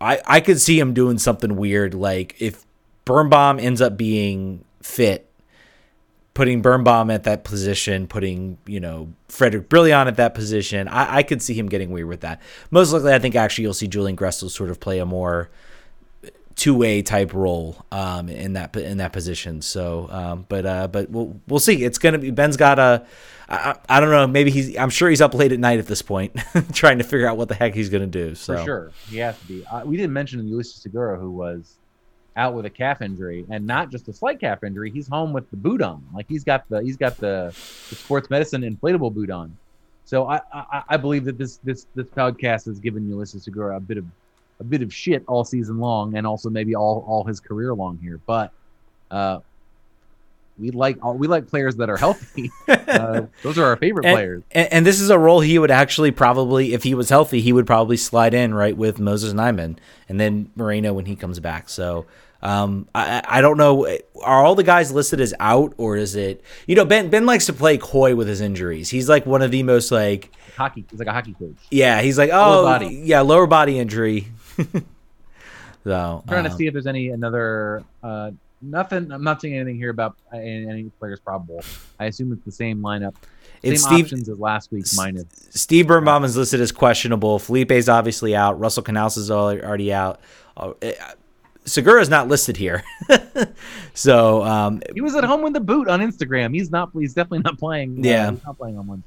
I 0.00 0.20
I 0.24 0.38
could 0.38 0.60
see 0.60 0.78
him 0.78 0.94
doing 0.94 1.18
something 1.18 1.56
weird 1.56 1.94
like 1.94 2.36
if 2.38 2.64
Birnbaum 3.04 3.58
ends 3.58 3.80
up 3.80 3.96
being 3.96 4.64
fit, 4.82 5.28
putting 6.32 6.62
Birnbaum 6.62 7.10
at 7.10 7.24
that 7.24 7.42
position, 7.42 8.06
putting 8.06 8.56
you 8.66 8.78
know 8.78 9.12
Frederic 9.34 9.68
Brillant 9.68 10.06
at 10.06 10.16
that 10.16 10.34
position, 10.34 10.86
I, 10.86 11.16
I 11.16 11.22
could 11.24 11.42
see 11.42 11.54
him 11.54 11.68
getting 11.68 11.90
weird 11.90 12.06
with 12.06 12.20
that. 12.20 12.40
Most 12.70 12.92
likely, 12.92 13.12
I 13.12 13.18
think 13.18 13.34
actually 13.34 13.62
you'll 13.62 13.74
see 13.74 13.88
Julian 13.88 14.16
Gressel 14.16 14.48
sort 14.48 14.70
of 14.70 14.78
play 14.78 15.00
a 15.00 15.06
more 15.06 15.50
two 16.54 16.74
way 16.74 17.02
type 17.02 17.34
role 17.34 17.84
um, 17.90 18.28
in 18.28 18.52
that 18.52 18.76
in 18.76 18.98
that 18.98 19.12
position. 19.12 19.60
So, 19.60 20.08
um, 20.10 20.46
but 20.48 20.64
uh, 20.64 20.86
but 20.86 21.10
we'll 21.10 21.40
we'll 21.48 21.58
see. 21.58 21.82
It's 21.84 21.98
gonna 21.98 22.18
be 22.18 22.30
Ben's 22.30 22.56
got 22.56 22.78
a. 22.78 23.04
I, 23.48 23.76
I 23.88 24.00
don't 24.00 24.10
know. 24.10 24.26
Maybe 24.28 24.52
he's. 24.52 24.76
I'm 24.78 24.88
sure 24.88 25.10
he's 25.10 25.20
up 25.20 25.34
late 25.34 25.50
at 25.50 25.58
night 25.58 25.80
at 25.80 25.86
this 25.88 26.00
point, 26.00 26.36
trying 26.72 26.98
to 26.98 27.04
figure 27.04 27.28
out 27.28 27.36
what 27.36 27.48
the 27.48 27.54
heck 27.56 27.74
he's 27.74 27.90
gonna 27.90 28.06
do. 28.06 28.36
So 28.36 28.56
For 28.56 28.64
sure, 28.64 28.92
he 29.10 29.16
has 29.18 29.36
to 29.40 29.46
be. 29.46 29.66
Uh, 29.66 29.84
we 29.84 29.96
didn't 29.96 30.12
mention 30.12 30.40
Ulises 30.48 30.80
Segura, 30.80 31.18
who 31.18 31.32
was 31.32 31.74
out 32.36 32.54
with 32.54 32.66
a 32.66 32.70
calf 32.70 33.02
injury, 33.02 33.46
and 33.50 33.66
not 33.66 33.90
just 33.90 34.08
a 34.08 34.12
slight 34.12 34.40
calf 34.40 34.64
injury. 34.64 34.90
He's 34.90 35.08
home 35.08 35.32
with 35.32 35.48
the 35.50 35.56
boot 35.56 35.82
on. 35.82 36.04
Like 36.14 36.26
he's 36.28 36.44
got 36.44 36.68
the 36.68 36.82
he's 36.82 36.96
got 36.96 37.16
the, 37.16 37.54
the 37.90 37.94
sports 37.96 38.30
medicine 38.30 38.62
inflatable 38.62 39.14
boot 39.14 39.30
on. 39.30 39.56
So 40.04 40.26
I, 40.28 40.40
I 40.52 40.82
I 40.90 40.96
believe 40.96 41.24
that 41.24 41.38
this 41.38 41.58
this 41.58 41.86
this 41.94 42.06
podcast 42.06 42.66
has 42.66 42.78
given 42.78 43.08
Ulises 43.08 43.42
Segura 43.42 43.76
a 43.76 43.80
bit 43.80 43.98
of 43.98 44.06
a 44.60 44.64
bit 44.64 44.82
of 44.82 44.92
shit 44.92 45.24
all 45.26 45.44
season 45.44 45.78
long, 45.78 46.16
and 46.16 46.26
also 46.26 46.50
maybe 46.50 46.74
all 46.74 47.04
all 47.06 47.24
his 47.24 47.40
career 47.40 47.74
long 47.74 47.98
here. 48.02 48.20
But 48.26 48.52
uh, 49.10 49.40
we 50.58 50.70
like 50.70 51.02
we 51.04 51.26
like 51.26 51.48
players 51.48 51.76
that 51.76 51.90
are 51.90 51.96
healthy. 51.96 52.50
uh, 52.68 53.22
those 53.42 53.58
are 53.58 53.64
our 53.64 53.76
favorite 53.76 54.06
and, 54.06 54.14
players. 54.14 54.42
And, 54.52 54.72
and, 54.72 54.86
this 54.86 55.00
is 55.00 55.10
a 55.10 55.18
role 55.18 55.40
he 55.40 55.58
would 55.58 55.70
actually 55.70 56.12
probably, 56.12 56.74
if 56.74 56.84
he 56.84 56.94
was 56.94 57.08
healthy, 57.08 57.40
he 57.40 57.52
would 57.52 57.66
probably 57.66 57.96
slide 57.96 58.34
in 58.34 58.54
right 58.54 58.76
with 58.76 59.00
Moses 59.00 59.32
Nyeman 59.32 59.76
and 60.08 60.20
then 60.20 60.50
Moreno 60.54 60.92
when 60.92 61.06
he 61.06 61.16
comes 61.16 61.40
back. 61.40 61.68
So 61.68 62.06
um, 62.44 62.86
I, 62.94 63.22
I 63.26 63.40
don't 63.40 63.56
know. 63.56 63.86
Are 64.22 64.44
all 64.44 64.54
the 64.54 64.62
guys 64.62 64.92
listed 64.92 65.20
as 65.20 65.32
out, 65.40 65.74
or 65.78 65.96
is 65.96 66.14
it? 66.14 66.44
You 66.66 66.76
know, 66.76 66.84
Ben 66.84 67.08
Ben 67.08 67.24
likes 67.24 67.46
to 67.46 67.52
play 67.52 67.78
coy 67.78 68.14
with 68.14 68.28
his 68.28 68.42
injuries. 68.42 68.90
He's 68.90 69.08
like 69.08 69.24
one 69.24 69.40
of 69.40 69.50
the 69.50 69.62
most 69.62 69.90
like 69.90 70.30
hockey. 70.54 70.84
He's 70.90 70.98
like 70.98 71.08
a 71.08 71.12
hockey 71.12 71.34
coach. 71.38 71.56
Yeah, 71.70 72.02
he's 72.02 72.18
like 72.18 72.30
oh 72.32 72.62
lower 72.62 72.82
yeah, 72.82 73.22
lower 73.22 73.46
body 73.46 73.78
injury. 73.78 74.28
so 75.84 76.22
I'm 76.22 76.28
trying 76.28 76.44
um, 76.44 76.50
to 76.50 76.56
see 76.56 76.66
if 76.66 76.74
there's 76.74 76.86
any 76.86 77.08
another. 77.08 77.82
Uh, 78.02 78.32
nothing. 78.70 79.10
I'm 79.12 79.24
not 79.24 79.40
seeing 79.40 79.54
anything 79.54 79.76
here 79.76 79.90
about 79.90 80.16
any, 80.32 80.68
any 80.68 80.84
players 80.98 81.20
probable. 81.20 81.62
I 81.98 82.06
assume 82.06 82.32
it's 82.32 82.44
the 82.44 82.52
same 82.52 82.80
lineup. 82.80 83.14
Same 83.62 83.72
it's 83.72 83.82
Steve, 83.82 84.04
options 84.04 84.28
as 84.28 84.38
last 84.38 84.72
week's 84.72 84.96
minus. 84.96 85.26
Steve 85.50 85.86
Birnbaum 85.86 86.24
is 86.24 86.36
listed 86.36 86.60
as 86.60 86.72
questionable. 86.72 87.38
Felipe's 87.38 87.88
obviously 87.88 88.36
out. 88.36 88.58
Russell 88.58 88.82
Canouse 88.82 89.16
is 89.16 89.30
already 89.30 89.92
out. 89.92 90.20
Uh, 90.56 90.72
Segura 91.64 92.00
is 92.00 92.10
not 92.10 92.28
listed 92.28 92.56
here. 92.56 92.84
so 93.94 94.42
um, 94.42 94.82
he 94.92 95.00
was 95.00 95.14
at 95.14 95.24
home 95.24 95.42
with 95.42 95.54
the 95.54 95.60
boot 95.60 95.88
on 95.88 96.00
Instagram. 96.00 96.54
He's 96.54 96.70
not. 96.70 96.90
He's 96.92 97.14
definitely 97.14 97.40
not 97.40 97.58
playing. 97.58 97.98
Uh, 97.98 98.08
yeah, 98.08 98.30
he's 98.30 98.44
not 98.44 98.58
playing 98.58 98.78
on 98.78 98.86
one. 98.86 99.02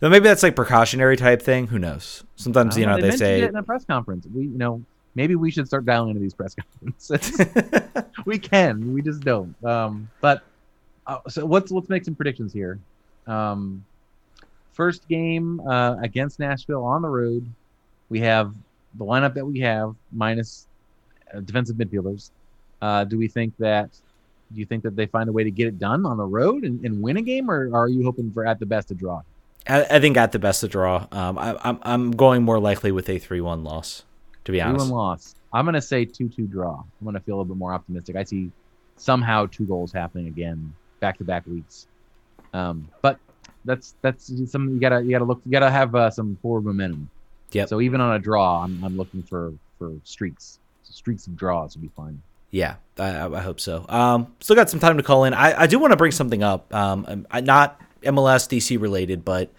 Though 0.00 0.10
maybe 0.10 0.24
that's 0.24 0.42
like 0.42 0.56
precautionary 0.56 1.16
type 1.16 1.42
thing. 1.42 1.68
Who 1.68 1.78
knows? 1.78 2.24
Sometimes 2.34 2.76
you 2.76 2.86
know, 2.86 2.96
know 2.96 3.02
they, 3.02 3.10
they 3.10 3.16
say 3.16 3.42
in 3.42 3.54
a 3.54 3.62
press 3.62 3.84
conference. 3.84 4.26
We 4.26 4.42
you 4.42 4.58
know 4.58 4.82
maybe 5.14 5.34
we 5.34 5.50
should 5.50 5.66
start 5.66 5.84
dialing 5.84 6.10
into 6.10 6.20
these 6.20 6.34
press 6.34 6.54
conferences. 6.80 7.46
we 8.24 8.38
can. 8.38 8.92
We 8.92 9.02
just 9.02 9.20
don't. 9.20 9.54
Um, 9.64 10.08
but 10.20 10.42
uh, 11.06 11.18
so 11.28 11.46
let's 11.46 11.70
let's 11.70 11.88
make 11.88 12.04
some 12.04 12.14
predictions 12.14 12.52
here. 12.52 12.78
Um, 13.26 13.84
first 14.72 15.06
game 15.08 15.60
uh, 15.60 15.96
against 16.00 16.38
Nashville 16.38 16.84
on 16.84 17.02
the 17.02 17.08
road. 17.08 17.46
We 18.08 18.20
have 18.20 18.54
the 18.94 19.04
lineup 19.04 19.34
that 19.34 19.44
we 19.44 19.60
have 19.60 19.94
minus 20.12 20.66
uh, 21.34 21.40
defensive 21.40 21.76
midfielders. 21.76 22.30
Uh, 22.80 23.04
do 23.04 23.18
we 23.18 23.28
think 23.28 23.56
that? 23.58 23.90
Do 24.52 24.60
you 24.60 24.66
think 24.66 24.82
that 24.82 24.96
they 24.96 25.06
find 25.06 25.30
a 25.30 25.32
way 25.32 25.44
to 25.44 25.50
get 25.50 25.66
it 25.68 25.78
done 25.78 26.04
on 26.04 26.18
the 26.18 26.26
road 26.26 26.64
and, 26.64 26.84
and 26.84 27.00
win 27.00 27.16
a 27.16 27.22
game, 27.22 27.50
or 27.50 27.74
are 27.74 27.88
you 27.88 28.04
hoping 28.04 28.30
for 28.30 28.46
at 28.46 28.58
the 28.58 28.66
best 28.66 28.90
a 28.90 28.94
draw? 28.94 29.22
I, 29.66 29.84
I 29.84 30.00
think 30.00 30.16
at 30.18 30.32
the 30.32 30.38
best 30.38 30.62
a 30.62 30.68
draw. 30.68 31.06
Um, 31.10 31.38
I, 31.38 31.56
I'm 31.62 31.78
I'm 31.82 32.10
going 32.10 32.42
more 32.42 32.60
likely 32.60 32.92
with 32.92 33.08
a 33.08 33.18
three-one 33.18 33.64
loss. 33.64 34.04
To 34.44 34.52
be 34.52 34.60
honest, 34.60 34.86
three-one 34.86 34.98
loss. 34.98 35.34
I'm 35.52 35.64
gonna 35.64 35.82
say 35.82 36.04
two-two 36.04 36.46
draw. 36.46 36.80
I'm 36.80 37.04
gonna 37.04 37.20
feel 37.20 37.36
a 37.36 37.38
little 37.38 37.54
bit 37.54 37.58
more 37.58 37.72
optimistic. 37.72 38.16
I 38.16 38.24
see 38.24 38.50
somehow 38.96 39.46
two 39.46 39.64
goals 39.64 39.92
happening 39.92 40.28
again 40.28 40.74
back-to-back 41.00 41.46
weeks. 41.46 41.86
Um, 42.52 42.88
but 43.00 43.18
that's 43.64 43.94
that's 44.02 44.26
something 44.50 44.74
you 44.74 44.80
gotta 44.80 45.02
you 45.02 45.10
gotta 45.10 45.24
look. 45.24 45.40
You 45.44 45.52
gotta 45.52 45.70
have 45.70 45.94
uh, 45.94 46.10
some 46.10 46.36
forward 46.42 46.64
momentum. 46.64 47.08
Yeah. 47.52 47.66
So 47.66 47.80
even 47.80 48.00
on 48.00 48.14
a 48.16 48.18
draw, 48.18 48.64
I'm 48.64 48.82
I'm 48.82 48.96
looking 48.96 49.22
for 49.22 49.52
for 49.78 49.92
streaks 50.04 50.58
streaks 50.82 51.26
of 51.26 51.36
draws 51.36 51.76
would 51.76 51.82
be 51.82 51.90
fine. 51.96 52.22
Yeah, 52.50 52.76
I, 52.98 53.26
I 53.26 53.40
hope 53.40 53.60
so. 53.60 53.86
Um, 53.88 54.34
still 54.40 54.56
got 54.56 54.68
some 54.68 54.78
time 54.78 54.98
to 54.98 55.02
call 55.02 55.24
in. 55.24 55.32
I, 55.32 55.62
I 55.62 55.66
do 55.66 55.78
want 55.78 55.92
to 55.92 55.96
bring 55.96 56.12
something 56.12 56.42
up. 56.42 56.72
Um, 56.74 57.26
not 57.32 57.80
MLS 58.02 58.46
DC 58.46 58.78
related, 58.78 59.24
but 59.24 59.50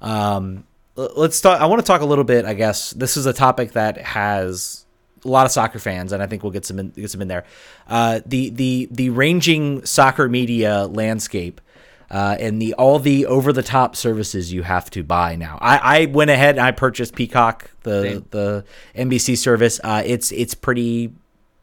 um, 0.00 0.64
let's 0.96 1.40
talk. 1.40 1.60
I 1.60 1.66
want 1.66 1.80
to 1.80 1.86
talk 1.86 2.00
a 2.00 2.06
little 2.06 2.24
bit. 2.24 2.44
I 2.44 2.54
guess 2.54 2.90
this 2.92 3.16
is 3.16 3.26
a 3.26 3.32
topic 3.32 3.72
that 3.72 3.98
has 3.98 4.86
a 5.24 5.28
lot 5.28 5.46
of 5.46 5.52
soccer 5.52 5.78
fans, 5.78 6.12
and 6.12 6.22
I 6.22 6.26
think 6.26 6.42
we'll 6.42 6.52
get 6.52 6.64
some 6.64 6.78
in, 6.78 6.90
get 6.90 7.10
some 7.10 7.22
in 7.22 7.28
there. 7.28 7.44
Uh, 7.88 8.20
the 8.24 8.50
the 8.50 8.88
the 8.90 9.10
ranging 9.10 9.84
soccer 9.84 10.28
media 10.28 10.86
landscape. 10.86 11.60
Uh, 12.08 12.36
and 12.38 12.62
the 12.62 12.72
all 12.74 13.00
the 13.00 13.26
over 13.26 13.52
the 13.52 13.64
top 13.64 13.96
services 13.96 14.52
you 14.52 14.62
have 14.62 14.88
to 14.88 15.02
buy 15.02 15.34
now. 15.34 15.58
I, 15.60 16.02
I 16.02 16.06
went 16.06 16.30
ahead 16.30 16.54
and 16.54 16.64
I 16.64 16.70
purchased 16.70 17.16
Peacock, 17.16 17.68
the 17.82 18.02
Same. 18.02 18.26
the 18.30 18.64
NBC 18.94 19.36
service. 19.36 19.80
Uh, 19.82 20.04
it's 20.06 20.30
it's 20.30 20.54
pretty 20.54 21.12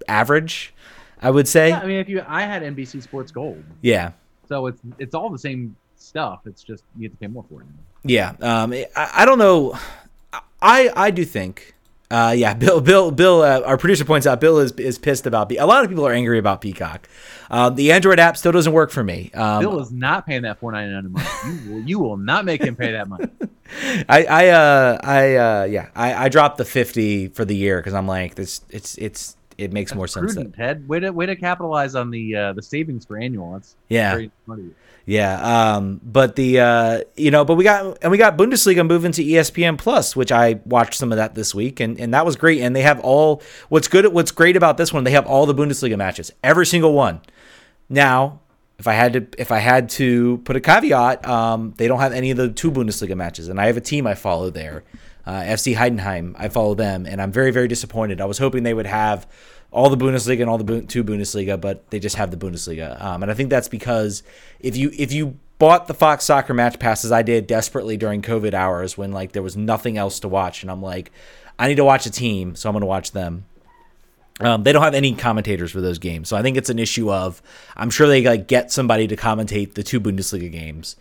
average, 0.09 0.73
I 1.21 1.31
would 1.31 1.47
say. 1.47 1.69
Yeah, 1.69 1.79
I 1.79 1.85
mean, 1.85 1.97
if 1.97 2.09
you 2.09 2.25
I 2.27 2.41
had 2.41 2.61
NBC 2.61 3.01
Sports 3.01 3.31
Gold. 3.31 3.63
Yeah. 3.81 4.11
So 4.49 4.67
it's 4.67 4.81
it's 4.99 5.15
all 5.15 5.29
the 5.29 5.39
same 5.39 5.77
stuff. 5.95 6.41
It's 6.45 6.61
just 6.61 6.83
you 6.97 7.03
have 7.07 7.13
to 7.13 7.17
pay 7.19 7.27
more 7.27 7.45
for 7.49 7.61
it. 7.61 7.67
Yeah. 8.03 8.33
Um. 8.41 8.73
I, 8.73 8.87
I 8.95 9.25
don't 9.25 9.39
know. 9.39 9.77
I 10.61 10.91
I 10.95 11.11
do 11.11 11.25
think 11.25 11.73
uh, 12.13 12.31
yeah, 12.31 12.53
Bill, 12.53 12.79
Bill, 12.79 13.09
Bill, 13.09 13.41
uh, 13.41 13.61
our 13.61 13.77
producer 13.77 14.05
points 14.05 14.27
out 14.27 14.39
Bill 14.39 14.59
is 14.59 14.71
is 14.73 14.99
pissed 14.99 15.25
about. 15.25 15.49
Be- 15.49 15.57
a 15.57 15.65
lot 15.65 15.83
of 15.83 15.89
people 15.89 16.05
are 16.05 16.13
angry 16.13 16.37
about 16.37 16.61
Peacock. 16.61 17.09
Um, 17.49 17.75
the 17.75 17.91
Android 17.91 18.19
app 18.19 18.37
still 18.37 18.51
doesn't 18.51 18.71
work 18.71 18.91
for 18.91 19.03
me. 19.03 19.31
Um, 19.33 19.61
Bill 19.61 19.79
is 19.79 19.91
not 19.91 20.27
paying 20.27 20.43
that 20.43 20.59
four 20.59 20.71
ninety 20.71 20.93
nine 20.93 21.05
a 21.07 21.09
month. 21.09 21.65
You 21.65 21.71
will, 21.71 21.81
you 21.81 21.99
will 21.99 22.17
not 22.17 22.45
make 22.45 22.61
him 22.61 22.75
pay 22.75 22.91
that 22.91 23.07
money. 23.07 23.25
I, 24.07 24.25
I, 24.25 24.47
uh, 24.49 24.97
I, 25.03 25.35
uh, 25.35 25.63
yeah, 25.63 25.89
I, 25.95 26.25
I 26.25 26.29
dropped 26.29 26.57
the 26.57 26.65
fifty 26.65 27.29
for 27.29 27.43
the 27.43 27.55
year 27.55 27.79
because 27.79 27.95
I'm 27.95 28.07
like, 28.07 28.35
this, 28.35 28.61
it's, 28.69 28.95
it's, 28.99 29.35
it 29.57 29.73
makes 29.73 29.91
That's 29.91 29.97
more 29.97 30.07
sense. 30.07 30.33
Prudent, 30.33 30.55
Ted. 30.55 30.87
Way 30.87 30.99
to, 30.99 31.09
way 31.11 31.25
to 31.25 31.35
capitalize 31.35 31.95
on 31.95 32.11
the, 32.11 32.35
uh, 32.35 32.53
the 32.53 32.61
savings 32.61 33.05
for 33.05 33.17
annual. 33.17 33.53
That's 33.53 33.75
yeah. 33.89 34.25
Yeah, 35.05 35.75
um, 35.75 35.99
but 36.01 36.37
the 36.37 36.61
uh, 36.61 37.01
you 37.17 37.29
know, 37.29 37.43
but 37.43 37.55
we 37.55 37.65
got 37.65 37.97
and 38.01 38.09
we 38.09 38.17
got 38.17 38.37
Bundesliga 38.37 38.87
moving 38.87 39.11
to 39.13 39.23
ESPN 39.23 39.77
Plus, 39.77 40.15
which 40.15 40.31
I 40.31 40.61
watched 40.65 40.93
some 40.93 41.11
of 41.11 41.17
that 41.17 41.35
this 41.35 41.53
week, 41.53 41.81
and, 41.81 41.99
and 41.99 42.13
that 42.13 42.25
was 42.25 42.37
great. 42.37 42.61
And 42.61 42.73
they 42.73 42.83
have 42.83 43.01
all 43.01 43.41
what's 43.67 43.89
good. 43.89 44.07
What's 44.13 44.31
great 44.31 44.55
about 44.55 44.77
this 44.77 44.93
one, 44.93 45.03
they 45.03 45.11
have 45.11 45.27
all 45.27 45.45
the 45.45 45.53
Bundesliga 45.53 45.97
matches, 45.97 46.31
every 46.41 46.65
single 46.65 46.93
one. 46.93 47.19
Now, 47.89 48.39
if 48.79 48.87
I 48.87 48.93
had 48.93 49.13
to 49.13 49.27
if 49.37 49.51
I 49.51 49.59
had 49.59 49.89
to 49.91 50.37
put 50.45 50.55
a 50.55 50.61
caveat, 50.61 51.27
um, 51.27 51.73
they 51.75 51.89
don't 51.89 51.99
have 51.99 52.13
any 52.13 52.31
of 52.31 52.37
the 52.37 52.49
two 52.49 52.71
Bundesliga 52.71 53.17
matches, 53.17 53.49
and 53.49 53.59
I 53.59 53.67
have 53.67 53.75
a 53.75 53.81
team 53.81 54.07
I 54.07 54.15
follow 54.15 54.49
there, 54.49 54.85
uh, 55.25 55.41
FC 55.41 55.75
Heidenheim. 55.75 56.33
I 56.37 56.47
follow 56.47 56.75
them, 56.75 57.05
and 57.05 57.21
I'm 57.21 57.33
very 57.33 57.51
very 57.51 57.67
disappointed. 57.67 58.21
I 58.21 58.25
was 58.25 58.37
hoping 58.37 58.63
they 58.63 58.73
would 58.73 58.85
have 58.85 59.27
all 59.73 59.89
the 59.89 59.97
Bundesliga 59.97 60.41
and 60.41 60.49
all 60.49 60.59
the 60.59 60.81
two 60.83 61.03
Bundesliga, 61.03 61.59
but 61.59 61.89
they 61.89 61.99
just 61.99 62.15
have 62.15 62.31
the 62.31 62.37
Bundesliga. 62.37 63.01
Um, 63.01 63.23
and 63.23 63.31
I 63.31 63.35
think 63.35 63.49
that's 63.49 63.67
because 63.67 64.23
if 64.59 64.77
you 64.77 64.91
if 64.97 65.11
you 65.11 65.37
bought 65.57 65.87
the 65.87 65.93
Fox 65.95 66.25
Soccer 66.25 66.53
match 66.53 66.77
passes, 66.79 67.11
I 67.11 67.23
did 67.23 67.47
desperately 67.47 67.97
during 67.97 68.21
COVID 68.21 68.53
hours 68.53 68.97
when 68.97 69.11
like 69.11 69.31
there 69.31 69.41
was 69.41 69.57
nothing 69.57 69.97
else 69.97 70.19
to 70.21 70.27
watch, 70.27 70.61
and 70.61 70.71
I'm 70.71 70.81
like, 70.81 71.11
I 71.57 71.67
need 71.67 71.75
to 71.75 71.83
watch 71.83 72.05
a 72.05 72.11
team, 72.11 72.55
so 72.55 72.69
I'm 72.69 72.73
going 72.73 72.81
to 72.81 72.87
watch 72.87 73.11
them. 73.11 73.45
Um, 74.39 74.63
they 74.63 74.71
don't 74.71 74.83
have 74.83 74.95
any 74.95 75.13
commentators 75.15 75.71
for 75.71 75.81
those 75.81 75.97
games, 75.97 76.29
so 76.29 76.37
I 76.37 76.43
think 76.43 76.55
it's 76.55 76.69
an 76.69 76.79
issue 76.79 77.11
of 77.11 77.41
I'm 77.75 77.89
sure 77.89 78.07
they 78.07 78.23
like 78.23 78.47
get 78.47 78.71
somebody 78.71 79.07
to 79.07 79.15
commentate 79.15 79.73
the 79.73 79.83
two 79.83 79.99
Bundesliga 79.99 80.51
games 80.51 80.95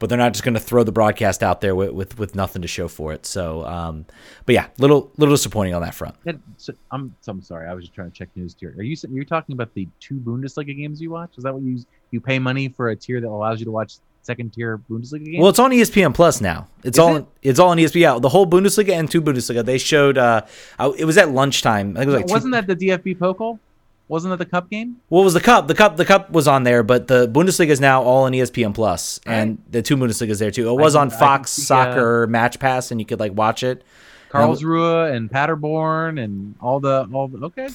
but 0.00 0.08
they're 0.08 0.18
not 0.18 0.32
just 0.32 0.42
going 0.42 0.54
to 0.54 0.60
throw 0.60 0.82
the 0.82 0.90
broadcast 0.90 1.42
out 1.42 1.60
there 1.60 1.76
with, 1.76 1.90
with, 1.90 2.18
with 2.18 2.34
nothing 2.34 2.62
to 2.62 2.68
show 2.68 2.88
for 2.88 3.12
it. 3.12 3.26
So, 3.26 3.64
um, 3.66 4.06
but 4.46 4.54
yeah, 4.54 4.66
little 4.78 5.12
little 5.18 5.34
disappointing 5.34 5.74
on 5.74 5.82
that 5.82 5.94
front. 5.94 6.16
So, 6.56 6.72
I'm 6.90 7.14
so 7.20 7.30
I'm 7.30 7.42
sorry. 7.42 7.68
I 7.68 7.74
was 7.74 7.84
just 7.84 7.94
trying 7.94 8.10
to 8.10 8.16
check 8.16 8.30
news 8.34 8.54
tier. 8.54 8.74
Are 8.76 8.82
you 8.82 8.96
you're 9.10 9.24
talking 9.24 9.52
about 9.52 9.72
the 9.74 9.86
two 10.00 10.16
Bundesliga 10.16 10.76
games 10.76 11.00
you 11.00 11.10
watch? 11.10 11.36
Is 11.36 11.44
that 11.44 11.54
what 11.54 11.62
you 11.62 11.84
you 12.10 12.20
pay 12.20 12.38
money 12.38 12.68
for 12.68 12.88
a 12.88 12.96
tier 12.96 13.20
that 13.20 13.28
allows 13.28 13.60
you 13.60 13.66
to 13.66 13.70
watch 13.70 13.98
second 14.22 14.54
tier 14.54 14.78
Bundesliga 14.90 15.26
games? 15.26 15.38
Well, 15.38 15.50
it's 15.50 15.58
on 15.58 15.70
ESPN 15.70 16.14
Plus 16.14 16.40
now. 16.40 16.66
It's 16.82 16.96
Is 16.96 16.98
all 16.98 17.16
it? 17.16 17.26
it's 17.42 17.58
all 17.58 17.68
on 17.68 17.76
ESPN. 17.76 18.00
Yeah, 18.00 18.18
the 18.18 18.30
whole 18.30 18.46
Bundesliga 18.46 18.98
and 18.98 19.10
two 19.10 19.20
Bundesliga. 19.20 19.62
They 19.62 19.76
showed. 19.76 20.16
Uh, 20.16 20.42
it 20.96 21.04
was 21.04 21.18
at 21.18 21.30
lunchtime. 21.30 21.96
I 21.96 22.00
think 22.00 22.08
it 22.08 22.12
was 22.12 22.22
like 22.22 22.30
wasn't 22.30 22.54
two, 22.54 22.62
that 22.62 22.78
the 22.78 22.88
DFB 22.88 23.18
Pokal? 23.18 23.58
Wasn't 24.10 24.34
it 24.34 24.38
the 24.38 24.44
cup 24.44 24.68
game? 24.68 24.96
What 25.08 25.22
was 25.22 25.34
the 25.34 25.40
cup? 25.40 25.68
The 25.68 25.74
cup 25.74 25.96
the 25.96 26.04
cup 26.04 26.32
was 26.32 26.48
on 26.48 26.64
there, 26.64 26.82
but 26.82 27.06
the 27.06 27.28
Bundesliga 27.28 27.68
is 27.68 27.80
now 27.80 28.02
all 28.02 28.24
on 28.24 28.32
ESPN 28.32 28.74
Plus, 28.74 29.20
right. 29.24 29.34
and 29.34 29.62
the 29.70 29.82
two 29.82 29.96
Bundesligas 29.96 30.40
there 30.40 30.50
too. 30.50 30.68
It 30.68 30.74
was 30.74 30.94
can, 30.94 31.02
on 31.02 31.10
Fox 31.10 31.52
see, 31.52 31.62
Soccer 31.62 32.24
uh, 32.24 32.26
Match 32.26 32.58
Pass, 32.58 32.90
and 32.90 33.00
you 33.00 33.06
could 33.06 33.20
like 33.20 33.32
watch 33.36 33.62
it. 33.62 33.84
Karlsruhe 34.28 35.14
and 35.14 35.30
Paderborn 35.30 36.18
and 36.18 36.56
all 36.60 36.80
the 36.80 37.08
all 37.12 37.28
the 37.28 37.38
okay. 37.46 37.68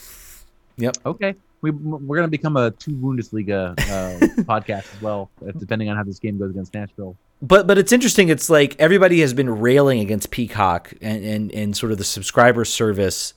Yep. 0.75 0.97
Okay. 1.05 1.35
we 1.61 1.71
we're 1.71 2.17
gonna 2.17 2.27
become 2.27 2.57
a 2.57 2.71
two 2.71 2.91
Bundesliga 2.91 3.71
uh, 3.79 4.19
podcast 4.43 4.93
as 4.93 5.01
well, 5.01 5.29
uh, 5.41 5.53
depending 5.57 5.87
on 5.89 5.95
how 5.95 6.03
this 6.03 6.19
game 6.19 6.37
goes 6.37 6.49
against 6.49 6.73
Nashville. 6.73 7.15
But 7.41 7.65
but 7.65 7.77
it's 7.77 7.93
interesting. 7.93 8.27
It's 8.27 8.49
like 8.49 8.75
everybody 8.77 9.21
has 9.21 9.33
been 9.33 9.49
railing 9.49 10.01
against 10.01 10.31
Peacock 10.31 10.93
and 11.01 11.23
and, 11.23 11.51
and 11.53 11.77
sort 11.77 11.93
of 11.93 11.97
the 11.97 12.03
subscriber 12.03 12.65
service, 12.65 13.33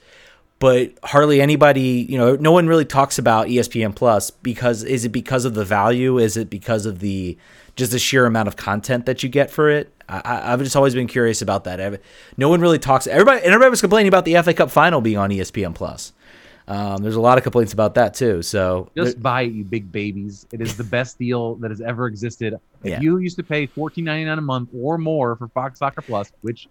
but 0.59 0.93
hardly 1.05 1.41
anybody. 1.41 2.07
You 2.09 2.19
know, 2.19 2.37
no 2.37 2.53
one 2.53 2.67
really 2.67 2.85
talks 2.85 3.19
about 3.19 3.47
ESPN 3.49 3.95
Plus 3.95 4.31
because 4.31 4.83
is 4.85 5.05
it 5.05 5.11
because 5.11 5.45
of 5.45 5.55
the 5.55 5.65
value? 5.65 6.19
Is 6.19 6.37
it 6.37 6.51
because 6.51 6.87
of 6.87 6.99
the 7.01 7.37
just 7.77 7.93
the 7.93 7.99
sheer 7.99 8.27
amount 8.27 8.49
of 8.49 8.57
content 8.57 9.07
that 9.07 9.23
you 9.23 9.29
get 9.29 9.51
for 9.51 9.71
it? 9.71 9.93
I, 10.09 10.53
I've 10.53 10.61
just 10.63 10.75
always 10.75 10.95
been 10.95 11.07
curious 11.07 11.43
about 11.43 11.65
that. 11.65 11.81
I've- 11.81 11.99
No 12.37 12.49
one 12.49 12.61
really 12.61 12.79
talks. 12.79 13.07
Everybody 13.07 13.39
and 13.39 13.47
everybody 13.49 13.71
was 13.71 13.81
complaining 13.81 14.09
about 14.09 14.25
the 14.25 14.35
FA 14.43 14.55
Cup 14.55 14.71
final 14.71 15.01
being 15.01 15.19
on 15.19 15.31
ESPN 15.31 15.75
Plus. 15.75 16.13
Um, 16.67 17.03
there's 17.03 17.15
a 17.17 17.21
lot 17.21 17.39
of 17.39 17.45
complaints 17.45 17.73
about 17.73 17.95
that 17.95 18.13
too. 18.13 18.43
So 18.43 18.91
Just 18.97 19.23
buy 19.23 19.43
it, 19.43 19.53
you 19.53 19.65
big 19.65 19.91
babies. 19.91 20.47
It 20.53 20.61
is 20.61 20.77
the 20.77 20.85
best 20.85 21.19
deal 21.19 21.55
that 21.57 21.71
has 21.71 21.81
ever 21.81 22.07
existed. 22.09 22.55
If 22.83 22.91
Yeah. 22.91 23.01
you 23.01 23.19
used 23.19 23.37
to 23.37 23.43
pay 23.43 23.65
fourteen 23.67 24.05
ninety 24.05 24.25
nine 24.27 24.39
a 24.39 24.43
month 24.43 24.69
or 24.75 24.99
more 24.99 25.37
for 25.37 25.49
Fox 25.49 25.79
Soccer 25.79 26.03
Plus, 26.03 26.31
which 26.43 26.69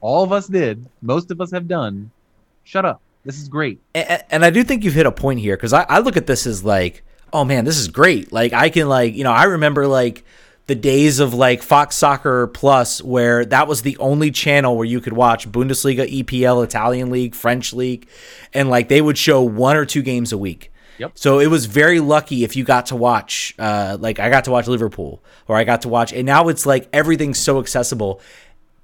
all 0.00 0.24
of 0.24 0.32
us 0.32 0.46
did, 0.48 0.86
most 1.02 1.30
of 1.30 1.40
us 1.40 1.50
have 1.52 1.68
done, 1.68 2.10
shut 2.64 2.84
up. 2.84 3.00
This 3.26 3.40
is 3.40 3.48
great. 3.48 3.80
and, 3.92 4.22
and 4.30 4.44
I 4.44 4.50
do 4.50 4.62
think 4.62 4.84
you've 4.84 4.94
hit 4.94 5.04
a 5.04 5.12
point 5.12 5.40
here 5.40 5.56
because 5.56 5.72
I, 5.72 5.82
I 5.88 5.98
look 5.98 6.16
at 6.16 6.28
this 6.28 6.46
as 6.46 6.64
like, 6.64 7.02
oh 7.32 7.44
man, 7.44 7.64
this 7.64 7.76
is 7.76 7.88
great. 7.88 8.32
Like 8.32 8.52
I 8.52 8.70
can 8.70 8.88
like, 8.88 9.14
you 9.14 9.24
know, 9.24 9.32
I 9.32 9.44
remember 9.44 9.88
like 9.88 10.24
the 10.68 10.76
days 10.76 11.18
of 11.18 11.34
like 11.34 11.62
Fox 11.62 11.96
Soccer 11.96 12.46
Plus 12.46 13.02
where 13.02 13.44
that 13.44 13.66
was 13.66 13.82
the 13.82 13.96
only 13.98 14.30
channel 14.30 14.76
where 14.76 14.86
you 14.86 15.00
could 15.00 15.12
watch 15.12 15.50
Bundesliga, 15.50 16.08
EPL, 16.22 16.62
Italian 16.62 17.10
League, 17.10 17.34
French 17.34 17.72
League, 17.72 18.08
and 18.54 18.70
like 18.70 18.88
they 18.88 19.02
would 19.02 19.18
show 19.18 19.42
one 19.42 19.76
or 19.76 19.84
two 19.84 20.02
games 20.02 20.32
a 20.32 20.38
week. 20.38 20.72
Yep. 20.98 21.12
So 21.14 21.40
it 21.40 21.48
was 21.48 21.66
very 21.66 22.00
lucky 22.00 22.42
if 22.42 22.56
you 22.56 22.64
got 22.64 22.86
to 22.86 22.96
watch, 22.96 23.54
uh, 23.58 23.98
like 24.00 24.18
I 24.18 24.30
got 24.30 24.44
to 24.44 24.50
watch 24.50 24.66
Liverpool 24.66 25.22
or 25.46 25.56
I 25.56 25.64
got 25.64 25.82
to 25.82 25.88
watch, 25.88 26.12
and 26.12 26.24
now 26.24 26.48
it's 26.48 26.64
like 26.64 26.88
everything's 26.92 27.38
so 27.38 27.58
accessible 27.58 28.20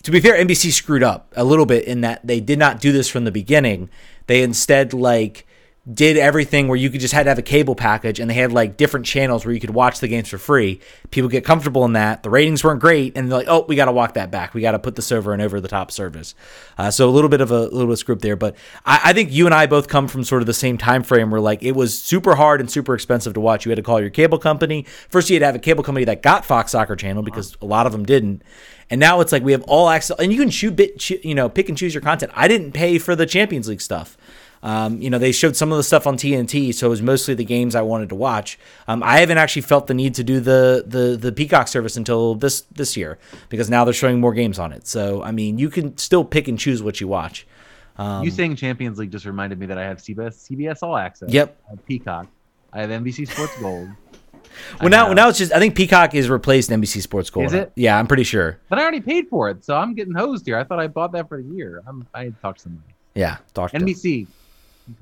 to 0.02 0.10
be 0.10 0.20
fair, 0.20 0.34
NBC 0.34 0.72
screwed 0.72 1.02
up 1.02 1.32
a 1.36 1.44
little 1.44 1.66
bit 1.66 1.84
in 1.84 2.00
that 2.02 2.26
they 2.26 2.40
did 2.40 2.58
not 2.58 2.80
do 2.80 2.92
this 2.92 3.08
from 3.08 3.24
the 3.24 3.32
beginning. 3.32 3.90
They 4.26 4.42
instead 4.42 4.92
like 4.92 5.46
did 5.92 6.16
everything 6.16 6.68
where 6.68 6.76
you 6.76 6.88
could 6.90 7.00
just 7.00 7.12
had 7.12 7.24
to 7.24 7.28
have 7.28 7.40
a 7.40 7.42
cable 7.42 7.74
package 7.74 8.20
and 8.20 8.30
they 8.30 8.34
had 8.34 8.52
like 8.52 8.76
different 8.76 9.04
channels 9.04 9.44
where 9.44 9.52
you 9.52 9.58
could 9.58 9.70
watch 9.70 9.98
the 9.98 10.06
games 10.06 10.28
for 10.28 10.38
free. 10.38 10.78
People 11.10 11.28
get 11.28 11.44
comfortable 11.44 11.84
in 11.84 11.94
that. 11.94 12.22
The 12.22 12.30
ratings 12.30 12.62
weren't 12.62 12.80
great 12.80 13.16
and 13.16 13.28
they're 13.28 13.38
like, 13.38 13.48
"Oh, 13.48 13.64
we 13.66 13.74
got 13.74 13.86
to 13.86 13.92
walk 13.92 14.14
that 14.14 14.30
back. 14.30 14.54
We 14.54 14.60
got 14.60 14.72
to 14.72 14.78
put 14.78 14.94
this 14.94 15.10
over 15.10 15.34
an 15.34 15.40
over 15.40 15.60
the 15.60 15.66
top 15.66 15.90
service." 15.90 16.36
Uh, 16.78 16.92
so 16.92 17.08
a 17.08 17.10
little 17.10 17.28
bit 17.28 17.40
of 17.40 17.50
a 17.50 17.62
little 17.62 17.86
bit 17.86 17.94
of 17.94 17.98
script 17.98 18.22
there, 18.22 18.36
but 18.36 18.54
I, 18.86 19.00
I 19.06 19.12
think 19.12 19.32
you 19.32 19.46
and 19.46 19.54
I 19.54 19.66
both 19.66 19.88
come 19.88 20.06
from 20.06 20.22
sort 20.22 20.40
of 20.40 20.46
the 20.46 20.54
same 20.54 20.78
time 20.78 21.02
frame 21.02 21.32
where 21.32 21.40
like 21.40 21.64
it 21.64 21.72
was 21.72 22.00
super 22.00 22.36
hard 22.36 22.60
and 22.60 22.70
super 22.70 22.94
expensive 22.94 23.34
to 23.34 23.40
watch. 23.40 23.66
You 23.66 23.70
had 23.70 23.76
to 23.76 23.82
call 23.82 24.00
your 24.00 24.10
cable 24.10 24.38
company. 24.38 24.86
First, 25.08 25.30
you 25.30 25.34
had 25.34 25.40
to 25.40 25.46
have 25.46 25.56
a 25.56 25.58
cable 25.58 25.82
company 25.82 26.04
that 26.04 26.22
got 26.22 26.44
Fox 26.44 26.70
Soccer 26.70 26.94
Channel 26.94 27.24
because 27.24 27.56
a 27.60 27.66
lot 27.66 27.86
of 27.86 27.92
them 27.92 28.04
didn't. 28.04 28.42
And 28.92 29.00
now 29.00 29.20
it's 29.22 29.32
like 29.32 29.42
we 29.42 29.52
have 29.52 29.62
all 29.62 29.88
access, 29.88 30.18
and 30.18 30.30
you 30.30 30.38
can 30.38 30.50
shoot 30.50 30.76
bit, 30.76 31.08
you 31.24 31.34
know, 31.34 31.48
pick 31.48 31.70
and 31.70 31.78
choose 31.78 31.94
your 31.94 32.02
content. 32.02 32.30
I 32.36 32.46
didn't 32.46 32.72
pay 32.72 32.98
for 32.98 33.16
the 33.16 33.24
Champions 33.24 33.66
League 33.66 33.80
stuff. 33.80 34.18
Um, 34.62 35.00
you 35.00 35.08
know, 35.08 35.16
they 35.16 35.32
showed 35.32 35.56
some 35.56 35.72
of 35.72 35.78
the 35.78 35.82
stuff 35.82 36.06
on 36.06 36.18
TNT, 36.18 36.74
so 36.74 36.88
it 36.88 36.90
was 36.90 37.00
mostly 37.00 37.32
the 37.32 37.44
games 37.44 37.74
I 37.74 37.80
wanted 37.80 38.10
to 38.10 38.14
watch. 38.14 38.58
Um, 38.86 39.02
I 39.02 39.20
haven't 39.20 39.38
actually 39.38 39.62
felt 39.62 39.86
the 39.86 39.94
need 39.94 40.14
to 40.16 40.22
do 40.22 40.40
the 40.40 40.84
the 40.86 41.16
the 41.16 41.32
Peacock 41.32 41.68
service 41.68 41.96
until 41.96 42.34
this 42.34 42.60
this 42.70 42.94
year 42.94 43.18
because 43.48 43.70
now 43.70 43.82
they're 43.86 43.94
showing 43.94 44.20
more 44.20 44.34
games 44.34 44.58
on 44.58 44.72
it. 44.72 44.86
So 44.86 45.22
I 45.22 45.32
mean, 45.32 45.56
you 45.56 45.70
can 45.70 45.96
still 45.96 46.22
pick 46.22 46.46
and 46.46 46.58
choose 46.58 46.82
what 46.82 47.00
you 47.00 47.08
watch. 47.08 47.46
Um, 47.96 48.24
you 48.24 48.30
saying 48.30 48.56
Champions 48.56 48.98
League 48.98 49.10
just 49.10 49.24
reminded 49.24 49.58
me 49.58 49.64
that 49.66 49.78
I 49.78 49.84
have 49.84 49.98
CBS 49.98 50.50
CBS 50.50 50.82
All 50.82 50.98
Access. 50.98 51.32
Yep. 51.32 51.58
I 51.66 51.70
have 51.70 51.86
Peacock. 51.86 52.26
I 52.74 52.82
have 52.82 52.90
NBC 52.90 53.26
Sports 53.26 53.58
Gold. 53.58 53.88
Well, 54.80 54.90
now 54.90 55.12
now 55.12 55.28
it's 55.28 55.38
just 55.38 55.52
I 55.52 55.58
think 55.58 55.74
Peacock 55.74 56.14
is 56.14 56.28
replaced 56.30 56.70
NBC 56.70 57.00
Sports 57.02 57.30
Gold. 57.30 57.46
Is 57.46 57.52
it? 57.52 57.72
Yeah, 57.76 57.98
I'm 57.98 58.06
pretty 58.06 58.24
sure. 58.24 58.58
But 58.68 58.78
I 58.78 58.82
already 58.82 59.00
paid 59.00 59.28
for 59.28 59.48
it, 59.50 59.64
so 59.64 59.76
I'm 59.76 59.94
getting 59.94 60.14
hosed 60.14 60.46
here. 60.46 60.56
I 60.58 60.64
thought 60.64 60.78
I 60.80 60.86
bought 60.88 61.12
that 61.12 61.28
for 61.28 61.40
the 61.42 61.48
year. 61.48 61.82
I'm 61.86 62.06
I 62.14 62.24
had 62.24 62.42
to 62.42 62.52
to 62.52 62.58
somebody. 62.60 62.94
Yeah, 63.14 63.36
talk 63.54 63.70
to 63.72 63.78
NBC, 63.78 64.26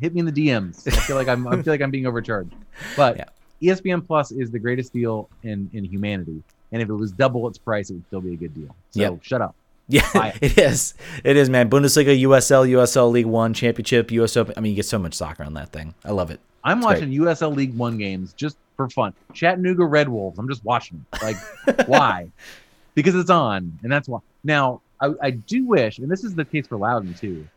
hit 0.00 0.12
me 0.14 0.20
in 0.20 0.26
the 0.26 0.32
DMs. 0.32 0.86
I 0.86 0.90
feel 1.02 1.16
like 1.16 1.28
I'm 1.28 1.46
I 1.46 1.62
feel 1.62 1.72
like 1.72 1.80
I'm 1.80 1.90
being 1.90 2.06
overcharged. 2.06 2.52
But 2.96 3.16
Yeah. 3.18 3.24
ESPN 3.62 4.06
Plus 4.06 4.30
is 4.32 4.50
the 4.50 4.58
greatest 4.58 4.92
deal 4.92 5.28
in 5.42 5.68
in 5.72 5.84
humanity. 5.84 6.42
And 6.72 6.80
if 6.80 6.88
it 6.88 6.94
was 6.94 7.12
double 7.12 7.46
its 7.48 7.58
price, 7.58 7.90
it 7.90 7.94
would 7.94 8.06
still 8.06 8.20
be 8.20 8.32
a 8.34 8.36
good 8.36 8.54
deal. 8.54 8.74
So 8.90 9.00
Yep. 9.00 9.18
shut 9.22 9.42
up. 9.42 9.54
Yeah, 9.92 10.02
it 10.40 10.56
is. 10.56 10.94
It 11.24 11.36
is, 11.36 11.50
man. 11.50 11.68
Bundesliga, 11.68 12.16
USL, 12.22 12.64
USL 12.70 13.10
League 13.10 13.26
One, 13.26 13.52
Championship, 13.52 14.12
US 14.12 14.36
Open. 14.36 14.54
I 14.56 14.60
mean, 14.60 14.70
you 14.70 14.76
get 14.76 14.86
so 14.86 15.00
much 15.00 15.14
soccer 15.14 15.42
on 15.42 15.54
that 15.54 15.72
thing. 15.72 15.94
I 16.04 16.12
love 16.12 16.30
it. 16.30 16.38
I'm 16.62 16.78
It's 16.78 16.84
watching 16.84 17.10
USL 17.10 17.56
League 17.56 17.74
One 17.76 17.98
games 17.98 18.32
just 18.34 18.56
for 18.88 18.88
fun. 18.90 19.12
Chattanooga 19.34 19.84
Red 19.84 20.08
Wolves. 20.08 20.38
I'm 20.38 20.48
just 20.48 20.64
watching. 20.64 21.04
Like, 21.22 21.36
why? 21.86 22.28
Because 22.96 23.14
it's 23.14 23.30
on, 23.30 23.78
and 23.84 23.90
that's 23.90 24.08
why. 24.08 24.18
Now, 24.42 24.82
I, 25.00 25.12
I 25.22 25.30
do 25.30 25.64
wish, 25.64 25.98
and 25.98 26.10
this 26.10 26.24
is 26.24 26.34
the 26.34 26.44
case 26.44 26.66
for 26.66 26.76
Loudoun 26.76 27.14
too. 27.14 27.48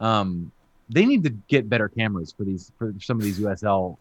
Um, 0.00 0.50
they 0.90 1.06
need 1.06 1.22
to 1.22 1.30
get 1.48 1.68
better 1.68 1.88
cameras 1.88 2.34
for 2.36 2.42
these 2.44 2.72
for 2.78 2.92
some 3.00 3.16
of 3.16 3.22
these 3.22 3.38
USL. 3.40 3.96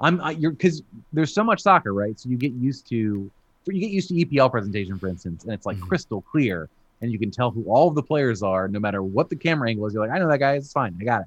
I'm 0.00 0.20
I, 0.20 0.32
you're 0.32 0.50
because 0.50 0.82
there's 1.12 1.32
so 1.32 1.44
much 1.44 1.60
soccer, 1.62 1.94
right? 1.94 2.18
So 2.18 2.28
you 2.28 2.36
get 2.36 2.52
used 2.52 2.88
to 2.88 3.30
you 3.66 3.80
get 3.80 3.90
used 3.90 4.08
to 4.08 4.14
EPL 4.14 4.50
presentation, 4.50 4.98
for 4.98 5.08
instance, 5.08 5.44
and 5.44 5.52
it's 5.54 5.66
like 5.66 5.76
Mhm. 5.78 5.88
crystal 5.88 6.20
clear, 6.20 6.68
and 7.00 7.12
you 7.12 7.18
can 7.18 7.30
tell 7.30 7.52
who 7.52 7.62
all 7.70 7.88
of 7.88 7.94
the 7.94 8.02
players 8.02 8.42
are, 8.42 8.66
no 8.66 8.80
matter 8.80 9.04
what 9.04 9.30
the 9.30 9.36
camera 9.36 9.70
angle 9.70 9.86
is. 9.86 9.94
You're 9.94 10.04
like, 10.06 10.14
I 10.14 10.18
know 10.18 10.28
that 10.28 10.38
guy. 10.38 10.54
It's 10.56 10.72
fine. 10.72 10.96
I 11.00 11.04
got 11.04 11.20
it. 11.22 11.26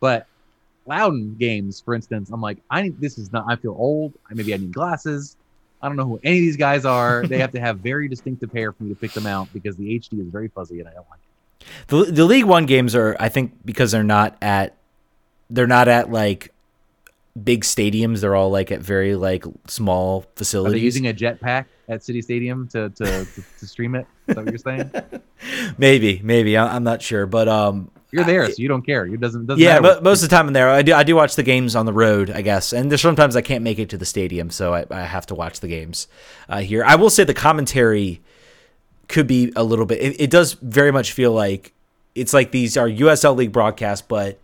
But 0.00 0.26
Loudoun 0.86 1.36
games, 1.38 1.80
for 1.80 1.94
instance, 1.94 2.30
I'm 2.30 2.40
like, 2.40 2.58
I 2.70 2.82
need 2.82 3.00
this 3.00 3.18
is 3.18 3.32
not. 3.32 3.44
I 3.48 3.56
feel 3.56 3.74
old. 3.78 4.12
I 4.30 4.34
maybe 4.34 4.52
I 4.54 4.56
need 4.56 4.72
glasses. 4.72 5.36
I 5.80 5.88
don't 5.88 5.96
know 5.96 6.04
who 6.04 6.20
any 6.22 6.38
of 6.38 6.42
these 6.42 6.56
guys 6.56 6.84
are. 6.84 7.26
they 7.26 7.38
have 7.38 7.52
to 7.52 7.60
have 7.60 7.78
very 7.90 8.08
distinctive 8.08 8.52
hair 8.52 8.72
for 8.72 8.84
me 8.84 8.90
to 8.90 8.96
pick 8.96 9.12
them 9.12 9.26
out 9.26 9.48
because 9.52 9.76
the 9.76 9.98
HD 9.98 10.20
is 10.20 10.28
very 10.28 10.48
fuzzy 10.48 10.80
and 10.80 10.88
I 10.88 10.92
don't 10.92 11.06
like 11.10 11.20
it. 11.20 11.26
The 11.88 12.12
the 12.12 12.24
League 12.24 12.44
One 12.44 12.66
games 12.66 12.94
are, 12.94 13.16
I 13.18 13.28
think, 13.28 13.52
because 13.64 13.92
they're 13.92 14.02
not 14.02 14.36
at, 14.42 14.76
they're 15.50 15.66
not 15.66 15.88
at 15.88 16.10
like 16.10 16.52
big 17.42 17.62
stadiums. 17.64 18.20
They're 18.20 18.34
all 18.34 18.50
like 18.50 18.70
at 18.72 18.80
very 18.80 19.14
like 19.14 19.44
small 19.66 20.20
Are 20.20 20.26
facilities. 20.36 20.80
they 20.80 20.84
using 20.84 21.08
a 21.08 21.14
jetpack 21.14 21.66
at 21.88 22.02
City 22.04 22.22
Stadium 22.22 22.68
to 22.68 22.90
to, 22.90 23.24
to, 23.24 23.42
to 23.58 23.66
stream 23.66 23.94
it? 23.94 24.06
Is 24.28 24.34
that 24.34 24.44
what 24.44 24.48
you're 24.52 24.58
saying? 24.58 24.90
maybe, 25.78 26.20
maybe 26.22 26.56
I, 26.56 26.74
I'm 26.74 26.84
not 26.84 27.02
sure, 27.02 27.26
but 27.26 27.48
um, 27.48 27.90
You're 28.12 28.24
there, 28.24 28.46
so 28.46 28.56
you 28.58 28.68
don't 28.68 28.84
care. 28.84 29.06
It 29.06 29.20
doesn't 29.20 29.46
doesn't 29.46 29.62
yeah, 29.62 29.80
but 29.80 30.02
most 30.02 30.22
of 30.22 30.28
the 30.28 30.36
time 30.36 30.46
in 30.46 30.52
there, 30.52 30.68
I 30.68 30.82
do 30.82 30.92
I 30.94 31.02
do 31.02 31.16
watch 31.16 31.34
the 31.34 31.42
games 31.42 31.74
on 31.74 31.86
the 31.86 31.92
road, 31.94 32.30
I 32.30 32.42
guess, 32.42 32.72
and 32.74 32.90
there's 32.90 33.00
sometimes 33.00 33.36
I 33.36 33.40
can't 33.40 33.64
make 33.64 33.78
it 33.78 33.88
to 33.90 33.96
the 33.96 34.04
stadium, 34.04 34.50
so 34.50 34.74
I, 34.74 34.84
I 34.90 35.02
have 35.04 35.24
to 35.26 35.34
watch 35.34 35.60
the 35.60 35.68
games 35.68 36.08
uh, 36.48 36.58
here. 36.60 36.84
I 36.84 36.96
will 36.96 37.08
say 37.10 37.24
the 37.24 37.32
commentary 37.34 38.20
could 39.08 39.26
be 39.26 39.52
a 39.56 39.64
little 39.64 39.86
bit. 39.86 40.00
It, 40.00 40.20
it 40.20 40.30
does 40.30 40.52
very 40.54 40.92
much 40.92 41.12
feel 41.12 41.32
like 41.32 41.72
it's 42.14 42.34
like 42.34 42.50
these 42.50 42.76
are 42.76 42.86
USL 42.88 43.34
League 43.34 43.52
broadcasts, 43.52 44.06
but 44.06 44.38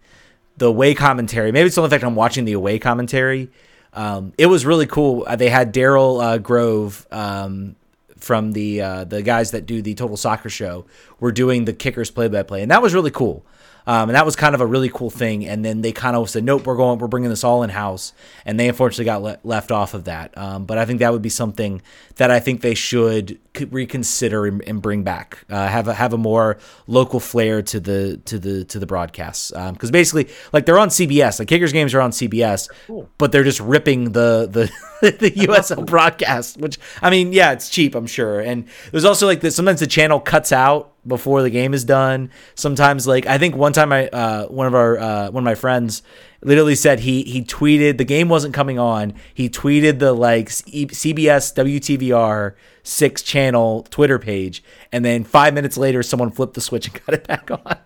the 0.57 0.67
away 0.67 0.95
commentary. 0.95 1.53
Maybe 1.53 1.67
it's 1.67 1.75
the 1.75 1.83
only 1.83 1.91
fact 1.91 2.05
I'm 2.05 2.15
watching 2.15 2.45
the 2.47 2.53
away 2.55 2.79
commentary. 2.79 3.51
Um, 3.93 4.33
it 4.39 4.47
was 4.47 4.65
really 4.67 4.87
cool. 4.87 5.25
Uh, 5.27 5.37
They 5.37 5.51
had 5.51 5.75
Daryl 5.75 6.23
uh, 6.23 6.39
Grove 6.39 7.07
um, 7.11 7.77
from 8.17 8.53
the 8.53 8.81
uh, 8.81 9.05
the 9.05 9.23
guys 9.23 9.51
that 9.53 9.67
do 9.67 9.83
the 9.83 9.95
Total 9.95 10.17
Soccer 10.17 10.51
Show 10.51 10.87
were 11.21 11.33
doing 11.33 11.65
the 11.65 11.73
kickers 11.73 12.11
play 12.11 12.29
by 12.29 12.43
play, 12.43 12.63
and 12.63 12.71
that 12.71 12.83
was 12.83 12.95
really 12.95 13.11
cool. 13.11 13.45
Um, 13.89 14.11
and 14.11 14.17
that 14.17 14.27
was 14.27 14.37
kind 14.37 14.55
of 14.55 14.61
a 14.61 14.67
really 14.67 14.91
cool 14.91 15.09
thing. 15.09 15.47
And 15.47 15.65
then 15.65 15.81
they 15.81 15.93
kind 15.93 16.15
of 16.15 16.29
said, 16.29 16.45
"Nope, 16.45 16.67
we're 16.67 16.77
going, 16.77 16.99
we're 16.99 17.09
bringing 17.09 17.31
this 17.31 17.43
all 17.43 17.63
in 17.63 17.71
house." 17.71 18.13
And 18.45 18.61
they 18.61 18.69
unfortunately 18.69 19.07
got 19.07 19.23
le- 19.23 19.39
left 19.45 19.73
off 19.73 19.95
of 19.95 20.05
that. 20.05 20.37
Um, 20.37 20.67
but 20.67 20.77
I 20.77 20.85
think 20.85 20.99
that 20.99 21.11
would 21.11 21.23
be 21.23 21.31
something 21.31 21.81
that 22.17 22.31
I 22.31 22.39
think 22.39 22.61
they 22.61 22.75
should 22.75 23.39
reconsider 23.71 24.45
and, 24.47 24.63
and 24.67 24.83
bring 24.83 25.05
back. 25.05 25.45
Uh, 25.49 25.67
have 25.67 25.89
a 25.89 25.95
have 25.95 26.13
a 26.13 26.19
more 26.19 26.59
local 26.87 27.19
flair 27.19 27.63
to 27.63 27.81
the 27.81 28.21
to 28.27 28.39
the 28.39 28.65
to 28.67 28.79
the 28.79 28.87
broadcasts. 28.87 29.51
Because 29.53 29.91
basically, 29.91 30.29
like 30.53 30.67
they're 30.67 30.79
on 30.79 30.91
CBS. 30.91 31.39
Like 31.39 31.49
Kickers 31.49 31.73
games 31.73 31.95
are 31.95 32.03
on 32.03 32.11
CBS, 32.11 32.69
Cool. 32.87 33.09
but 33.17 33.33
they're 33.33 33.43
just 33.43 33.61
ripping 33.61 34.13
the 34.13 34.47
the 34.51 34.71
the 35.19 35.31
USL 35.31 35.87
broadcast. 35.87 36.59
Which 36.59 36.79
I 37.01 37.09
mean, 37.09 37.33
yeah, 37.33 37.53
it's 37.53 37.71
cheap, 37.71 37.95
I'm 37.95 38.07
sure. 38.07 38.41
And 38.41 38.67
there's 38.91 39.07
also 39.07 39.27
like 39.27 39.41
this. 39.41 39.57
Sometimes 39.57 39.81
the 39.81 39.87
channel 39.87 40.21
cuts 40.21 40.53
out 40.53 40.93
before 41.09 41.43
the 41.43 41.51
game 41.51 41.75
is 41.75 41.85
done. 41.85 42.31
Sometimes, 42.55 43.07
like 43.07 43.27
I 43.27 43.39
think 43.39 43.57
one 43.57 43.73
time, 43.73 43.93
I 43.93 44.09
uh, 44.09 44.47
one 44.47 44.67
of 44.67 44.75
our 44.75 44.99
uh, 44.99 45.31
one 45.31 45.43
of 45.43 45.45
my 45.45 45.55
friends 45.55 46.03
literally 46.43 46.75
said 46.75 47.01
he 47.01 47.23
he 47.25 47.43
tweeted 47.43 47.99
the 47.99 48.05
game 48.05 48.29
wasn't 48.29 48.55
coming 48.55 48.79
on. 48.79 49.15
He 49.35 49.49
tweeted 49.49 49.99
the 49.99 50.13
like 50.13 50.49
CBS 50.49 51.55
WTVR 51.55 52.55
six 52.83 53.23
channel 53.23 53.87
Twitter 53.91 54.19
page, 54.19 54.63
and 54.93 55.05
then 55.05 55.25
five 55.25 55.55
minutes 55.55 55.77
later, 55.77 56.03
someone 56.03 56.31
flipped 56.31 56.55
the 56.55 56.61
switch 56.61 56.87
and 56.87 57.01
got 57.07 57.15
it 57.15 57.27
back 57.27 57.51
on. 57.51 57.79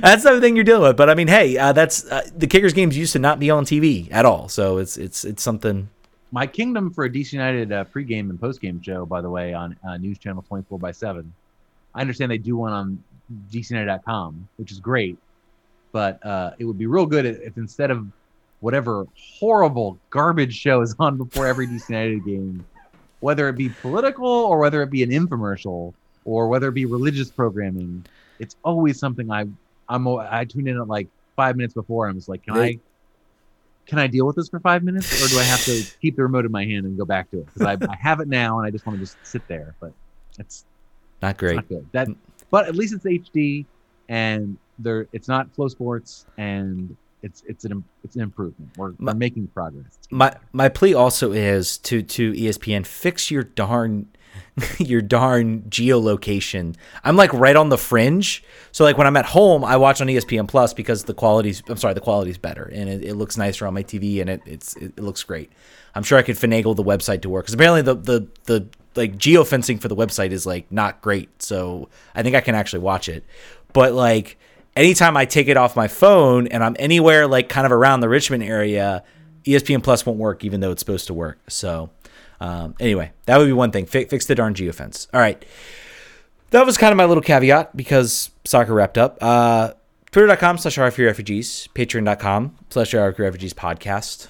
That's 0.00 0.22
the 0.22 0.40
thing 0.40 0.54
you're 0.54 0.64
dealing 0.64 0.82
with, 0.82 0.96
but 0.96 1.10
I 1.10 1.14
mean, 1.14 1.28
hey, 1.28 1.56
uh, 1.58 1.72
that's 1.72 2.04
uh, 2.10 2.28
the 2.36 2.46
Kickers 2.46 2.72
games 2.72 2.96
used 2.96 3.12
to 3.14 3.18
not 3.18 3.40
be 3.40 3.50
on 3.50 3.64
TV 3.64 4.08
at 4.12 4.24
all, 4.24 4.48
so 4.48 4.78
it's 4.78 4.96
it's 4.96 5.24
it's 5.24 5.42
something. 5.42 5.88
My 6.30 6.46
kingdom 6.46 6.92
for 6.92 7.04
a 7.04 7.10
DC 7.10 7.32
United 7.32 7.70
uh, 7.72 7.84
pregame 7.84 8.30
and 8.30 8.40
postgame 8.40 8.84
show, 8.84 9.06
by 9.06 9.20
the 9.20 9.30
way, 9.30 9.54
on 9.54 9.76
uh, 9.86 9.96
News 9.96 10.18
Channel 10.18 10.42
24 10.42 10.80
by 10.80 10.90
7. 10.90 11.32
I 11.94 12.00
understand 12.00 12.30
they 12.30 12.38
do 12.38 12.56
one 12.56 12.72
on 12.72 13.02
DCUnited.com, 13.50 14.48
which 14.56 14.72
is 14.72 14.80
great, 14.80 15.18
but 15.92 16.24
uh, 16.24 16.52
it 16.58 16.64
would 16.64 16.78
be 16.78 16.86
real 16.86 17.06
good 17.06 17.24
if 17.24 17.56
instead 17.56 17.90
of 17.90 18.06
whatever 18.60 19.06
horrible 19.38 19.98
garbage 20.10 20.54
show 20.54 20.80
is 20.80 20.94
on 20.98 21.16
before 21.16 21.46
every 21.46 21.66
DC 21.66 21.88
United 21.90 22.24
game, 22.26 22.64
whether 23.20 23.48
it 23.48 23.56
be 23.56 23.68
political 23.68 24.26
or 24.26 24.58
whether 24.58 24.82
it 24.82 24.90
be 24.90 25.02
an 25.02 25.10
infomercial 25.10 25.94
or 26.24 26.48
whether 26.48 26.68
it 26.68 26.72
be 26.72 26.86
religious 26.86 27.30
programming. 27.30 28.04
It's 28.38 28.56
always 28.64 28.98
something 28.98 29.30
I 29.30 29.46
I'm 29.88 30.08
I 30.08 30.44
tune 30.44 30.66
in 30.66 30.78
at 30.78 30.88
like 30.88 31.08
five 31.36 31.56
minutes 31.56 31.74
before. 31.74 32.08
I'm 32.08 32.14
just 32.14 32.28
like, 32.28 32.42
can 32.44 32.56
I 32.56 32.78
can 33.86 33.98
I 33.98 34.06
deal 34.06 34.26
with 34.26 34.36
this 34.36 34.48
for 34.48 34.60
five 34.60 34.82
minutes, 34.82 35.22
or 35.22 35.28
do 35.28 35.38
I 35.38 35.44
have 35.44 35.62
to 35.64 35.84
keep 36.00 36.16
the 36.16 36.22
remote 36.22 36.46
in 36.46 36.52
my 36.52 36.64
hand 36.64 36.86
and 36.86 36.96
go 36.96 37.04
back 37.04 37.30
to 37.32 37.40
it? 37.40 37.46
Because 37.52 37.66
I, 37.66 37.92
I 37.92 37.96
have 37.96 38.20
it 38.20 38.28
now, 38.28 38.58
and 38.58 38.66
I 38.66 38.70
just 38.70 38.86
want 38.86 38.98
to 38.98 39.04
just 39.04 39.18
sit 39.22 39.46
there. 39.46 39.74
But 39.78 39.92
it's 40.38 40.64
not 41.24 41.38
great. 41.38 41.56
Not 41.56 41.68
good. 41.68 41.88
That, 41.92 42.08
but 42.50 42.66
at 42.66 42.76
least 42.76 42.94
it's 42.94 43.04
HD, 43.04 43.64
and 44.08 44.58
there 44.78 45.06
it's 45.12 45.28
not 45.28 45.52
FloSports, 45.54 46.26
and 46.36 46.96
it's 47.22 47.42
it's 47.46 47.64
an 47.64 47.82
it's 48.02 48.16
an 48.16 48.22
improvement. 48.22 48.76
We're, 48.76 48.92
my, 48.98 49.12
we're 49.12 49.18
making 49.18 49.46
progress. 49.48 49.98
My 50.10 50.36
my 50.52 50.68
plea 50.68 50.92
also 50.92 51.32
is 51.32 51.78
to 51.78 52.02
to 52.02 52.32
ESPN 52.32 52.84
fix 52.84 53.30
your 53.30 53.42
darn 53.42 54.08
your 54.78 55.00
darn 55.00 55.62
geolocation. 55.62 56.76
I'm 57.02 57.16
like 57.16 57.32
right 57.32 57.56
on 57.56 57.70
the 57.70 57.78
fringe. 57.78 58.44
So 58.72 58.84
like 58.84 58.98
when 58.98 59.06
I'm 59.06 59.16
at 59.16 59.26
home, 59.26 59.64
I 59.64 59.78
watch 59.78 60.02
on 60.02 60.06
ESPN 60.08 60.46
Plus 60.46 60.74
because 60.74 61.04
the 61.04 61.14
quality's 61.14 61.62
I'm 61.68 61.78
sorry, 61.78 61.94
the 61.94 62.00
quality's 62.00 62.36
better 62.36 62.64
and 62.64 62.90
it, 62.90 63.02
it 63.02 63.14
looks 63.14 63.38
nicer 63.38 63.66
on 63.66 63.72
my 63.72 63.82
TV 63.82 64.20
and 64.20 64.28
it 64.28 64.42
it's 64.44 64.76
it, 64.76 64.92
it, 64.96 65.00
looks 65.00 65.22
great. 65.22 65.50
I'm 65.94 66.02
sure 66.02 66.18
I 66.18 66.22
could 66.22 66.36
finagle 66.36 66.76
the 66.76 66.84
website 66.84 67.22
to 67.22 67.30
work 67.30 67.44
because 67.46 67.54
apparently 67.54 67.82
the 67.82 67.94
the 67.94 68.28
the 68.44 68.68
like 68.96 69.16
geofencing 69.16 69.80
for 69.80 69.88
the 69.88 69.96
website 69.96 70.30
is 70.30 70.46
like 70.46 70.70
not 70.70 71.00
great. 71.00 71.42
So 71.42 71.88
I 72.14 72.22
think 72.22 72.36
I 72.36 72.40
can 72.40 72.54
actually 72.54 72.80
watch 72.80 73.08
it. 73.08 73.24
But 73.72 73.92
like 73.92 74.38
anytime 74.76 75.16
I 75.16 75.24
take 75.24 75.48
it 75.48 75.56
off 75.56 75.76
my 75.76 75.88
phone 75.88 76.46
and 76.48 76.62
I'm 76.62 76.76
anywhere 76.78 77.26
like 77.26 77.48
kind 77.48 77.66
of 77.66 77.72
around 77.72 78.00
the 78.00 78.08
Richmond 78.08 78.42
area, 78.42 79.02
ESPN 79.44 79.82
Plus 79.82 80.04
won't 80.06 80.18
work 80.18 80.44
even 80.44 80.60
though 80.60 80.70
it's 80.70 80.80
supposed 80.80 81.06
to 81.08 81.14
work. 81.14 81.38
So 81.48 81.90
um, 82.40 82.74
anyway, 82.80 83.12
that 83.26 83.38
would 83.38 83.46
be 83.46 83.52
one 83.52 83.70
thing. 83.70 83.86
Fi- 83.86 84.04
fix 84.04 84.26
the 84.26 84.34
darn 84.34 84.54
geofence. 84.54 85.06
All 85.12 85.20
right. 85.20 85.44
That 86.50 86.66
was 86.66 86.76
kind 86.76 86.92
of 86.92 86.96
my 86.96 87.04
little 87.04 87.22
caveat 87.22 87.76
because 87.76 88.30
soccer 88.44 88.74
wrapped 88.74 88.98
up. 88.98 89.18
Uh, 89.20 89.72
Twitter.com 90.12 90.58
slash 90.58 90.78
Refugees, 90.78 91.68
Patreon.com 91.74 92.56
slash 92.70 92.94
Refugees 92.94 93.52
podcast. 93.52 94.28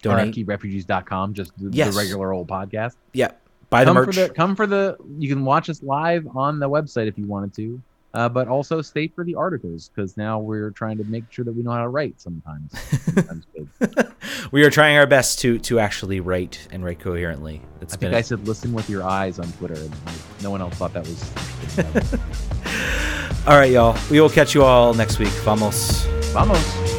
Donate. 0.00 0.34
Just 1.34 1.52
the, 1.58 1.70
yes. 1.70 1.92
the 1.92 1.98
regular 1.98 2.32
old 2.32 2.48
podcast. 2.48 2.96
Yeah. 3.12 3.32
Buy 3.74 3.84
the 3.84 3.90
come 3.90 3.94
merch. 3.96 4.14
For 4.14 4.20
the, 4.20 4.28
come 4.30 4.56
for 4.56 4.66
the, 4.66 4.96
you 5.18 5.28
can 5.28 5.44
watch 5.44 5.68
us 5.68 5.82
live 5.82 6.26
on 6.36 6.58
the 6.58 6.68
website 6.68 7.08
if 7.08 7.18
you 7.18 7.26
wanted 7.26 7.54
to 7.54 7.82
uh, 8.14 8.28
but 8.28 8.48
also 8.48 8.80
stay 8.80 9.08
for 9.08 9.24
the 9.24 9.34
articles 9.34 9.88
because 9.88 10.16
now 10.16 10.38
we're 10.38 10.70
trying 10.70 10.96
to 10.96 11.04
make 11.04 11.24
sure 11.30 11.44
that 11.44 11.52
we 11.52 11.62
know 11.62 11.72
how 11.72 11.82
to 11.82 11.88
write 11.88 12.20
sometimes. 12.20 12.72
sometimes 13.04 13.46
we 14.52 14.64
are 14.64 14.70
trying 14.70 14.96
our 14.96 15.06
best 15.06 15.40
to 15.40 15.58
to 15.58 15.80
actually 15.80 16.20
write 16.20 16.66
and 16.70 16.84
write 16.84 17.00
coherently. 17.00 17.60
It's 17.80 17.94
I 17.94 17.96
think 17.96 18.14
a... 18.14 18.18
I 18.18 18.20
said 18.20 18.46
listen 18.46 18.72
with 18.72 18.88
your 18.88 19.02
eyes 19.02 19.38
on 19.38 19.50
Twitter, 19.54 19.74
and 19.74 19.92
no 20.42 20.50
one 20.50 20.60
else 20.60 20.74
thought 20.74 20.92
that 20.92 21.04
was. 21.06 21.32
all 23.46 23.58
right, 23.58 23.72
y'all. 23.72 23.98
We 24.10 24.20
will 24.20 24.30
catch 24.30 24.54
you 24.54 24.62
all 24.62 24.94
next 24.94 25.18
week. 25.18 25.28
Vamos. 25.42 26.04
Vamos. 26.32 26.93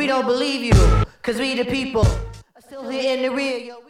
We 0.00 0.06
don't 0.06 0.24
believe 0.24 0.62
you, 0.64 1.04
cause 1.20 1.38
we 1.38 1.54
the 1.54 1.66
people. 1.66 2.06
Still 2.58 2.88
here 2.88 3.18
in 3.18 3.22
the 3.22 3.30
rear, 3.30 3.58
yo. 3.58 3.89